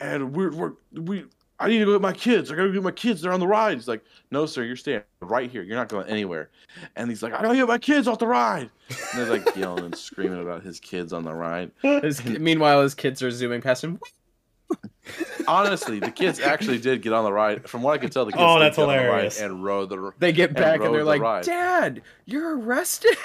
[0.00, 1.24] and we're we're we.
[1.60, 2.50] I need to go get my kids.
[2.50, 3.22] I gotta go get my kids.
[3.22, 3.74] They're on the ride.
[3.74, 5.62] He's like, no, sir, you're staying right here.
[5.62, 6.50] You're not going anywhere.
[6.96, 8.70] And he's like, I gotta get my kids off the ride.
[8.90, 11.70] And they're like yelling and screaming about his kids on the ride.
[11.82, 14.00] His, meanwhile, his kids are zooming past him.
[15.46, 17.68] Honestly, the kids actually did get on the ride.
[17.68, 19.40] From what I could tell, the kids Oh, did that's get on the hilarious.
[19.40, 20.12] ride and rode the.
[20.18, 21.44] They get back and, rode they're the like, ride.
[21.44, 23.16] "Dad, you're arrested."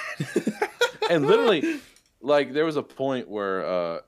[1.10, 1.80] And literally,
[2.20, 3.98] like there was a point where uh,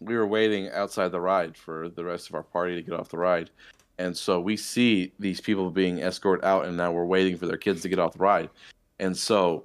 [0.00, 3.08] we were waiting outside the ride for the rest of our party to get off
[3.08, 3.50] the ride,
[3.98, 7.58] and so we see these people being escorted out, and now we're waiting for their
[7.58, 8.50] kids to get off the ride,
[8.98, 9.64] and so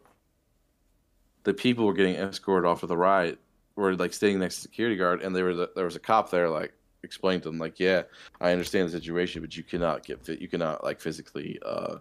[1.43, 3.37] the people were getting escorted off of the ride
[3.75, 5.99] were like standing next to the security guard, and there was a, there was a
[5.99, 8.03] cop there, like explained to them, like, yeah,
[8.41, 11.97] I understand the situation, but you cannot get fit, you cannot like physically, uh,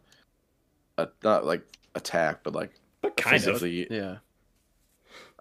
[0.98, 1.62] uh not like
[1.94, 3.61] attack, but like But kind of.
[3.61, 4.16] physically, Yeah.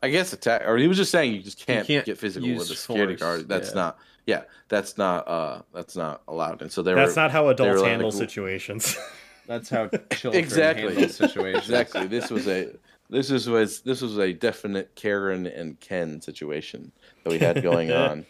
[0.04, 2.50] I guess attack, or he was just saying you just can't, you can't get physical
[2.50, 3.48] with a security force, guard.
[3.48, 3.76] That's yeah.
[3.76, 6.62] not, yeah, that's not, uh, that's not allowed.
[6.62, 8.98] And so they That's were not how adults handle w- situations.
[9.46, 10.94] That's how children Exactly.
[10.94, 11.66] handle situations.
[11.66, 12.08] exactly.
[12.08, 12.70] This was a,
[13.10, 16.94] this is was this was a definite Karen and Ken situation
[17.24, 18.26] that we had going on,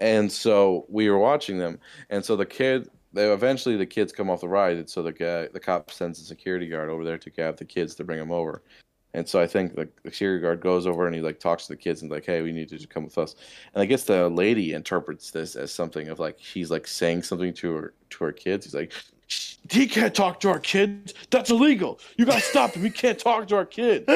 [0.00, 1.78] and so we were watching them,
[2.10, 2.88] and so the kid.
[3.12, 6.20] They eventually the kids come off the ride, and so the guy, the cop sends
[6.20, 8.62] a security guard over there to grab the kids to bring them over.
[9.18, 11.72] And so I think the, the security guard goes over and he like talks to
[11.72, 13.34] the kids and like, hey, we need you to come with us.
[13.74, 17.52] And I guess the lady interprets this as something of like he's like saying something
[17.54, 18.64] to her to her kids.
[18.64, 18.92] He's like,
[19.70, 21.14] he can't talk to our kids.
[21.30, 21.98] That's illegal.
[22.16, 22.84] You gotta stop him.
[22.84, 24.06] He can't talk to our kids.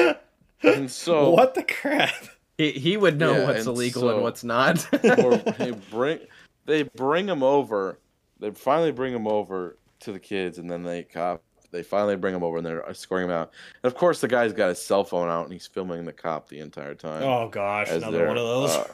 [0.63, 2.13] And so what the crap?
[2.57, 4.87] He, he would know Yeah, what's and illegal so- and what's not.
[5.03, 6.19] or they bring
[6.65, 7.99] they bring him over.
[8.39, 11.43] They finally bring him over to the kids, and then they cop.
[11.73, 13.51] They finally bring him over, and they're escorting him out.
[13.83, 16.47] And of course, the guy's got his cell phone out, and he's filming the cop
[16.47, 17.23] the entire time.
[17.23, 18.69] Oh gosh, another one of those.
[18.69, 18.93] uh,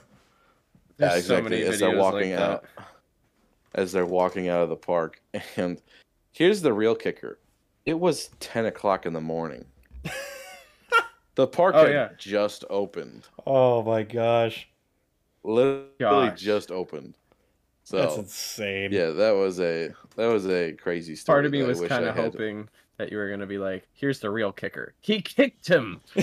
[0.98, 1.50] There's yeah, so exactly.
[1.50, 2.66] many as they're walking like out,
[3.76, 5.22] as they're walking out of the park,
[5.58, 5.80] and
[6.32, 7.38] here's the real kicker:
[7.86, 9.66] it was ten o'clock in the morning.
[11.36, 12.10] the park Oh, had yeah.
[12.18, 13.28] just opened.
[13.46, 14.70] oh my gosh,
[15.44, 16.40] Literally Gosh.
[16.42, 17.18] just opened.
[17.90, 18.92] So that's insane.
[18.92, 21.38] Yeah, that was a that was a crazy story.
[21.38, 23.58] Part of me that I was kind of hoping that you were going to be
[23.58, 24.94] like, here's the real kicker.
[25.02, 26.02] He kicked him.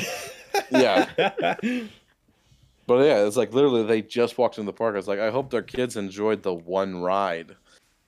[0.71, 1.61] Yeah, but
[3.05, 4.95] yeah, it's like literally they just walked into the park.
[4.95, 7.55] I was like, I hope their kids enjoyed the one ride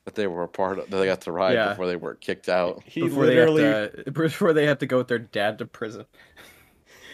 [0.06, 0.88] that they were a part of.
[0.88, 1.68] That they got to ride Yeah.
[1.70, 2.82] before they were kicked out.
[2.86, 5.66] he before literally they have to, before they have to go with their dad to
[5.66, 6.06] prison.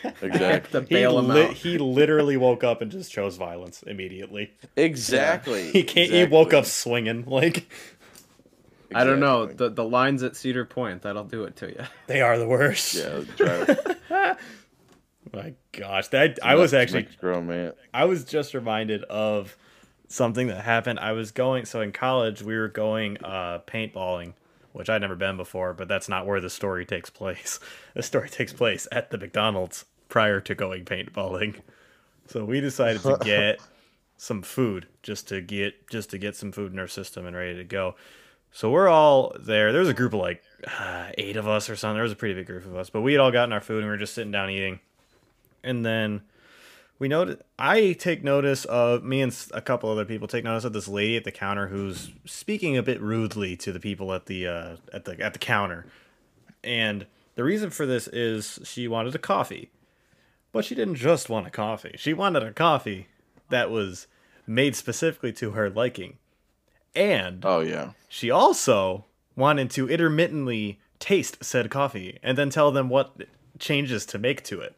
[0.23, 0.81] Exactly.
[0.81, 4.53] to he, bail him li- he literally woke up and just chose violence immediately.
[4.77, 5.71] Exactly.
[5.73, 6.11] He can't.
[6.11, 7.25] He woke up swinging.
[7.27, 7.67] Like
[8.95, 9.47] I don't know.
[9.47, 11.85] The the lines at Cedar Point, that'll do it to you.
[12.07, 12.95] they are the worst.
[12.95, 14.35] Yeah,
[15.33, 17.73] My gosh, that I was actually grown man.
[17.93, 19.57] I was just reminded of
[20.09, 21.01] something that happened.
[21.01, 24.35] I was going so in college we were going uh paintballing,
[24.73, 27.59] which I'd never been before, but that's not where the story takes place.
[27.95, 31.57] The story takes place at the McDonald's prior to going paintballing.
[32.29, 33.61] So we decided to get
[34.17, 37.57] some food just to get just to get some food in our system and ready
[37.57, 37.97] to go.
[38.53, 39.73] So we're all there.
[39.73, 40.45] There was a group of like
[40.79, 41.97] uh, eight of us or something.
[41.97, 43.79] There was a pretty big group of us, but we had all gotten our food
[43.79, 44.79] and we were just sitting down eating.
[45.65, 46.23] And then
[47.01, 50.73] we noted I take notice of me and a couple other people take notice of
[50.73, 54.47] this lady at the counter who's speaking a bit rudely to the people at the
[54.47, 55.87] uh, at the at the counter.
[56.63, 59.71] And the reason for this is she wanted a coffee.
[60.55, 61.97] But she didn't just want a coffee.
[61.99, 63.09] She wanted a coffee
[63.51, 64.07] that was
[64.47, 66.19] made specifically to her liking.
[66.95, 67.91] And Oh yeah.
[68.09, 69.05] she also
[69.35, 73.17] wanted to intermittently taste said coffee and then tell them what
[73.59, 74.77] changes to make to it.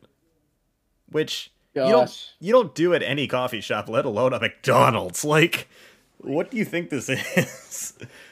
[1.11, 5.27] Which you don't you don't do at any coffee shop, let alone a McDonald's.
[5.27, 5.69] Like,
[6.16, 7.93] what do you think this is?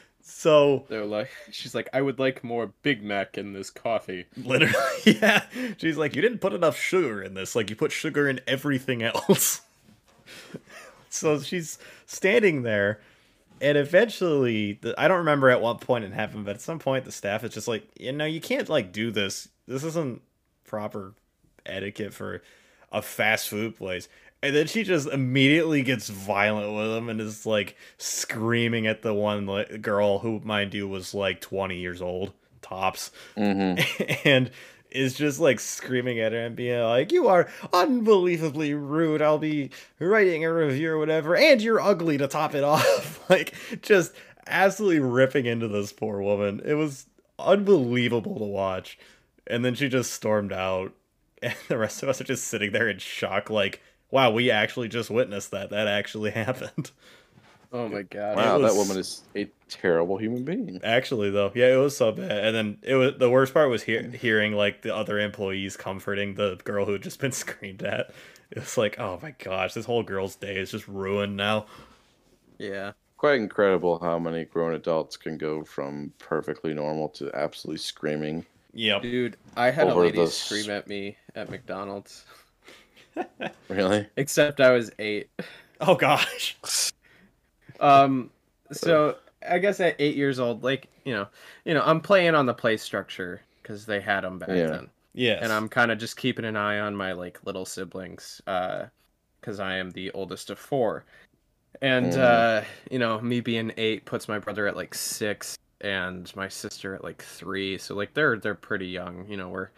[0.45, 4.25] so They're like, she's like, I would like more Big Mac in this coffee.
[4.37, 5.45] literally, yeah.
[5.77, 7.55] She's like, you didn't put enough sugar in this.
[7.55, 9.61] Like, you put sugar in everything else.
[11.09, 12.99] so she's standing there,
[13.59, 17.05] and eventually, the, I don't remember at what point it happened, but at some point,
[17.05, 19.47] the staff is just like, you know, you can't like do this.
[19.67, 20.21] This isn't
[20.63, 21.15] proper
[21.65, 22.43] etiquette for
[22.91, 24.07] a fast food place.
[24.45, 29.11] And then she just immediately gets violent with him and is like screaming at the
[29.13, 32.31] one like, girl who, mind you, was like 20 years old,
[32.61, 33.75] tops hmm
[34.25, 34.51] and
[34.91, 39.21] is just like screaming at her and being like, "You are unbelievably rude.
[39.21, 43.53] I'll be writing a review or whatever, and you're ugly to top it off." like
[43.81, 44.13] just
[44.47, 46.61] absolutely ripping into this poor woman.
[46.63, 47.07] It was
[47.39, 48.97] unbelievable to watch.
[49.47, 50.93] And then she just stormed out,
[51.43, 53.81] and the rest of us are just sitting there in shock, like,
[54.15, 55.71] "Wow, we actually just witnessed that.
[55.71, 56.91] That actually happened."
[57.73, 58.37] Oh my god.
[58.37, 60.79] Wow, was- that woman is a terrible human being.
[60.83, 62.31] Actually, though, yeah, it was so bad.
[62.31, 66.35] And then it was the worst part was hear, hearing like the other employees comforting
[66.35, 68.11] the girl who had just been screamed at.
[68.51, 71.65] It was like, oh my gosh, this whole girl's day is just ruined now.
[72.57, 72.93] Yeah.
[73.17, 78.45] Quite incredible how many grown adults can go from perfectly normal to absolutely screaming.
[78.73, 79.01] Yep.
[79.01, 82.23] Dude, I had a lady the- scream at me at McDonald's.
[83.69, 84.07] Really?
[84.17, 85.29] Except I was eight.
[85.81, 86.55] Oh gosh.
[87.79, 88.29] Um,
[88.71, 89.17] so
[89.47, 91.27] I guess at eight years old, like you know,
[91.65, 94.67] you know, I'm playing on the play structure because they had them back Yeah.
[94.67, 95.39] then, Yes.
[95.43, 99.75] and I'm kind of just keeping an eye on my like little siblings, because I
[99.75, 101.03] am the oldest of four,
[101.81, 102.17] and Mhm.
[102.19, 106.93] uh, you know, me being eight puts my brother at like six, and my sister
[106.95, 109.69] at like three, so like they're they're pretty young, you know, we're,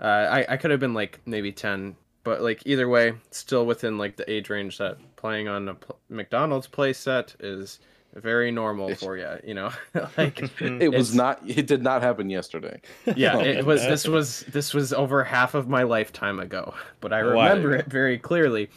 [0.00, 1.96] uh, I I could have been like maybe ten.
[2.22, 5.98] But like either way, still within like the age range that playing on a pl-
[6.08, 7.80] McDonald's play set is
[8.14, 9.70] very normal for you, you know.
[10.18, 11.40] like It was not.
[11.48, 12.80] It did not happen yesterday.
[13.16, 17.22] yeah, it was this was this was over half of my lifetime ago, but I
[17.22, 17.48] Why?
[17.48, 18.68] remember it very clearly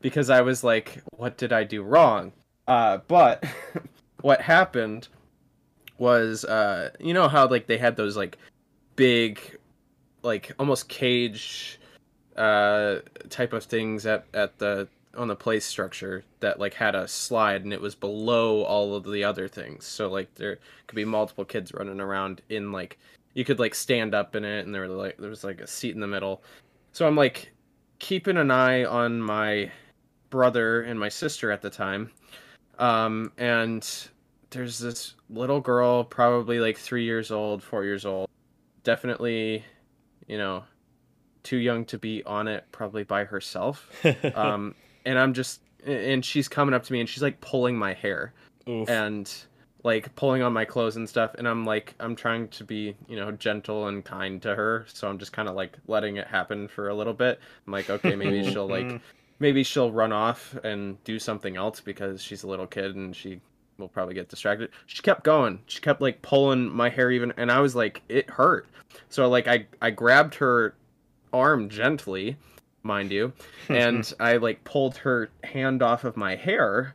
[0.00, 2.32] because I was like, what did I do wrong?
[2.68, 3.44] Uh but
[4.20, 5.08] what happened
[5.98, 8.38] was uh you know how like they had those like
[8.94, 9.58] big
[10.22, 11.80] like almost cage
[12.36, 17.06] uh type of things at at the on the place structure that like had a
[17.06, 19.84] slide and it was below all of the other things.
[19.84, 22.98] So like there could be multiple kids running around in like
[23.34, 25.66] you could like stand up in it and there were like there was like a
[25.66, 26.42] seat in the middle.
[26.92, 27.52] So i'm like
[27.98, 29.70] keeping an eye on my
[30.30, 32.10] brother and my sister at the time.
[32.78, 33.86] Um and
[34.50, 38.28] there's this little girl probably like three years old four years old.
[38.82, 39.64] Definitely
[40.26, 40.64] you know
[41.42, 43.90] too young to be on it probably by herself.
[44.34, 44.74] Um
[45.04, 48.32] and i'm just and she's coming up to me and she's like pulling my hair
[48.68, 48.88] Oof.
[48.88, 49.32] and
[49.82, 51.34] like pulling on my clothes and stuff.
[51.36, 54.86] And i'm like i'm trying to be you know gentle and kind to her.
[54.92, 57.40] So i'm just kind of like letting it happen for a little bit.
[57.66, 59.00] I'm like okay maybe she'll like
[59.38, 63.40] maybe she'll run off and do something else because she's a little kid and she
[63.78, 64.70] will probably get distracted.
[64.86, 65.58] She kept going.
[65.66, 68.68] She kept like pulling my hair even and i was like it hurt.
[69.08, 70.74] So like i i grabbed her
[71.32, 72.36] arm gently
[72.82, 73.32] mind you
[73.68, 76.94] and I like pulled her hand off of my hair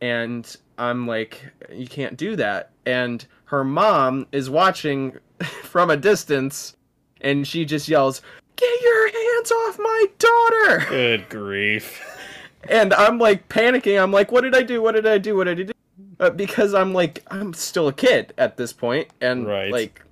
[0.00, 1.42] and I'm like
[1.72, 2.70] you can't do that.
[2.86, 5.18] And her mom is watching
[5.62, 6.76] from a distance
[7.20, 8.22] and she just yells
[8.56, 10.86] get your hands off my daughter!
[10.88, 12.00] Good grief.
[12.68, 14.00] and I'm like panicking.
[14.02, 14.80] I'm like what did I do?
[14.82, 15.36] What did I do?
[15.36, 15.72] What did I do?
[16.20, 19.70] Uh, because I'm like I'm still a kid at this point and Right.
[19.70, 20.02] like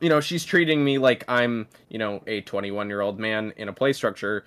[0.00, 3.68] you know she's treating me like I'm you know a 21 year old man in
[3.68, 4.44] a play structure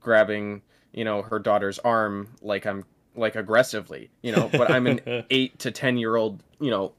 [0.00, 0.62] grabbing
[0.92, 2.84] you know her daughter's arm like I'm
[3.14, 5.00] like aggressively you know but I'm an
[5.30, 6.92] 8 to 10 year old you know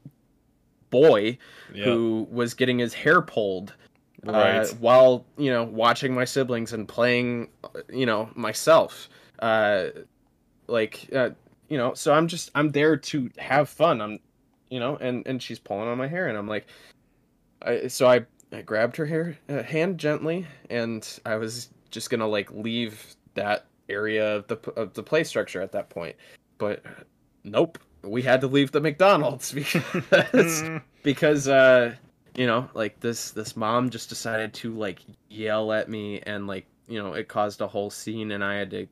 [0.90, 1.38] boy
[1.72, 1.84] Yep.
[1.86, 3.74] who was getting his hair pulled
[4.26, 4.68] uh, Right.
[4.80, 9.86] while you know watching my siblings and playing uh, you know myself uh
[10.66, 11.30] like uh,
[11.68, 14.18] you know so i'm just i'm there to have fun i'm
[14.68, 16.66] you know and and she's pulling on my hair and i'm like
[17.62, 22.26] i so i i grabbed her hair uh, hand gently and i was just gonna
[22.26, 26.16] like leave that area of the of the play structure at that point.
[26.58, 26.82] But
[27.44, 30.62] nope we had to leave the mcdonald's because
[31.02, 31.94] because uh
[32.34, 36.66] you know like this this mom just decided to like yell at me and like
[36.86, 38.86] you know it caused a whole scene and i had to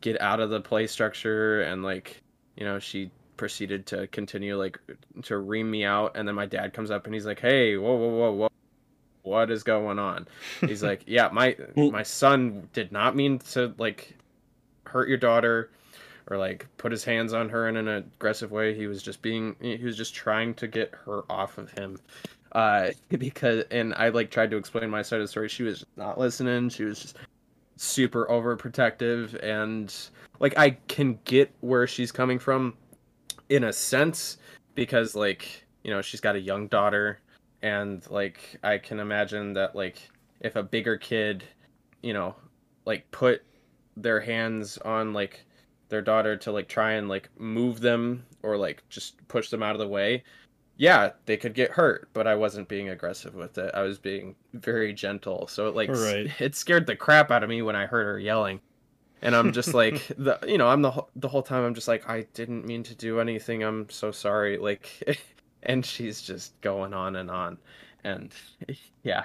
[0.00, 2.22] get out of the play structure and like
[2.56, 4.78] you know she proceeded to continue like
[5.22, 7.94] to ream me out and then my dad comes up and he's like hey whoa
[7.94, 8.48] whoa whoa whoa
[9.28, 10.26] what is going on?
[10.60, 14.16] He's like yeah my my son did not mean to like
[14.84, 15.70] hurt your daughter
[16.30, 18.74] or like put his hands on her in an aggressive way.
[18.74, 21.98] He was just being he was just trying to get her off of him.
[22.52, 25.48] Uh because and i like tried to explain my side of the story.
[25.48, 26.70] She was not listening.
[26.70, 27.16] She was just
[27.76, 29.94] super overprotective and
[30.40, 32.74] like i can get where she's coming from
[33.48, 34.38] in a sense
[34.74, 37.20] because like you know she's got a young daughter
[37.62, 40.08] and like i can imagine that like
[40.40, 41.42] if a bigger kid
[42.02, 42.34] you know
[42.84, 43.42] like put
[43.96, 45.44] their hands on like
[45.88, 49.74] their daughter to like try and like move them or like just push them out
[49.74, 50.22] of the way
[50.76, 53.74] yeah they could get hurt but i wasn't being aggressive with it.
[53.74, 55.48] I was being very gentle.
[55.48, 56.30] So it like Right.
[56.40, 58.60] it scared the crap out of me when i heard her yelling
[59.22, 61.88] and i'm just like the you know i'm the whole- the whole time i'm just
[61.88, 65.02] like i didn't mean to do anything i'm so sorry like
[65.62, 67.58] and she's just going on and on
[68.04, 68.32] and
[69.02, 69.24] yeah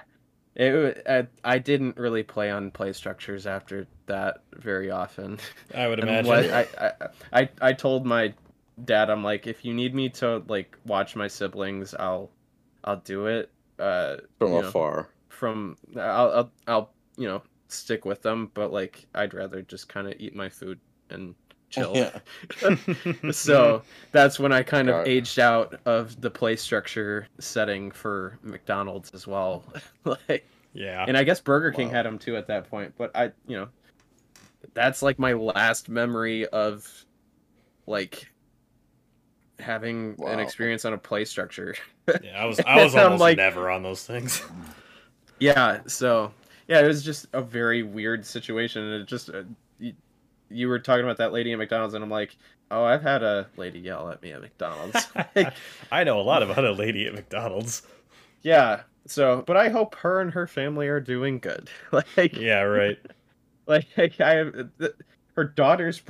[0.56, 5.40] it, I, I didn't really play on play structures after that very often
[5.74, 6.28] I would imagine.
[6.30, 8.34] what I, I I I told my
[8.86, 12.30] dad, I'm like, if you need me to like watch my siblings, I'll
[12.84, 13.50] I'll do it.
[13.80, 15.10] Uh, from you know, afar.
[15.30, 17.42] from I'll, I'll I'll you know
[17.74, 20.80] stick with them, but like I'd rather just kind of eat my food
[21.10, 21.36] and
[21.70, 21.94] chill.
[21.96, 22.20] Yeah.
[23.32, 23.82] so
[24.12, 29.12] that's when I kind of Got aged out of the play structure setting for McDonald's
[29.14, 29.64] as well.
[30.06, 31.06] like yeah.
[31.08, 31.94] and I guess Burger King Wow.
[31.96, 32.94] had them too at that point.
[32.98, 33.68] But I, you know,
[34.74, 37.06] that's like my last memory of
[37.88, 38.32] like
[39.60, 40.28] having Wow.
[40.32, 41.76] an experience on a play structure.
[42.22, 44.44] Yeah, I was I was almost like- never on those things.
[45.40, 46.32] yeah, so
[46.68, 49.44] yeah, it was just a very weird situation, and it just uh,
[49.80, 49.94] you,
[50.50, 52.36] you were talking about that lady at McDonald's, and I'm like,
[52.72, 55.08] oh, I've had a lady yell at me at McDonald's.
[55.36, 55.54] Like,
[55.92, 57.84] I know a lot about a lady at McDonald's.
[58.42, 61.70] yeah, so but I hope her and her family are doing good.
[62.18, 63.00] Like, Yeah, right.
[63.68, 63.88] like
[64.20, 64.92] I have th-
[65.36, 66.02] her daughter's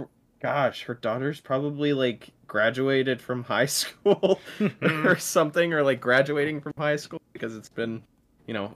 [0.42, 4.40] gosh, her daughter's probably like graduated from high school
[4.82, 8.04] or something or like graduating from high school because it's been,
[8.48, 8.74] you know,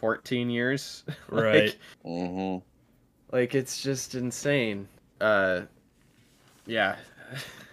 [0.00, 1.04] 14 years.
[1.30, 1.76] Like- Right.
[2.04, 2.56] hmm
[3.32, 4.88] Like, it's just insane.
[5.20, 5.62] Uh
[6.66, 6.96] yeah.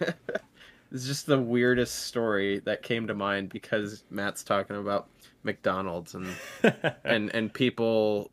[0.92, 5.08] it's just the weirdest story that came to mind because Matt's talking about
[5.42, 6.28] McDonald's and
[7.04, 8.30] and and people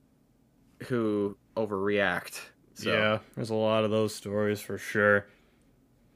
[0.87, 2.39] who overreact.
[2.73, 5.27] So, Yeah, there's a lot of those stories for sure.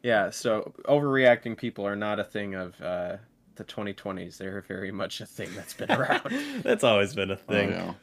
[0.04, 3.18] Yeah, so overreacting people are not a thing of uh,
[3.60, 4.38] the 2020s.
[4.38, 6.32] They're very much a thing that's been around.
[6.64, 7.70] That's always been a Oh, thing.
[7.70, 7.94] yeah.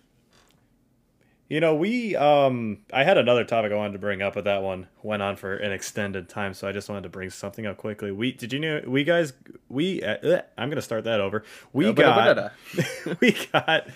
[1.48, 4.62] You know, we um I had another topic I wanted to bring up, but that
[4.64, 7.76] one went on for an extended time, so I just wanted to bring something up
[7.76, 8.10] quickly.
[8.10, 9.32] We did you know we guys
[9.68, 11.44] we uh, uh, I'm going to start that over.
[11.72, 12.52] We got
[13.20, 13.88] we got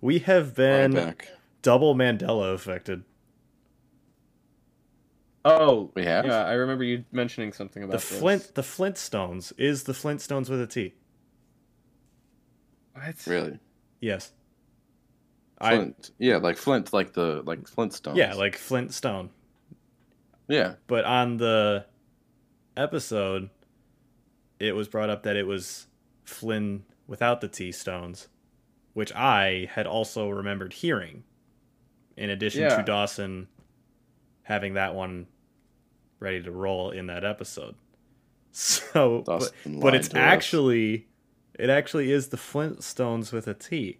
[0.00, 1.28] we have been back.
[1.60, 3.04] double Mandela affected.
[5.46, 6.24] Oh, We have?
[6.24, 8.18] Yeah, I remember you mentioning something about The this.
[8.18, 10.94] Flint the Flintstones is the Flintstones with a T.
[12.94, 13.16] What?
[13.26, 13.58] Really?
[14.00, 14.32] Yes.
[15.60, 16.10] I Flint.
[16.18, 18.16] yeah, like Flint, like the like Flintstones.
[18.16, 19.30] yeah, like Flintstone.
[20.48, 20.74] yeah.
[20.86, 21.86] But on the
[22.76, 23.50] episode,
[24.58, 25.86] it was brought up that it was
[26.24, 28.28] Flynn without the T stones,
[28.94, 31.24] which I had also remembered hearing,
[32.16, 32.76] in addition Yeah.
[32.76, 33.48] to Dawson
[34.42, 35.26] having that one
[36.20, 37.74] ready to roll in that episode.
[38.56, 41.02] So, but, Dawson but lied it's actually us.
[41.54, 43.98] Actually, it actually is the Flintstones with a T.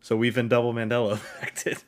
[0.00, 1.82] So we've been double Mandela affected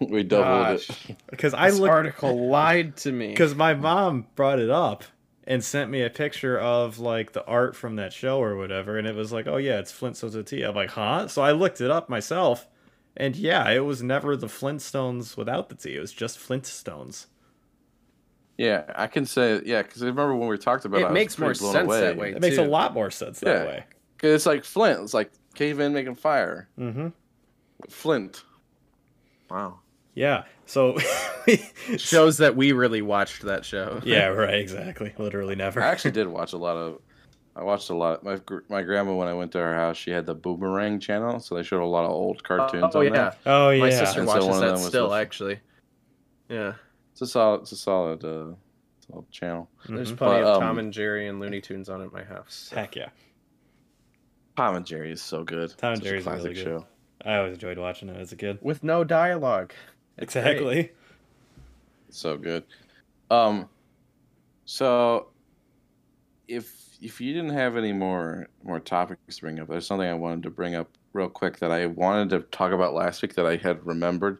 [0.00, 1.16] We doubled Gosh, it.
[1.30, 3.28] because I this looked article lied to me.
[3.28, 5.04] because my mom brought it up
[5.46, 9.06] and sent me a picture of like the art from that show or whatever, and
[9.06, 10.62] it was like, oh yeah, it's Flintstones with a T.
[10.62, 11.28] I'm like, huh?
[11.28, 12.66] So I looked it up myself,
[13.16, 15.96] and yeah, it was never the Flintstones without the T.
[15.96, 17.26] It was just Flintstones.
[18.56, 21.38] Yeah, I can say yeah, because I remember when we talked about it, it makes
[21.38, 22.00] more sense away.
[22.00, 22.30] that way.
[22.32, 23.72] It makes a lot more sense that way.
[23.72, 23.84] way.
[24.18, 25.00] 'Cause it's like Flint.
[25.00, 26.68] It's like cave in making fire.
[26.78, 27.08] Mm-hmm.
[27.88, 28.44] Flint.
[29.50, 29.80] Wow.
[30.14, 30.44] Yeah.
[30.66, 30.96] So.
[31.98, 34.00] Shows that we really watched that show.
[34.04, 34.26] yeah.
[34.26, 34.54] Right.
[34.54, 35.12] Exactly.
[35.18, 35.82] Literally never.
[35.82, 37.00] I actually did watch a lot of.
[37.56, 38.24] I watched a lot.
[38.24, 41.54] My my grandma when I went to her house, she had the Boomerang channel, so
[41.54, 43.34] they showed a lot of old cartoons Oh on yeah, there.
[43.46, 43.80] Oh yeah.
[43.80, 45.10] my sister And watches one of that still.
[45.10, 45.60] with- Actually,
[46.48, 46.72] yeah.
[47.14, 47.60] It's a solid.
[47.62, 48.24] It's a solid.
[48.24, 48.54] Uh,
[49.08, 49.70] solid channel.
[49.88, 50.16] There's Mhm.
[50.16, 52.68] plenty But, of um, Tom and Jerry and Looney Tunes on at my house.
[52.70, 52.76] so.
[52.76, 53.10] Heck yeah.
[54.56, 55.72] Tom and Jerry is so good.
[55.78, 56.64] Tom and Such a Jerry's really classic good.
[56.64, 56.86] show.
[57.24, 58.58] I always enjoyed watching it as a kid.
[58.62, 59.72] with no dialogue.
[60.18, 60.46] It's great.
[60.46, 60.92] Exactly.
[62.10, 62.64] So good.
[63.30, 63.68] Um,
[64.64, 65.28] so
[66.48, 70.14] if if you didn't have any more more topics to bring up, there's something I
[70.14, 73.46] wanted to bring up real quick that I wanted to talk about last week that
[73.46, 74.38] I had remembered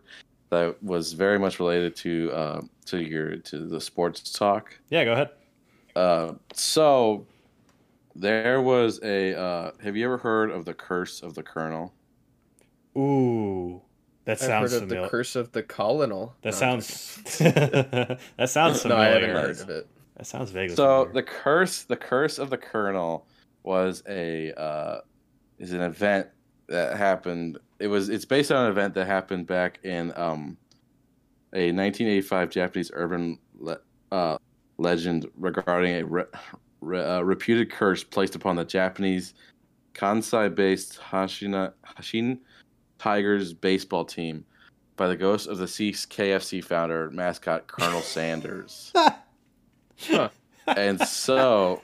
[0.55, 4.79] that was very much related to uh, to your to the sports talk.
[4.91, 5.05] Yeah.
[5.05, 5.31] Go ahead.
[5.95, 7.27] Uh, so
[8.15, 9.39] there was a.
[9.39, 11.93] Uh, have you ever heard of the curse of the Colonel?
[12.97, 13.81] Ooh.
[14.25, 15.03] That I've sounds heard of familiar.
[15.03, 16.35] the curse of the colonel.
[16.43, 17.17] That No, sounds.
[17.39, 18.89] that sounds joking.
[18.91, 18.97] No, familiar.
[18.97, 19.87] I haven't heard of it.
[20.17, 21.13] That sounds vaguely So familiar.
[21.13, 23.27] the curse, the curse of the Colonel,
[23.65, 25.01] was a uh,
[25.59, 26.29] is an event
[26.69, 27.59] that happened.
[27.79, 30.57] It was it's based on an event that happened back in um,
[31.53, 33.81] a 1985 Japanese urban le-
[34.13, 34.39] uh,
[34.79, 36.25] legend regarding a re-
[36.81, 39.35] re- uh, reputed curse placed upon the Japanese
[39.95, 42.39] Kansai-based Hashina Hanshin
[42.99, 44.45] Tigers baseball team
[44.97, 48.93] by the ghost of the Cease KFC founder mascot Colonel Sanders.
[50.09, 50.29] Huh.
[50.67, 51.81] and so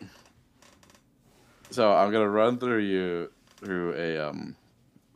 [1.71, 4.57] so i'm gonna run through you through a um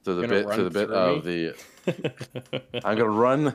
[0.04, 1.54] to the bit to the bit of the
[2.84, 3.54] i'm gonna run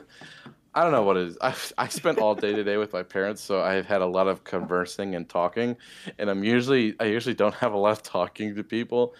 [0.74, 3.42] i don't know what it is i i spent all day today with my parents
[3.42, 5.76] so i've had a lot of conversing and talking
[6.18, 9.14] and i'm usually i usually don't have a lot of talking to people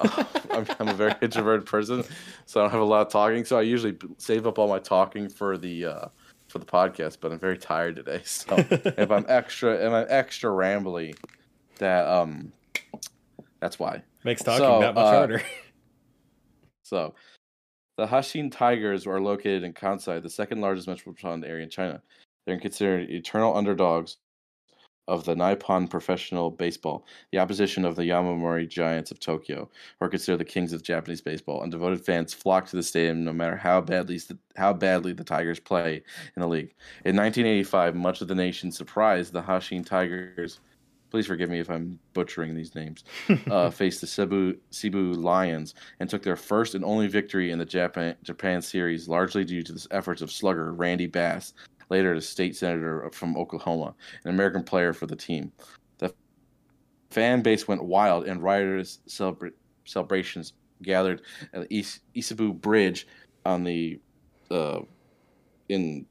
[0.00, 2.04] Uh, I'm, I'm a very introverted person
[2.46, 4.78] so i don't have a lot of talking so i usually save up all my
[4.78, 6.08] talking for the uh
[6.48, 10.50] for the podcast but i'm very tired today so if I'm extra, if I'm extra
[10.50, 11.16] rambly,
[11.78, 12.52] that um,
[13.60, 14.02] that's why.
[14.22, 15.42] Makes talking So, that much uh, harder.
[16.84, 17.14] So,
[17.96, 22.02] the Hanshin Tigers are located in Kansai, the second largest metropolitan area in China.
[22.46, 24.18] They're considered eternal underdogs
[25.06, 30.08] of the Nippon Professional Baseball, the opposition of the Yomiuri Giants of Tokyo, who are
[30.08, 33.56] considered the kings of Japanese baseball, and devoted fans flock to the stadium no matter
[33.56, 34.20] how badly
[34.56, 36.02] how badly the Tigers play
[36.36, 36.74] in the league.
[37.04, 40.60] In 1985, much of the nation surprised the Hanshin Tigers.
[41.14, 43.04] Please forgive me if I'm butchering these names.
[43.48, 47.64] uh, faced the Seibu Seibu Lions and took their first and only victory in the
[47.64, 51.54] Japan Japan series, largely due to the efforts of slugger Randy Bass,
[51.88, 55.52] later the state senator from Oklahoma, an American player for the team.
[55.98, 56.12] The
[57.12, 59.52] fan base went wild and riotous celebra-
[59.84, 61.22] celebrations gathered
[61.52, 63.06] at the Is- Isabu Bridge
[63.46, 64.00] on the
[64.50, 64.80] uh,
[65.68, 66.06] in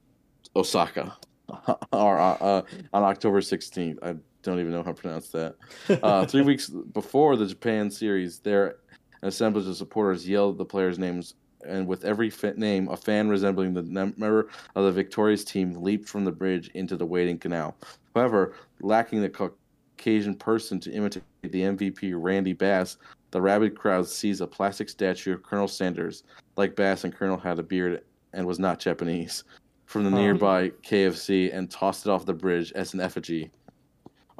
[0.55, 1.17] Osaka
[1.91, 2.61] or uh, uh,
[2.93, 3.97] on October 16th.
[4.01, 5.55] I don't even know how to pronounce that.
[5.89, 8.77] Uh, three weeks before the Japan series, there
[9.21, 13.73] an assemblage of supporters yelled the players' names and with every name, a fan resembling
[13.73, 17.75] the member of the victorious team leaped from the bridge into the waiting canal.
[18.15, 22.97] However, lacking the Caucasian person to imitate the MVP Randy Bass,
[23.31, 26.23] the rabid crowd seized a plastic statue of Colonel Sanders.
[26.55, 28.03] Like Bass and Colonel had a beard
[28.33, 29.43] and was not Japanese,
[29.85, 33.51] from the nearby KFC and tossed it off the bridge as an effigy.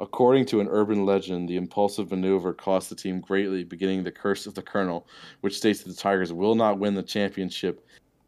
[0.00, 4.46] According to an urban legend, the impulsive maneuver cost the team greatly, beginning the curse
[4.46, 5.06] of the Colonel,
[5.40, 7.86] which states that the Tigers will not win the championship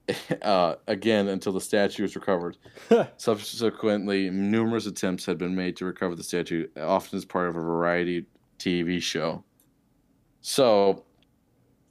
[0.42, 2.56] uh, again until the statue is recovered.
[3.16, 7.60] Subsequently, numerous attempts had been made to recover the statue, often as part of a
[7.60, 8.26] variety
[8.58, 9.42] TV show.
[10.40, 11.04] So,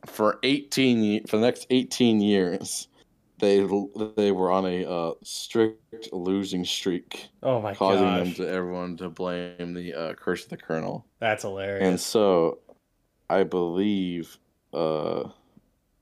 [0.05, 2.87] for 18 for the next 18 years,
[3.39, 3.67] they
[4.15, 7.29] they were on a uh, strict losing streak.
[7.43, 7.77] Oh my god.
[7.77, 8.23] causing gosh.
[8.23, 11.05] them to everyone to blame the uh, curse of the colonel.
[11.19, 11.87] That's hilarious.
[11.87, 12.59] And so,
[13.29, 14.37] I believe,
[14.73, 15.29] uh,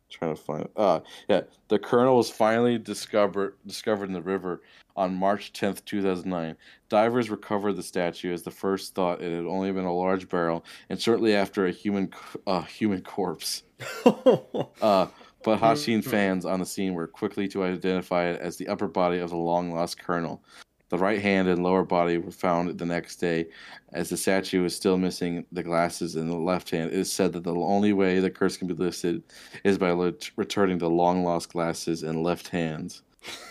[0.09, 4.61] trying to find, uh, yeah, the colonel was finally discovered discovered in the river
[4.95, 6.55] on March tenth, two thousand nine.
[6.89, 10.63] Divers recovered the statue as the first thought it had only been a large barrel,
[10.89, 12.13] and shortly after a human
[12.45, 13.63] uh, human corpse.
[14.81, 15.07] uh,
[15.43, 15.65] but mm-hmm.
[15.65, 16.09] Hanshin mm-hmm.
[16.09, 19.37] fans on the scene were quickly to identify it as the upper body of the
[19.37, 20.43] long lost colonel.
[20.89, 23.47] The right hand and lower body were found the next day,
[23.93, 26.91] as the statue is still missing the glasses in the left hand.
[26.91, 29.23] It is said that the only way the curse can be lifted
[29.63, 29.89] is by
[30.35, 33.01] returning the long lost glasses and left hands.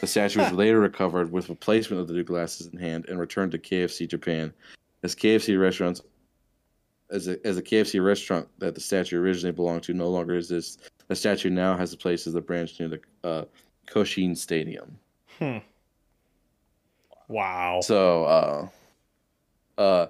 [0.01, 3.53] The statue was later recovered with replacement of the new glasses in hand and returned
[3.53, 4.53] to KFC Japan.
[5.03, 6.01] As KFC restaurants,
[7.11, 10.79] as a, as a KFC restaurant that the statue originally belonged to no longer exists,
[11.09, 13.45] the statue now has a place as a branch near the uh,
[13.87, 14.99] Koshien Stadium.
[15.39, 15.59] Hmm.
[17.29, 17.81] Wow.
[17.83, 18.69] So, uh,
[19.79, 20.07] uh,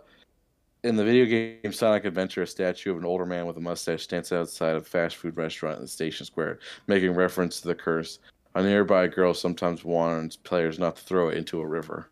[0.85, 4.03] in the video game Sonic Adventure, a statue of an older man with a mustache
[4.03, 8.19] stands outside a fast food restaurant in the station square, making reference to the curse.
[8.55, 12.09] A nearby girl sometimes warns players not to throw it into a river.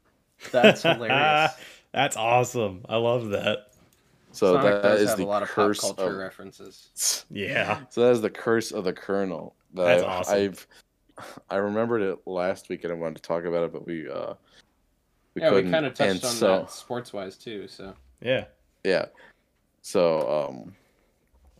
[0.52, 1.52] That's hilarious.
[1.92, 2.86] That's awesome.
[2.88, 3.69] I love that.
[4.32, 7.24] So Sonic that does is have the a lot of pop curse culture of references.
[7.30, 7.80] Yeah.
[7.90, 9.54] So that is the curse of the Colonel.
[9.74, 10.34] That That's I've, awesome.
[10.34, 10.66] I've
[11.50, 14.34] I remembered it last week and I wanted to talk about it, but we uh
[15.34, 15.70] we yeah, we couldn't.
[15.70, 17.68] kind of touched and on so, that sports wise too.
[17.68, 18.46] So Yeah.
[18.84, 19.06] Yeah.
[19.82, 20.74] So um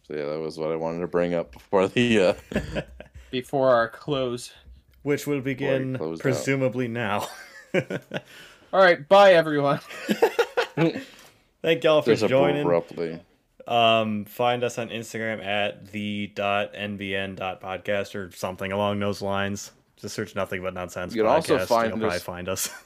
[0.07, 2.83] so yeah, that was what I wanted to bring up before the uh
[3.31, 4.53] before our close.
[5.03, 6.23] Which will begin closed out.
[6.23, 7.27] presumably now.
[7.75, 9.81] All right, bye everyone.
[11.63, 12.63] Thank y'all for just joining.
[12.63, 13.21] abruptly.
[13.67, 19.23] Um, find us on Instagram at the dot nbn dot podcast or something along those
[19.23, 19.71] lines.
[19.97, 21.15] Just search nothing but nonsense.
[21.15, 22.71] You can also podcast, find you'll probably us- find us.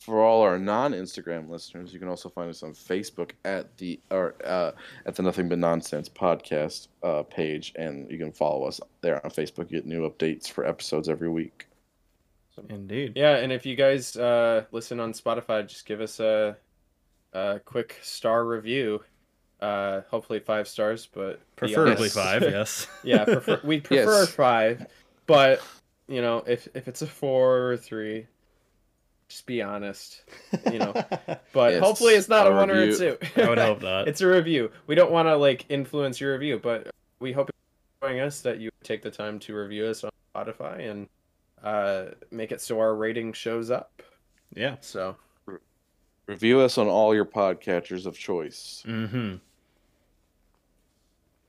[0.00, 4.34] For all our non-Instagram listeners, you can also find us on Facebook at the or
[4.44, 4.72] uh,
[5.04, 9.30] at the Nothing But Nonsense podcast uh, page, and you can follow us there on
[9.30, 9.70] Facebook.
[9.70, 11.66] You get new updates for episodes every week.
[12.70, 13.12] Indeed.
[13.14, 16.56] Yeah, and if you guys uh, listen on Spotify, just give us a,
[17.32, 19.02] a quick star review.
[19.60, 22.14] Uh, hopefully five stars, but Preferably honest.
[22.14, 22.86] five, yes.
[23.02, 24.30] yeah, prefer, we prefer Yes.
[24.30, 24.86] five,
[25.26, 25.62] but
[26.08, 28.26] you know, if if it's a four or three,
[29.28, 30.22] just be honest.
[30.72, 30.92] You know,
[31.52, 33.18] but Yes, hopefully it's not a, a one or a two.
[33.36, 34.08] I would hope not.
[34.08, 34.70] it's a review.
[34.86, 36.88] We don't want to like influence your review, but
[37.20, 37.50] we hope
[38.00, 41.06] you're enjoying us that you take the time to review us on Spotify and
[41.62, 44.02] uh, make it so our rating shows up.
[44.54, 44.76] yeah.
[44.80, 45.16] So
[46.30, 48.84] Review us on all your podcatchers of choice.
[48.86, 49.34] Mm-hmm.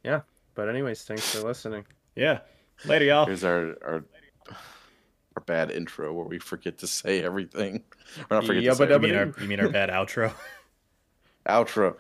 [0.03, 0.21] Yeah.
[0.55, 1.85] But anyways, thanks for listening.
[2.15, 2.39] Yeah.
[2.85, 3.27] Later, y'all.
[3.27, 4.03] Here's our our
[4.49, 7.83] our bad intro where we forget to say everything.
[8.31, 10.33] Or not forget to say You mean our, you mean our bad outro?
[11.47, 11.95] outro.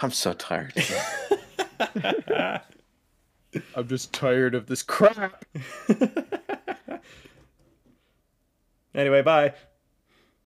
[0.00, 0.72] I'm so tired.
[3.76, 5.44] I'm just tired of this crap.
[8.94, 9.52] anyway, bye.